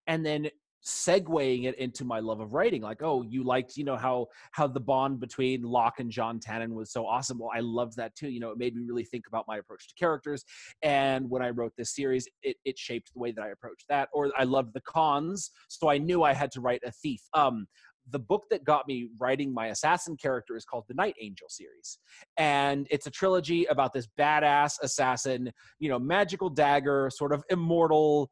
and 0.06 0.24
then 0.24 0.48
segueing 0.84 1.64
it 1.64 1.78
into 1.78 2.04
my 2.04 2.20
love 2.20 2.40
of 2.40 2.52
writing 2.52 2.82
like 2.82 3.02
oh 3.02 3.22
you 3.22 3.42
liked 3.42 3.74
you 3.74 3.84
know 3.84 3.96
how 3.96 4.26
how 4.50 4.66
the 4.66 4.78
bond 4.78 5.18
between 5.18 5.62
locke 5.62 5.98
and 5.98 6.10
john 6.10 6.38
tannen 6.38 6.74
was 6.74 6.92
so 6.92 7.06
awesome 7.06 7.38
well 7.38 7.50
i 7.54 7.60
loved 7.60 7.96
that 7.96 8.14
too 8.14 8.28
you 8.28 8.38
know 8.38 8.50
it 8.50 8.58
made 8.58 8.76
me 8.76 8.82
really 8.86 9.04
think 9.04 9.26
about 9.26 9.46
my 9.48 9.56
approach 9.56 9.88
to 9.88 9.94
characters 9.94 10.44
and 10.82 11.28
when 11.30 11.40
i 11.40 11.48
wrote 11.48 11.72
this 11.78 11.94
series 11.94 12.28
it, 12.42 12.56
it 12.66 12.78
shaped 12.78 13.10
the 13.14 13.18
way 13.18 13.32
that 13.32 13.42
i 13.42 13.48
approached 13.48 13.86
that 13.88 14.10
or 14.12 14.30
i 14.36 14.44
loved 14.44 14.74
the 14.74 14.80
cons 14.82 15.52
so 15.68 15.88
i 15.88 15.96
knew 15.96 16.22
i 16.22 16.34
had 16.34 16.52
to 16.52 16.60
write 16.60 16.82
a 16.84 16.92
thief 16.92 17.22
um 17.32 17.66
the 18.10 18.18
book 18.18 18.44
that 18.50 18.64
got 18.64 18.86
me 18.86 19.08
writing 19.18 19.52
my 19.52 19.68
assassin 19.68 20.16
character 20.16 20.56
is 20.56 20.64
called 20.64 20.84
the 20.88 20.94
Night 20.94 21.14
Angel 21.20 21.48
series. 21.48 21.98
And 22.36 22.86
it's 22.90 23.06
a 23.06 23.10
trilogy 23.10 23.64
about 23.64 23.92
this 23.92 24.08
badass 24.18 24.74
assassin, 24.82 25.50
you 25.78 25.88
know, 25.88 25.98
magical 25.98 26.50
dagger, 26.50 27.10
sort 27.12 27.32
of 27.32 27.42
immortal, 27.50 28.30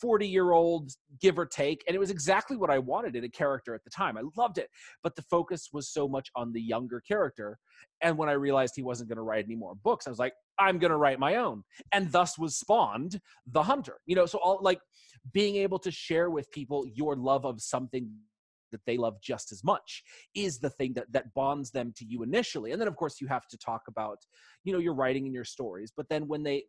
40 0.00 0.26
year 0.26 0.52
old, 0.52 0.90
give 1.20 1.38
or 1.38 1.46
take. 1.46 1.82
And 1.86 1.94
it 1.94 1.98
was 1.98 2.10
exactly 2.10 2.56
what 2.56 2.70
I 2.70 2.78
wanted 2.78 3.16
in 3.16 3.24
a 3.24 3.28
character 3.28 3.74
at 3.74 3.84
the 3.84 3.90
time. 3.90 4.18
I 4.18 4.22
loved 4.36 4.58
it. 4.58 4.68
But 5.02 5.16
the 5.16 5.22
focus 5.22 5.68
was 5.72 5.88
so 5.88 6.08
much 6.08 6.28
on 6.36 6.52
the 6.52 6.60
younger 6.60 7.00
character. 7.00 7.58
And 8.02 8.18
when 8.18 8.28
I 8.28 8.32
realized 8.32 8.74
he 8.76 8.82
wasn't 8.82 9.08
going 9.08 9.16
to 9.16 9.22
write 9.22 9.44
any 9.44 9.56
more 9.56 9.74
books, 9.82 10.06
I 10.06 10.10
was 10.10 10.18
like, 10.18 10.34
I'm 10.58 10.78
going 10.78 10.90
to 10.90 10.96
write 10.96 11.18
my 11.18 11.36
own. 11.36 11.62
And 11.92 12.10
thus 12.12 12.38
was 12.38 12.56
spawned 12.58 13.20
The 13.46 13.62
Hunter. 13.62 13.98
You 14.06 14.16
know, 14.16 14.26
so 14.26 14.38
all 14.38 14.58
like 14.60 14.80
being 15.32 15.56
able 15.56 15.78
to 15.78 15.90
share 15.90 16.30
with 16.30 16.50
people 16.50 16.84
your 16.92 17.16
love 17.16 17.46
of 17.46 17.60
something 17.62 18.10
that 18.74 18.84
they 18.86 18.96
love 18.96 19.20
just 19.22 19.52
as 19.52 19.62
much 19.64 20.02
is 20.34 20.58
the 20.58 20.70
thing 20.70 20.92
that 20.94 21.10
that 21.12 21.32
bonds 21.34 21.70
them 21.70 21.92
to 21.96 22.04
you 22.04 22.22
initially. 22.22 22.72
And 22.72 22.80
then 22.80 22.88
of 22.88 22.96
course 22.96 23.20
you 23.20 23.28
have 23.28 23.46
to 23.48 23.58
talk 23.58 23.82
about 23.88 24.18
you 24.64 24.72
know 24.72 24.78
your 24.78 24.94
writing 24.94 25.24
and 25.26 25.34
your 25.34 25.44
stories. 25.44 25.92
But 25.96 26.08
then 26.08 26.26
when 26.28 26.42
they 26.42 26.64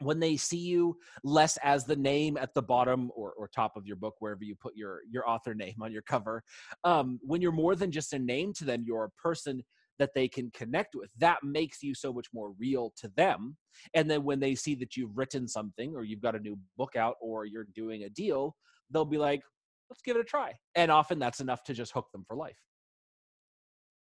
when 0.00 0.18
they 0.18 0.36
see 0.36 0.58
you 0.58 0.96
less 1.22 1.56
as 1.62 1.84
the 1.84 1.94
name 1.94 2.36
at 2.36 2.52
the 2.54 2.62
bottom 2.62 3.12
or, 3.14 3.32
or 3.38 3.48
top 3.48 3.76
of 3.76 3.86
your 3.86 3.96
book 3.96 4.14
wherever 4.18 4.42
you 4.42 4.56
put 4.60 4.74
your 4.74 5.00
your 5.08 5.28
author 5.28 5.54
name 5.54 5.76
on 5.80 5.92
your 5.92 6.02
cover 6.02 6.42
um, 6.82 7.20
when 7.22 7.40
you're 7.40 7.52
more 7.52 7.76
than 7.76 7.92
just 7.92 8.12
a 8.12 8.18
name 8.18 8.52
to 8.52 8.64
them 8.64 8.82
you're 8.84 9.04
a 9.04 9.22
person 9.22 9.62
that 10.00 10.10
they 10.12 10.26
can 10.26 10.50
connect 10.50 10.96
with. 10.96 11.08
That 11.18 11.38
makes 11.44 11.80
you 11.80 11.94
so 11.94 12.12
much 12.12 12.26
more 12.34 12.52
real 12.58 12.92
to 12.96 13.08
them. 13.16 13.56
And 13.94 14.10
then 14.10 14.24
when 14.24 14.40
they 14.40 14.56
see 14.56 14.74
that 14.74 14.96
you've 14.96 15.16
written 15.16 15.46
something 15.46 15.94
or 15.94 16.02
you've 16.02 16.20
got 16.20 16.34
a 16.34 16.40
new 16.40 16.58
book 16.76 16.96
out 16.96 17.14
or 17.20 17.44
you're 17.44 17.68
doing 17.76 18.02
a 18.02 18.10
deal 18.10 18.56
they'll 18.90 19.04
be 19.04 19.18
like 19.18 19.42
let's 19.90 20.02
give 20.02 20.16
it 20.16 20.20
a 20.20 20.24
try. 20.24 20.52
And 20.74 20.90
often 20.90 21.18
that's 21.18 21.40
enough 21.40 21.62
to 21.64 21.74
just 21.74 21.92
hook 21.92 22.06
them 22.12 22.24
for 22.26 22.36
life. 22.36 22.58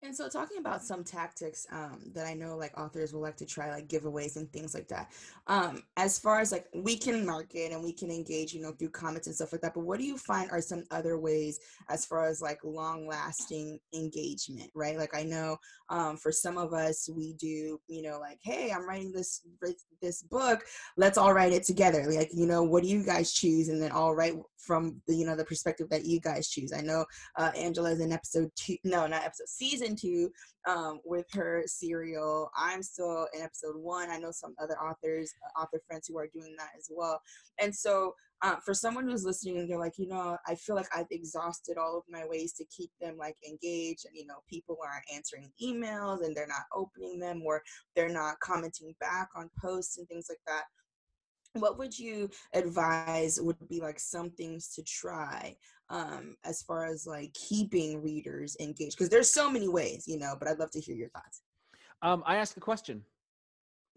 And 0.04 0.14
so, 0.14 0.28
talking 0.28 0.58
about 0.58 0.84
some 0.84 1.02
tactics 1.02 1.66
um, 1.72 2.02
that 2.14 2.28
I 2.28 2.34
know 2.34 2.58
like 2.58 2.78
authors 2.78 3.14
will 3.14 3.22
like 3.22 3.38
to 3.38 3.46
try, 3.46 3.72
like 3.72 3.88
giveaways 3.88 4.36
and 4.36 4.52
things 4.52 4.74
like 4.74 4.90
that. 4.90 5.14
Um, 5.48 5.82
as 5.96 6.20
far 6.20 6.42
as 6.42 6.52
like 6.52 6.66
we 6.76 6.98
can 6.98 7.26
market 7.26 7.72
and 7.72 7.82
we 7.82 7.94
can 7.94 8.12
engage, 8.12 8.54
you 8.54 8.62
know, 8.62 8.74
through 8.74 8.90
comments 8.90 9.28
and 9.28 9.36
stuff 9.36 9.54
like 9.54 9.62
that. 9.62 9.74
But 9.74 9.86
what 9.86 10.00
do 10.00 10.06
you 10.06 10.18
find 10.18 10.52
are 10.52 10.60
some 10.60 10.84
other 10.92 11.18
ways 11.18 11.58
as 11.90 12.06
far 12.06 12.26
as 12.26 12.42
like 12.42 12.60
long 12.66 13.08
lasting 13.08 13.80
engagement, 13.96 14.70
right? 14.76 14.98
Like 14.98 15.16
I 15.16 15.24
know 15.24 15.56
um, 15.90 16.18
for 16.18 16.34
some 16.34 16.58
of 16.58 16.74
us, 16.74 17.10
we 17.10 17.34
do, 17.34 17.80
you 17.88 18.02
know, 18.02 18.20
like, 18.20 18.40
hey, 18.44 18.74
I'm 18.76 18.88
writing 18.88 19.14
this 19.14 19.40
this 20.02 20.22
book. 20.22 20.66
Let's 20.98 21.18
all 21.18 21.34
write 21.34 21.54
it 21.54 21.64
together. 21.64 22.12
Like, 22.12 22.30
you 22.34 22.46
know, 22.46 22.62
what 22.62 22.84
do 22.84 22.90
you 22.90 23.06
guys 23.06 23.32
choose? 23.32 23.70
And 23.70 23.82
then 23.82 23.92
all 23.92 24.14
write 24.14 24.34
from 24.64 25.02
the 25.08 25.16
you 25.16 25.26
know 25.26 25.36
the 25.36 25.46
perspective 25.46 25.90
that 25.90 26.06
you 26.06 26.20
guys 26.20 26.50
choose. 26.50 26.74
I 26.74 26.82
know 26.82 27.06
uh, 27.38 27.52
Angela 27.56 27.92
is 27.92 28.00
in 28.00 28.12
episode 28.12 28.50
two, 28.56 28.78
no, 28.84 29.06
not 29.08 29.24
episode 29.24 29.48
season 29.48 29.93
two, 29.96 30.30
um, 30.68 31.00
with 31.06 31.26
her 31.34 31.64
serial. 31.66 32.50
I'm 32.58 32.84
still 32.84 33.28
in 33.34 33.42
episode 33.42 33.76
one. 33.78 34.10
I 34.10 34.18
know 34.18 34.32
some 34.32 34.56
other 34.62 34.80
authors, 34.80 35.34
uh, 35.44 35.62
author 35.62 35.82
friends 35.88 36.08
who 36.08 36.18
are 36.18 36.30
doing 36.34 36.56
that 36.58 36.72
as 36.78 36.90
well. 36.92 37.20
And 37.60 37.74
so 37.74 38.14
uh, 38.42 38.58
for 38.66 38.74
someone 38.74 39.08
who's 39.08 39.24
listening 39.24 39.58
and 39.58 39.70
they're 39.70 39.80
like, 39.80 39.98
you 39.98 40.08
know, 40.08 40.38
I 40.46 40.56
feel 40.56 40.76
like 40.76 40.90
I've 40.94 41.08
exhausted 41.12 41.78
all 41.78 41.98
of 41.98 42.04
my 42.10 42.26
ways 42.26 42.52
to 42.54 42.66
keep 42.66 42.92
them 43.00 43.16
like 43.18 43.38
engaged, 43.48 44.06
and 44.06 44.16
you 44.16 44.26
know, 44.26 44.44
people 44.50 44.78
aren't 44.84 45.06
answering 45.14 45.50
emails 45.64 46.26
and 46.26 46.36
they're 46.36 46.48
not 46.48 46.66
opening 46.76 47.20
them 47.20 47.42
or 47.46 47.62
they're 47.96 48.10
not 48.10 48.40
commenting 48.42 48.94
back 49.00 49.30
on 49.36 49.50
posts 49.62 49.98
and 49.98 50.08
things 50.10 50.28
like 50.30 50.42
that 50.46 50.64
what 51.54 51.78
would 51.78 51.98
you 51.98 52.30
advise 52.54 53.40
would 53.42 53.58
be 53.70 53.80
like 53.80 54.00
some 54.00 54.30
things 54.32 54.70
to 54.70 54.84
try 54.84 55.56
um 55.90 56.36
as 56.44 56.62
far 56.62 56.86
as 56.86 57.06
like 57.06 57.34
keeping 57.34 58.02
readers 58.02 58.58
engaged? 58.60 58.98
Because 58.98 59.10
there's 59.10 59.32
so 59.32 59.50
many 59.50 59.68
ways 59.68 60.06
you 60.08 60.18
know 60.18 60.36
but 60.38 60.48
i'd 60.48 60.60
love 60.60 60.72
to 60.72 60.80
hear 60.80 60.96
your 60.96 61.10
thoughts. 61.10 61.42
Um 62.02 62.24
i 62.26 62.38
ask 62.38 62.58
a 62.58 62.62
question. 62.62 63.04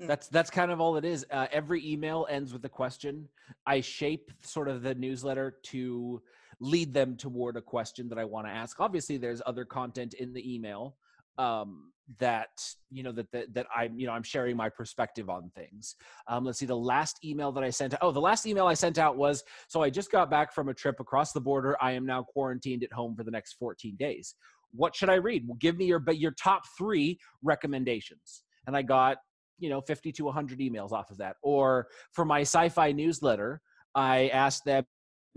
Mm. 0.01 0.09
that's 0.09 0.29
that's 0.29 0.51
kind 0.51 0.71
of 0.71 0.79
all 0.79 0.99
it 0.99 1.07
is 1.07 1.25
uh, 1.31 1.47
every 1.51 1.87
email 1.91 2.27
ends 2.29 2.53
with 2.53 2.65
a 2.67 2.69
question. 2.69 3.29
I 3.65 3.81
shape 3.81 4.31
sort 4.43 4.69
of 4.69 4.83
the 4.83 4.95
newsletter 4.95 5.57
to 5.65 6.23
lead 6.61 6.93
them 6.93 7.17
toward 7.17 7.57
a 7.57 7.63
question 7.63 8.09
that 8.09 8.19
i 8.19 8.25
want 8.25 8.47
to 8.47 8.53
ask. 8.53 8.79
Obviously 8.81 9.17
there's 9.17 9.41
other 9.47 9.65
content 9.65 10.15
in 10.15 10.35
the 10.35 10.55
email 10.55 10.97
um, 11.39 11.93
that 12.19 12.49
you 12.91 13.03
know 13.03 13.13
that, 13.13 13.31
that 13.33 13.53
that 13.53 13.67
I'm 13.75 13.99
you 13.99 14.07
know 14.07 14.13
I'm 14.13 14.23
sharing 14.23 14.57
my 14.57 14.69
perspective 14.69 15.29
on 15.29 15.51
things. 15.55 15.97
Um, 16.29 16.45
let's 16.45 16.59
see, 16.59 16.67
the 16.67 16.77
last 16.77 17.19
email 17.25 17.53
that 17.53 17.65
I 17.65 17.71
sent. 17.71 17.95
Oh, 18.01 18.13
the 18.13 18.21
last 18.21 18.47
email 18.47 18.67
I 18.67 18.75
sent 18.75 18.99
out 18.99 19.17
was 19.17 19.43
so 19.69 19.83
I 19.83 19.91
just 19.91 20.13
got 20.13 20.31
back 20.31 20.53
from 20.53 20.69
a 20.69 20.75
trip 20.75 21.01
across 21.01 21.33
the 21.33 21.41
border. 21.41 21.77
I 21.81 21.93
am 21.93 22.07
now 22.07 22.23
quarantined 22.23 22.85
at 22.85 22.93
home 22.93 23.17
for 23.17 23.25
the 23.25 23.31
next 23.31 23.55
14 23.55 23.97
days. 23.97 24.35
What 24.73 24.95
should 24.95 25.11
I 25.11 25.17
read? 25.17 25.45
Well, 25.47 25.59
give 25.61 25.77
me 25.77 25.87
your 25.87 25.99
but 25.99 26.19
your 26.19 26.33
top 26.33 26.63
three 26.79 27.19
recommendations. 27.43 28.43
And 28.67 28.77
I 28.77 28.83
got 28.83 29.19
you 29.59 29.69
know 29.69 29.81
50 29.81 30.13
to 30.13 30.25
100 30.25 30.59
emails 30.61 30.93
off 30.93 31.11
of 31.11 31.19
that. 31.19 31.37
Or 31.43 31.89
for 32.13 32.25
my 32.25 32.43
sci-fi 32.43 32.93
newsletter, 32.93 33.61
I 33.95 34.29
asked 34.29 34.65
them 34.65 34.85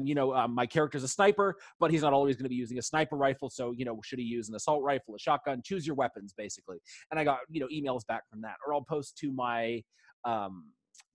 you 0.02 0.16
know, 0.16 0.34
um, 0.34 0.54
my 0.54 0.66
character's 0.66 1.04
a 1.04 1.08
sniper, 1.08 1.56
but 1.80 1.92
he's 1.92 2.02
not 2.02 2.14
always 2.14 2.36
going 2.36 2.46
to 2.46 2.50
be 2.50 2.56
using 2.56 2.78
a 2.78 2.82
sniper 2.82 3.16
rifle. 3.16 3.50
So, 3.50 3.72
you 3.72 3.86
know, 3.86 4.00
should 4.04 4.20
he 4.20 4.26
use 4.26 4.50
an 4.50 4.56
assault 4.56 4.84
rifle, 4.84 5.16
a 5.16 5.20
shotgun? 5.20 5.62
Choose 5.64 5.86
your 5.86 5.96
weapons, 5.96 6.34
basically. 6.38 6.78
And 7.12 7.20
I 7.20 7.24
got, 7.24 7.40
you 7.50 7.60
know, 7.60 7.68
emails 7.68 8.06
back 8.08 8.24
from 8.30 8.42
that. 8.42 8.56
Or 8.66 8.74
I'll 8.74 8.82
post 8.82 9.18
to 9.20 9.32
my, 9.32 9.84
um, 10.26 10.66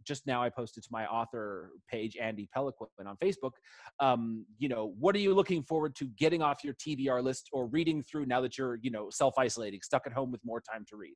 just 0.05 0.26
now 0.26 0.43
I 0.43 0.51
posted 0.51 0.82
to 0.82 0.89
my 0.93 1.07
author 1.07 1.70
page, 1.91 2.16
Andy 2.20 2.49
Peloquin 2.53 3.07
on 3.07 3.16
Facebook. 3.16 3.53
Um, 4.01 4.45
you 4.59 4.68
know, 4.68 4.95
what 4.99 5.14
are 5.16 5.20
you 5.20 5.35
looking 5.35 5.62
forward 5.62 5.95
to 5.97 6.07
getting 6.18 6.43
off 6.43 6.62
your 6.62 6.74
TBR 6.74 7.22
list 7.22 7.49
or 7.53 7.66
reading 7.66 8.03
through 8.03 8.26
now 8.26 8.41
that 8.43 8.59
you're, 8.59 8.78
you 8.82 8.91
know, 8.91 9.09
self 9.11 9.35
isolating, 9.39 9.80
stuck 9.82 10.03
at 10.07 10.12
home 10.12 10.30
with 10.30 10.43
more 10.45 10.61
time 10.61 10.85
to 10.91 10.97
read? 10.97 11.14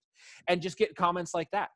And 0.48 0.62
just 0.62 0.78
get 0.78 0.96
comments 0.96 1.34
like 1.34 1.48
that 1.52 1.68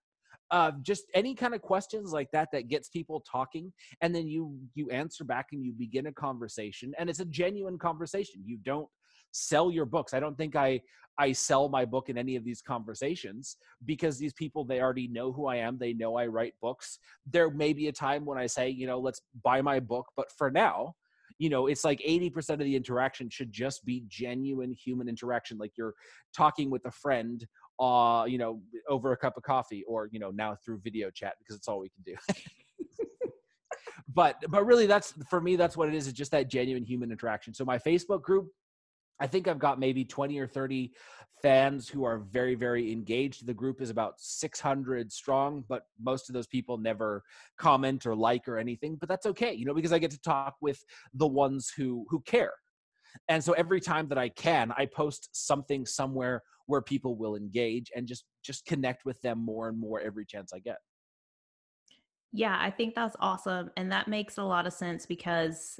uh, 0.52 0.70
just 0.82 1.04
any 1.14 1.34
kind 1.34 1.54
of 1.54 1.62
questions 1.62 2.12
like 2.12 2.30
that 2.30 2.50
that 2.52 2.68
gets 2.68 2.90
people 2.90 3.24
talking 3.28 3.72
and 4.02 4.14
then 4.14 4.28
you 4.28 4.54
you 4.74 4.90
answer 4.90 5.24
back 5.24 5.48
and 5.52 5.64
you 5.64 5.72
begin 5.72 6.06
a 6.06 6.12
conversation 6.12 6.92
and 6.98 7.08
it's 7.08 7.20
a 7.20 7.24
genuine 7.24 7.78
conversation. 7.78 8.42
You 8.44 8.58
don't 8.58 8.88
sell 9.32 9.70
your 9.70 9.86
books. 9.86 10.12
I 10.14 10.20
don't 10.20 10.36
think 10.36 10.54
i 10.54 10.80
i 11.18 11.30
sell 11.30 11.68
my 11.68 11.84
book 11.84 12.08
in 12.08 12.16
any 12.16 12.36
of 12.36 12.44
these 12.44 12.62
conversations 12.62 13.56
because 13.84 14.18
these 14.18 14.32
people 14.34 14.64
they 14.64 14.80
already 14.80 15.08
know 15.08 15.32
who 15.32 15.46
i 15.46 15.56
am. 15.56 15.78
They 15.78 15.94
know 15.94 16.16
i 16.16 16.26
write 16.26 16.54
books. 16.60 16.98
There 17.26 17.50
may 17.50 17.72
be 17.72 17.88
a 17.88 17.92
time 17.92 18.24
when 18.26 18.38
i 18.38 18.46
say 18.46 18.68
you 18.68 18.86
know 18.86 18.98
let's 18.98 19.22
buy 19.42 19.62
my 19.62 19.80
book 19.80 20.06
but 20.16 20.30
for 20.36 20.50
now 20.50 20.94
you 21.38 21.50
know 21.50 21.66
it's 21.66 21.84
like 21.84 22.00
80% 22.06 22.50
of 22.50 22.58
the 22.60 22.76
interaction 22.76 23.28
should 23.28 23.52
just 23.52 23.84
be 23.84 24.04
genuine 24.06 24.72
human 24.72 25.08
interaction 25.08 25.58
like 25.58 25.72
you're 25.76 25.94
talking 26.36 26.70
with 26.70 26.84
a 26.86 26.90
friend 26.90 27.46
uh, 27.82 28.24
you 28.26 28.38
know, 28.38 28.62
over 28.88 29.10
a 29.12 29.16
cup 29.16 29.36
of 29.36 29.42
coffee 29.42 29.82
or, 29.88 30.08
you 30.12 30.20
know, 30.20 30.30
now 30.30 30.56
through 30.64 30.78
video 30.78 31.10
chat 31.10 31.34
because 31.40 31.56
it's 31.56 31.66
all 31.66 31.80
we 31.80 31.90
can 31.90 32.02
do. 32.04 32.14
but 34.14 34.36
but 34.48 34.64
really 34.64 34.86
that's 34.86 35.14
for 35.28 35.40
me 35.40 35.56
that's 35.56 35.76
what 35.76 35.88
it 35.88 35.94
is 35.94 36.06
it's 36.06 36.16
just 36.16 36.30
that 36.30 36.48
genuine 36.48 36.84
human 36.84 37.10
interaction. 37.10 37.52
So 37.52 37.64
my 37.64 37.78
facebook 37.78 38.22
group 38.22 38.48
i 39.20 39.26
think 39.26 39.48
i've 39.48 39.58
got 39.58 39.78
maybe 39.78 40.04
20 40.04 40.38
or 40.38 40.46
30 40.46 40.92
fans 41.42 41.88
who 41.88 42.04
are 42.04 42.18
very 42.18 42.54
very 42.54 42.92
engaged. 42.92 43.46
The 43.46 43.54
group 43.54 43.80
is 43.80 43.90
about 43.90 44.14
600 44.18 45.10
strong 45.10 45.64
but 45.68 45.82
most 46.00 46.28
of 46.28 46.34
those 46.34 46.46
people 46.46 46.78
never 46.78 47.22
comment 47.58 48.06
or 48.06 48.14
like 48.14 48.46
or 48.48 48.58
anything 48.58 48.96
but 48.96 49.08
that's 49.08 49.26
okay 49.26 49.52
you 49.52 49.64
know 49.64 49.74
because 49.74 49.92
i 49.92 49.98
get 49.98 50.10
to 50.12 50.20
talk 50.20 50.54
with 50.60 50.84
the 51.14 51.26
ones 51.26 51.72
who 51.76 52.06
who 52.08 52.20
care. 52.20 52.52
And 53.28 53.42
so 53.44 53.52
every 53.52 53.80
time 53.80 54.08
that 54.08 54.18
i 54.18 54.28
can 54.28 54.72
i 54.76 54.86
post 54.86 55.28
something 55.32 55.84
somewhere 55.86 56.42
where 56.72 56.80
people 56.80 57.14
will 57.16 57.36
engage 57.36 57.92
and 57.94 58.06
just 58.06 58.24
just 58.42 58.64
connect 58.64 59.04
with 59.04 59.20
them 59.20 59.38
more 59.38 59.68
and 59.68 59.78
more 59.78 60.00
every 60.00 60.24
chance 60.24 60.54
I 60.54 60.58
get. 60.58 60.78
Yeah, 62.32 62.56
I 62.58 62.70
think 62.70 62.94
that's 62.94 63.14
awesome 63.20 63.70
and 63.76 63.92
that 63.92 64.08
makes 64.08 64.38
a 64.38 64.42
lot 64.42 64.66
of 64.66 64.72
sense 64.72 65.04
because 65.04 65.78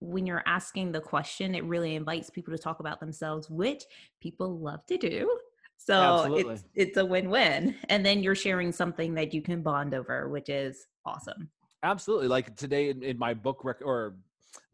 when 0.00 0.26
you're 0.26 0.42
asking 0.44 0.92
the 0.92 1.00
question 1.00 1.54
it 1.54 1.64
really 1.64 1.94
invites 1.94 2.28
people 2.28 2.54
to 2.54 2.62
talk 2.62 2.80
about 2.80 3.00
themselves 3.00 3.48
which 3.48 3.84
people 4.20 4.58
love 4.58 4.84
to 4.84 4.98
do. 4.98 5.34
So 5.78 5.94
Absolutely. 5.94 6.54
it's 6.54 6.64
it's 6.74 6.96
a 6.98 7.04
win-win 7.06 7.74
and 7.88 8.04
then 8.04 8.22
you're 8.22 8.34
sharing 8.34 8.70
something 8.70 9.14
that 9.14 9.32
you 9.32 9.40
can 9.40 9.62
bond 9.62 9.94
over 9.94 10.28
which 10.28 10.50
is 10.50 10.86
awesome. 11.06 11.48
Absolutely. 11.82 12.28
Like 12.28 12.54
today 12.54 12.90
in, 12.90 13.02
in 13.02 13.16
my 13.16 13.32
book 13.32 13.62
rec- 13.64 13.82
or 13.82 14.16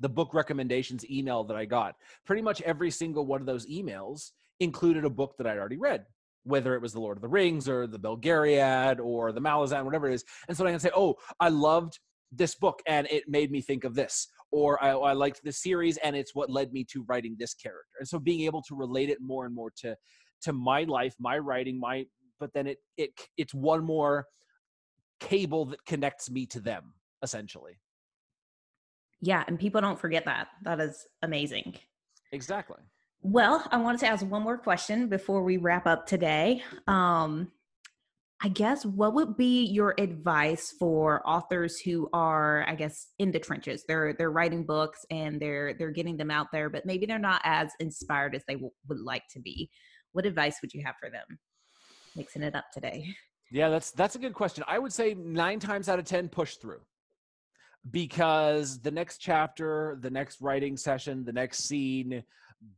the 0.01 0.09
book 0.09 0.35
recommendations 0.35 1.09
email 1.09 1.45
that 1.45 1.57
I 1.57 1.65
got, 1.65 1.95
pretty 2.27 2.43
much 2.43 2.61
every 2.63 2.91
single 2.91 3.25
one 3.25 3.41
of 3.41 3.47
those 3.47 3.67
emails 3.67 4.33
included 4.61 5.05
a 5.05 5.11
book 5.11 5.35
that 5.39 5.47
I'd 5.47 5.59
already 5.59 5.79
read, 5.79 6.05
whether 6.45 6.75
it 6.75 6.83
was 6.83 6.93
The 6.93 7.01
Lord 7.01 7.17
of 7.17 7.23
the 7.23 7.29
Rings 7.29 7.69
or 7.69 7.87
The 7.87 7.99
Belgariad 7.99 9.01
or 9.01 9.33
The 9.33 9.41
Malazan, 9.41 9.85
whatever 9.85 10.09
it 10.09 10.15
is. 10.15 10.25
And 10.49 10.57
so 10.57 10.67
I 10.67 10.71
can 10.71 10.81
say, 10.81 10.91
oh, 10.95 11.17
I 11.41 11.49
loved 11.49 11.99
this 12.33 12.55
book 12.55 12.81
and 12.87 13.07
it 13.11 13.25
made 13.27 13.51
me 13.51 13.61
think 13.61 13.85
of 13.85 13.95
this. 13.95 14.29
Or 14.53 14.83
I, 14.83 14.91
I 14.91 15.13
liked 15.13 15.41
this 15.45 15.63
series 15.63 15.97
and 15.99 16.15
it's 16.17 16.35
what 16.35 16.51
led 16.51 16.73
me 16.73 16.85
to 16.93 17.05
writing 17.09 17.37
this 17.39 17.55
character. 17.55 17.99
And 17.99 18.09
so 18.09 18.19
being 18.19 18.43
able 18.43 18.63
to 18.63 18.75
relate 18.75 19.11
it 19.11 19.19
more 19.21 19.47
and 19.47 19.55
more 19.55 19.73
to 19.79 19.97
to 20.43 20.53
my 20.55 20.85
life, 20.85 21.15
my 21.19 21.37
writing, 21.39 21.79
my 21.79 22.07
but 22.39 22.53
then 22.55 22.67
it 22.67 22.79
it 22.97 23.11
it's 23.37 23.55
one 23.55 23.85
more 23.85 24.27
cable 25.21 25.67
that 25.67 25.85
connects 25.85 26.31
me 26.31 26.47
to 26.47 26.61
them 26.61 26.95
essentially. 27.23 27.79
Yeah, 29.21 29.45
and 29.47 29.59
people 29.59 29.81
don't 29.81 30.01
forget 30.01 30.25
that. 30.25 30.49
That 30.63 30.81
is 30.81 31.07
amazing. 31.23 31.75
Exactly. 32.33 32.79
Well, 33.23 33.67
I 33.71 33.77
wanted 33.77 34.01
to 34.01 34.07
ask 34.07 34.25
one 34.25 34.43
more 34.43 34.57
question 34.57 35.09
before 35.09 35.43
we 35.43 35.59
wrap 35.59 35.87
up 35.87 36.07
today. 36.07 36.63
Um, 36.87 37.53
I 38.43 38.49
guess 38.49 38.87
what 38.87 39.13
would 39.13 39.37
be 39.37 39.67
your 39.67 39.95
advice 39.99 40.75
for 40.79 41.21
authors 41.29 41.79
who 41.79 42.09
are, 42.15 42.65
I 42.67 42.75
guess, 42.75 43.09
in 43.19 43.31
the 43.31 43.39
trenches? 43.39 43.85
They're 43.87 44.15
they're 44.15 44.31
writing 44.31 44.65
books 44.65 45.05
and 45.11 45.39
they're 45.39 45.75
they're 45.75 45.91
getting 45.91 46.17
them 46.17 46.31
out 46.31 46.47
there, 46.51 46.71
but 46.71 46.87
maybe 46.87 47.05
they're 47.05 47.19
not 47.19 47.43
as 47.45 47.71
inspired 47.81 48.35
as 48.35 48.43
they 48.49 48.55
w- 48.55 48.73
would 48.89 49.01
like 49.01 49.25
to 49.33 49.41
be. 49.41 49.69
What 50.13 50.25
advice 50.25 50.57
would 50.63 50.73
you 50.73 50.83
have 50.87 50.95
for 50.99 51.11
them? 51.11 51.39
Mixing 52.17 52.43
it 52.43 52.55
up 52.55 52.65
today. 52.73 53.15
Yeah, 53.51 53.69
that's 53.69 53.91
that's 53.91 54.15
a 54.15 54.19
good 54.19 54.33
question. 54.33 54.65
I 54.67 54.79
would 54.79 54.95
say 54.95 55.13
nine 55.13 55.61
times 55.61 55.91
out 55.91 55.99
of 55.99 56.07
ten, 56.07 56.31
push 56.31 56.57
through 56.57 56.81
because 57.91 58.81
the 58.81 58.91
next 58.91 59.19
chapter, 59.19 59.99
the 60.01 60.11
next 60.11 60.41
writing 60.41 60.79
session, 60.79 61.25
the 61.25 61.33
next 61.33 61.65
scene, 61.65 62.23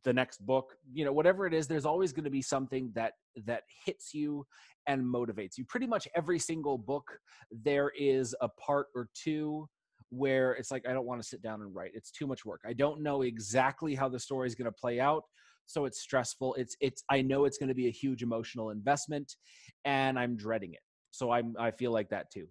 the 0.05 0.13
next 0.13 0.45
book 0.47 0.77
you 0.93 1.05
know 1.05 1.13
whatever 1.13 1.47
it 1.47 1.53
is 1.53 1.67
there's 1.67 1.85
always 1.85 2.13
going 2.13 2.25
to 2.25 2.31
be 2.31 2.43
something 2.43 2.91
that 2.95 3.15
that 3.45 3.65
hits 3.85 4.15
you 4.15 4.47
and 4.87 5.03
motivates 5.03 5.57
you. 5.57 5.65
Pretty 5.65 5.87
much 5.87 6.09
every 6.15 6.39
single 6.39 6.79
book 6.79 7.05
there 7.51 7.93
is 7.99 8.35
a 8.41 8.49
part 8.49 8.89
or 8.95 9.09
two 9.15 9.69
where 10.11 10.53
it's 10.53 10.71
like 10.71 10.87
i 10.89 10.93
don't 10.93 11.07
want 11.07 11.21
to 11.21 11.27
sit 11.27 11.43
down 11.43 11.63
and 11.63 11.75
write. 11.75 11.93
It's 11.95 12.11
too 12.11 12.27
much 12.27 12.45
work. 12.45 12.61
I 12.67 12.73
don't 12.73 13.03
know 13.03 13.23
exactly 13.23 13.95
how 13.95 14.09
the 14.09 14.19
story 14.19 14.47
is 14.47 14.55
going 14.55 14.71
to 14.71 14.73
play 14.73 15.01
out 15.01 15.25
so 15.67 15.85
it's 15.85 16.01
stressful. 16.01 16.55
It's 16.55 16.77
it's 16.81 17.05
i 17.11 17.23
know 17.23 17.45
it's 17.45 17.59
going 17.59 17.69
to 17.69 17.75
be 17.75 17.87
a 17.87 17.91
huge 17.91 18.23
emotional 18.23 18.71
investment 18.71 19.37
and 19.85 20.19
i'm 20.19 20.37
dreading 20.37 20.75
it. 20.75 20.81
So 21.11 21.31
i'm 21.31 21.55
i 21.59 21.71
feel 21.71 21.93
like 21.93 22.11
that 22.11 22.31
too. 22.31 22.49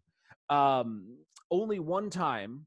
Um 0.49 1.17
only 1.49 1.79
one 1.79 2.09
time 2.09 2.65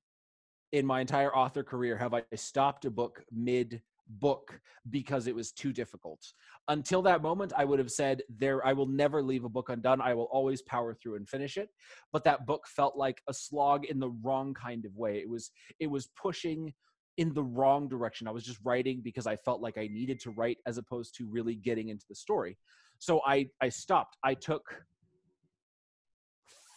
in 0.73 0.85
my 0.85 1.01
entire 1.01 1.35
author 1.35 1.63
career 1.63 1.97
have 1.97 2.15
i 2.15 2.23
stopped 2.35 2.85
a 2.85 2.91
book 2.91 3.23
mid 3.33 3.81
book 4.09 4.61
because 4.91 5.27
it 5.27 5.35
was 5.35 5.53
too 5.53 5.73
difficult. 5.73 6.21
Until 6.69 7.03
that 7.03 7.23
moment, 7.23 7.53
I 7.57 7.65
would 7.65 7.79
have 7.79 7.91
said, 7.91 8.23
There, 8.29 8.67
I 8.67 8.73
will 8.73 8.87
never 8.87 9.23
leave 9.23 9.45
a 9.45 9.49
book 9.49 9.69
undone. 9.69 10.01
I 10.01 10.15
will 10.15 10.29
always 10.33 10.63
power 10.63 10.95
through 10.95 11.17
and 11.17 11.29
finish 11.29 11.57
it. 11.57 11.69
But 12.13 12.25
that 12.25 12.47
book 12.47 12.67
felt 12.67 12.97
like 12.97 13.23
a 13.29 13.35
slog 13.35 13.85
in 13.87 13.99
the 13.99 14.11
wrong 14.23 14.55
kind 14.55 14.85
of 14.85 14.97
way. 14.97 15.19
It 15.19 15.29
was 15.29 15.51
it 15.81 15.89
was 15.89 16.09
pushing 16.21 16.73
in 17.17 17.33
the 17.33 17.45
wrong 17.45 17.89
direction. 17.89 18.27
I 18.27 18.33
was 18.33 18.45
just 18.45 18.59
writing 18.65 19.01
because 19.03 19.27
I 19.27 19.37
felt 19.37 19.61
like 19.61 19.79
I 19.79 19.89
needed 19.89 20.21
to 20.21 20.31
write 20.31 20.59
as 20.67 20.79
opposed 20.79 21.15
to 21.17 21.27
really 21.27 21.55
getting 21.55 21.89
into 21.89 22.05
the 22.09 22.15
story. 22.15 22.59
So 22.99 23.21
I 23.27 23.49
I 23.61 23.69
stopped. 23.69 24.17
I 24.25 24.35
took 24.35 24.63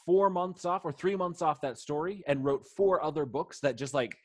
four 0.05 0.29
months 0.29 0.63
off 0.63 0.85
or 0.85 0.91
three 0.93 1.17
months 1.17 1.41
off 1.41 1.59
that 1.59 1.77
story 1.77 2.23
and 2.27 2.43
wrote 2.43 2.65
four 2.77 3.03
other 3.03 3.25
books 3.25 3.59
that 3.59 3.77
just 3.77 3.93
like 3.93 4.15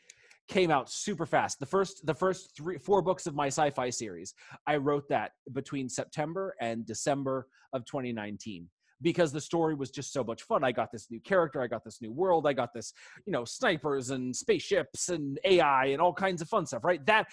came 0.49 0.71
out 0.71 0.91
super 0.91 1.27
fast. 1.27 1.59
The 1.61 1.67
first 1.67 2.05
the 2.07 2.15
first 2.15 2.57
three 2.57 2.79
four 2.79 3.03
books 3.03 3.27
of 3.27 3.35
my 3.35 3.47
sci-fi 3.47 3.91
series, 3.91 4.35
I 4.67 4.77
wrote 4.77 5.09
that 5.09 5.33
between 5.53 5.89
September 5.89 6.55
and 6.61 6.87
December 6.87 7.47
of 7.73 7.85
2019 7.85 8.69
because 9.03 9.33
the 9.33 9.41
story 9.41 9.75
was 9.75 9.91
just 9.91 10.13
so 10.13 10.23
much 10.23 10.43
fun. 10.45 10.65
I 10.65 10.73
got 10.73 10.93
this 10.93 11.09
new 11.11 11.21
character, 11.21 11.61
I 11.61 11.67
got 11.67 11.85
this 11.85 12.01
new 12.01 12.13
world, 12.13 12.47
I 12.47 12.53
got 12.53 12.73
this, 12.73 12.93
you 13.27 13.33
know, 13.33 13.45
snipers 13.45 14.11
and 14.11 14.35
spaceships 14.35 15.09
and 15.09 15.39
AI 15.45 15.87
and 15.87 16.01
all 16.01 16.15
kinds 16.15 16.41
of 16.41 16.49
fun 16.49 16.67
stuff, 16.67 16.85
right? 16.85 17.05
That 17.07 17.27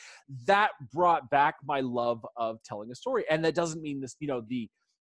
that 0.45 0.71
brought 0.91 1.29
back 1.29 1.55
my 1.63 1.79
love 1.79 2.25
of 2.35 2.61
telling 2.63 2.91
a 2.91 2.95
story. 2.95 3.23
And 3.29 3.45
that 3.45 3.55
doesn't 3.55 3.81
mean 3.81 4.01
this, 4.01 4.15
you 4.19 4.27
know, 4.27 4.41
the 4.47 4.67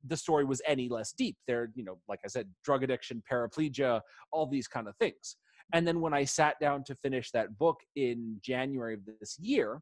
the 0.05 0.17
story 0.17 0.45
was 0.45 0.61
any 0.67 0.89
less 0.89 1.13
deep. 1.13 1.37
There, 1.47 1.71
you 1.75 1.85
know, 1.85 1.99
like 2.09 2.21
I 2.25 2.29
said, 2.29 2.49
drug 2.65 2.83
addiction, 2.83 3.23
paraplegia, 3.31 4.01
all 4.33 4.47
these 4.47 4.69
kind 4.69 4.89
of 4.89 4.97
things. 4.97 5.37
And 5.73 5.87
then 5.87 6.01
when 6.01 6.15
I 6.15 6.25
sat 6.25 6.57
down 6.61 6.85
to 6.85 6.95
finish 6.97 7.31
that 7.33 7.59
book 7.59 7.81
in 7.97 8.39
January 8.43 8.95
of 8.95 9.01
this 9.21 9.39
year, 9.39 9.81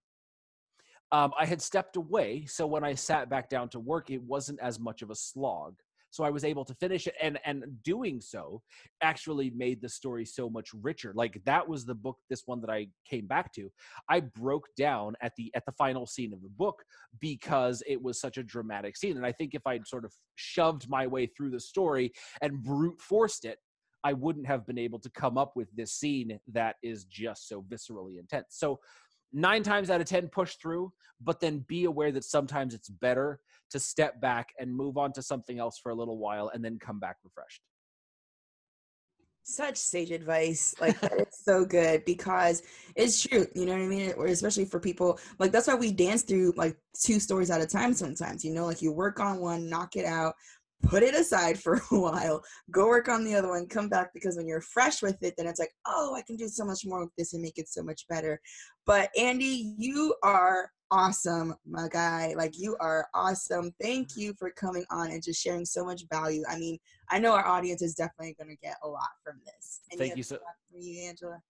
um, 1.13 1.33
I 1.39 1.45
had 1.45 1.61
stepped 1.61 1.97
away. 1.97 2.47
So 2.47 2.67
when 2.67 2.85
I 2.85 2.95
sat 2.95 3.29
back 3.29 3.49
down 3.49 3.69
to 3.71 3.81
work, 3.81 4.11
it 4.11 4.23
wasn't 4.23 4.61
as 4.61 4.79
much 4.79 5.03
of 5.03 5.11
a 5.11 5.15
slog. 5.15 5.75
So 6.13 6.25
I 6.25 6.31
was 6.31 6.45
able 6.45 6.65
to 6.65 6.75
finish 6.75 7.07
it, 7.07 7.15
and 7.23 7.39
and 7.45 7.65
doing 7.85 8.21
so 8.21 8.63
actually 9.01 9.51
made 9.51 9.81
the 9.81 9.89
story 9.89 10.25
so 10.25 10.51
much 10.51 10.71
richer. 10.83 11.13
Like 11.15 11.41
that 11.47 11.69
was 11.69 11.85
the 11.85 11.95
book, 11.95 12.19
this 12.29 12.43
one 12.47 12.61
that 12.63 12.71
I 12.71 12.89
came 13.09 13.27
back 13.27 13.53
to. 13.55 13.71
I 14.09 14.21
broke 14.21 14.67
down 14.77 15.15
at 15.23 15.33
the 15.37 15.53
at 15.55 15.65
the 15.67 15.73
final 15.73 16.07
scene 16.07 16.33
of 16.33 16.43
the 16.43 16.49
book 16.49 16.83
because 17.21 17.83
it 17.87 18.03
was 18.03 18.21
such 18.21 18.39
a 18.39 18.43
dramatic 18.43 18.97
scene, 18.97 19.17
and 19.17 19.27
I 19.27 19.33
think 19.33 19.55
if 19.55 19.65
I'd 19.67 19.87
sort 19.87 20.05
of 20.05 20.13
shoved 20.35 20.89
my 20.89 21.07
way 21.07 21.27
through 21.27 21.51
the 21.51 21.61
story 21.61 22.13
and 22.43 22.61
brute 22.61 23.01
forced 23.01 23.45
it, 23.45 23.59
I 24.05 24.13
wouldn't 24.13 24.47
have 24.47 24.67
been 24.67 24.79
able 24.79 24.99
to 25.01 25.11
come 25.11 25.37
up 25.37 25.53
with 25.57 25.69
this 25.75 25.93
scene 25.93 26.39
that 26.53 26.77
is 26.83 27.05
just 27.05 27.49
so 27.49 27.63
viscerally 27.63 28.19
intense. 28.19 28.47
So 28.51 28.81
nine 29.33 29.63
times 29.63 29.91
out 29.91 30.01
of 30.01 30.07
10 30.07 30.29
push 30.29 30.57
through, 30.57 30.93
but 31.21 31.41
then 31.41 31.65
be 31.69 31.85
aware 31.85 32.13
that 32.13 32.25
sometimes 32.25 32.75
it's 32.75 32.89
better 32.89 33.41
to 33.71 33.79
step 33.79 34.21
back 34.21 34.49
and 34.59 34.75
move 34.75 34.97
on 34.97 35.13
to 35.13 35.23
something 35.23 35.59
else 35.59 35.79
for 35.79 35.91
a 35.91 35.95
little 35.95 36.19
while 36.19 36.51
and 36.53 36.65
then 36.65 36.79
come 36.79 36.99
back 36.99 37.17
refreshed. 37.23 37.63
Such 39.43 39.77
sage 39.77 40.11
advice. 40.11 40.75
Like 40.81 40.97
it's 41.03 41.45
so 41.45 41.65
good 41.65 42.05
because 42.05 42.63
it's 42.95 43.23
true. 43.23 43.47
You 43.55 43.67
know 43.67 43.73
what 43.73 43.83
I 43.83 43.87
mean? 43.87 44.13
Or 44.17 44.27
especially 44.27 44.65
for 44.65 44.79
people 44.79 45.19
like 45.39 45.51
that's 45.51 45.67
why 45.67 45.75
we 45.75 45.93
dance 45.93 46.23
through 46.23 46.53
like 46.57 46.77
two 46.95 47.19
stories 47.19 47.51
at 47.51 47.61
a 47.61 47.67
time 47.67 47.95
sometimes. 47.95 48.45
You 48.45 48.53
know, 48.53 48.67
like 48.67 48.83
you 48.83 48.93
work 48.93 49.19
on 49.19 49.41
one, 49.41 49.69
knock 49.69 49.97
it 49.97 50.05
out, 50.05 50.35
put 50.83 51.03
it 51.03 51.15
aside 51.15 51.59
for 51.59 51.75
a 51.75 51.81
while, 51.91 52.43
go 52.71 52.87
work 52.87 53.09
on 53.09 53.25
the 53.25 53.35
other 53.35 53.49
one, 53.49 53.67
come 53.67 53.89
back 53.89 54.11
because 54.15 54.37
when 54.37 54.47
you're 54.47 54.61
fresh 54.61 55.03
with 55.03 55.23
it, 55.23 55.35
then 55.37 55.47
it's 55.47 55.61
like, 55.61 55.73
oh, 55.87 56.15
I 56.17 56.23
can 56.23 56.37
do 56.37 56.49
so 56.49 56.65
much 56.65 56.85
more 56.85 57.01
with 57.05 57.15
this 57.17 57.33
and 57.33 57.43
make 57.43 57.59
it 57.59 57.69
so 57.69 57.83
much 57.83 58.07
better. 58.09 58.41
But 58.87 59.11
Andy, 59.17 59.75
you 59.79 60.15
are 60.23 60.71
awesome, 60.91 61.55
my 61.67 61.89
guy. 61.89 62.35
Like 62.37 62.59
you 62.59 62.77
are 62.81 63.07
awesome. 63.15 63.73
Thank 63.81 64.17
you 64.17 64.35
for 64.39 64.51
coming 64.51 64.85
on 64.91 65.11
and 65.11 65.23
just 65.23 65.43
sharing 65.43 65.65
so 65.65 65.85
much 65.85 66.03
value. 66.11 66.43
I 66.49 66.59
mean, 66.59 66.79
I 67.11 67.19
know 67.19 67.33
our 67.33 67.47
audience 67.47 67.83
is 67.83 67.95
definitely 67.95 68.37
going 68.39 68.55
to 68.55 68.61
get 68.61 68.77
a 68.83 68.89
lot 68.89 69.11
from 69.25 69.41
this. 69.45 69.81
Any 69.93 69.99
Thank 69.99 70.17
you 70.17 70.23
so. 70.23 70.37
From 70.71 70.81
you, 70.81 71.09
Angela. 71.09 71.41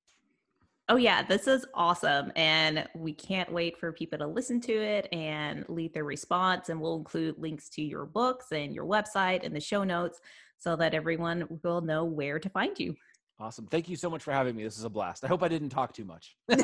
Oh, 0.90 0.96
yeah, 0.96 1.22
this 1.22 1.46
is 1.46 1.64
awesome. 1.72 2.32
And 2.34 2.84
we 2.96 3.12
can't 3.12 3.52
wait 3.52 3.78
for 3.78 3.92
people 3.92 4.18
to 4.18 4.26
listen 4.26 4.60
to 4.62 4.72
it 4.72 5.08
and 5.12 5.64
leave 5.68 5.92
their 5.92 6.02
response. 6.02 6.68
And 6.68 6.80
we'll 6.80 6.96
include 6.96 7.38
links 7.38 7.68
to 7.70 7.82
your 7.82 8.06
books 8.06 8.46
and 8.50 8.74
your 8.74 8.84
website 8.84 9.44
in 9.44 9.54
the 9.54 9.60
show 9.60 9.84
notes 9.84 10.20
so 10.58 10.74
that 10.74 10.92
everyone 10.92 11.46
will 11.62 11.80
know 11.80 12.04
where 12.04 12.40
to 12.40 12.48
find 12.48 12.76
you. 12.76 12.96
Awesome. 13.38 13.68
Thank 13.68 13.88
you 13.88 13.94
so 13.94 14.10
much 14.10 14.24
for 14.24 14.32
having 14.32 14.56
me. 14.56 14.64
This 14.64 14.78
is 14.78 14.84
a 14.84 14.90
blast. 14.90 15.22
I 15.22 15.28
hope 15.28 15.44
I 15.44 15.48
didn't 15.48 15.68
talk 15.68 15.92
too 15.92 16.04
much. 16.04 16.36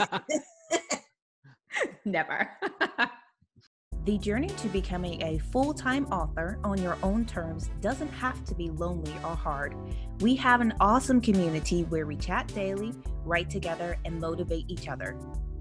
Never. 2.04 2.50
The 4.07 4.16
journey 4.18 4.48
to 4.48 4.68
becoming 4.68 5.22
a 5.24 5.38
full 5.38 5.74
time 5.74 6.07
author 6.12 6.61
on 6.62 6.80
your 6.80 6.96
own 7.02 7.24
terms 7.24 7.70
doesn't 7.80 8.12
have 8.12 8.44
to 8.44 8.54
be 8.54 8.70
lonely 8.70 9.12
or 9.24 9.34
hard. 9.34 9.74
We 10.20 10.36
have 10.36 10.61
an 10.61 10.74
awesome 10.78 11.20
community 11.20 11.82
where 11.82 12.07
we 12.07 12.14
chat 12.14 12.46
daily, 12.54 12.94
write 13.24 13.50
together, 13.50 13.98
and 14.04 14.20
motivate 14.20 14.66
each 14.68 14.86
other. 14.86 15.16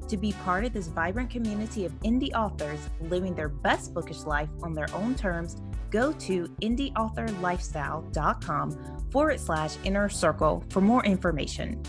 To 0.10 0.16
be 0.16 0.34
part 0.44 0.64
of 0.64 0.74
this 0.74 0.90
vibrant 0.90 1.32
community 1.32 1.86
of 1.86 2.00
indie 2.02 2.36
authors 2.36 2.88
living 3.02 3.34
their 3.34 3.50
best 3.50 3.96
bookish 3.96 4.26
life 4.26 4.50
on 4.62 4.76
their 4.76 4.94
own 4.94 5.16
terms, 5.16 5.56
go 5.90 6.12
to 6.12 6.44
indieauthorlifestyle.com 6.62 9.00
forward 9.10 9.40
slash 9.40 9.76
inner 9.84 10.08
circle 10.08 10.64
for 10.70 10.82
more 10.82 11.04
information. 11.04 11.82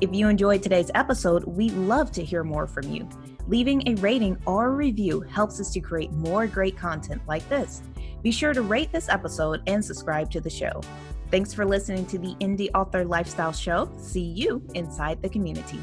If 0.00 0.14
you 0.14 0.28
enjoyed 0.28 0.62
today's 0.62 0.90
episode, 0.94 1.44
we'd 1.44 1.74
love 1.74 2.10
to 2.12 2.24
hear 2.24 2.42
more 2.42 2.66
from 2.66 2.90
you. 2.90 3.06
Leaving 3.50 3.82
a 3.88 3.96
rating 3.96 4.38
or 4.46 4.66
a 4.66 4.70
review 4.70 5.22
helps 5.22 5.58
us 5.58 5.72
to 5.72 5.80
create 5.80 6.12
more 6.12 6.46
great 6.46 6.76
content 6.76 7.20
like 7.26 7.46
this. 7.48 7.82
Be 8.22 8.30
sure 8.30 8.54
to 8.54 8.62
rate 8.62 8.92
this 8.92 9.08
episode 9.08 9.60
and 9.66 9.84
subscribe 9.84 10.30
to 10.30 10.40
the 10.40 10.48
show. 10.48 10.80
Thanks 11.32 11.52
for 11.52 11.64
listening 11.64 12.06
to 12.06 12.18
the 12.18 12.36
Indie 12.36 12.68
Author 12.76 13.04
Lifestyle 13.04 13.50
Show. 13.50 13.90
See 13.98 14.22
you 14.22 14.62
inside 14.76 15.20
the 15.20 15.28
community. 15.28 15.80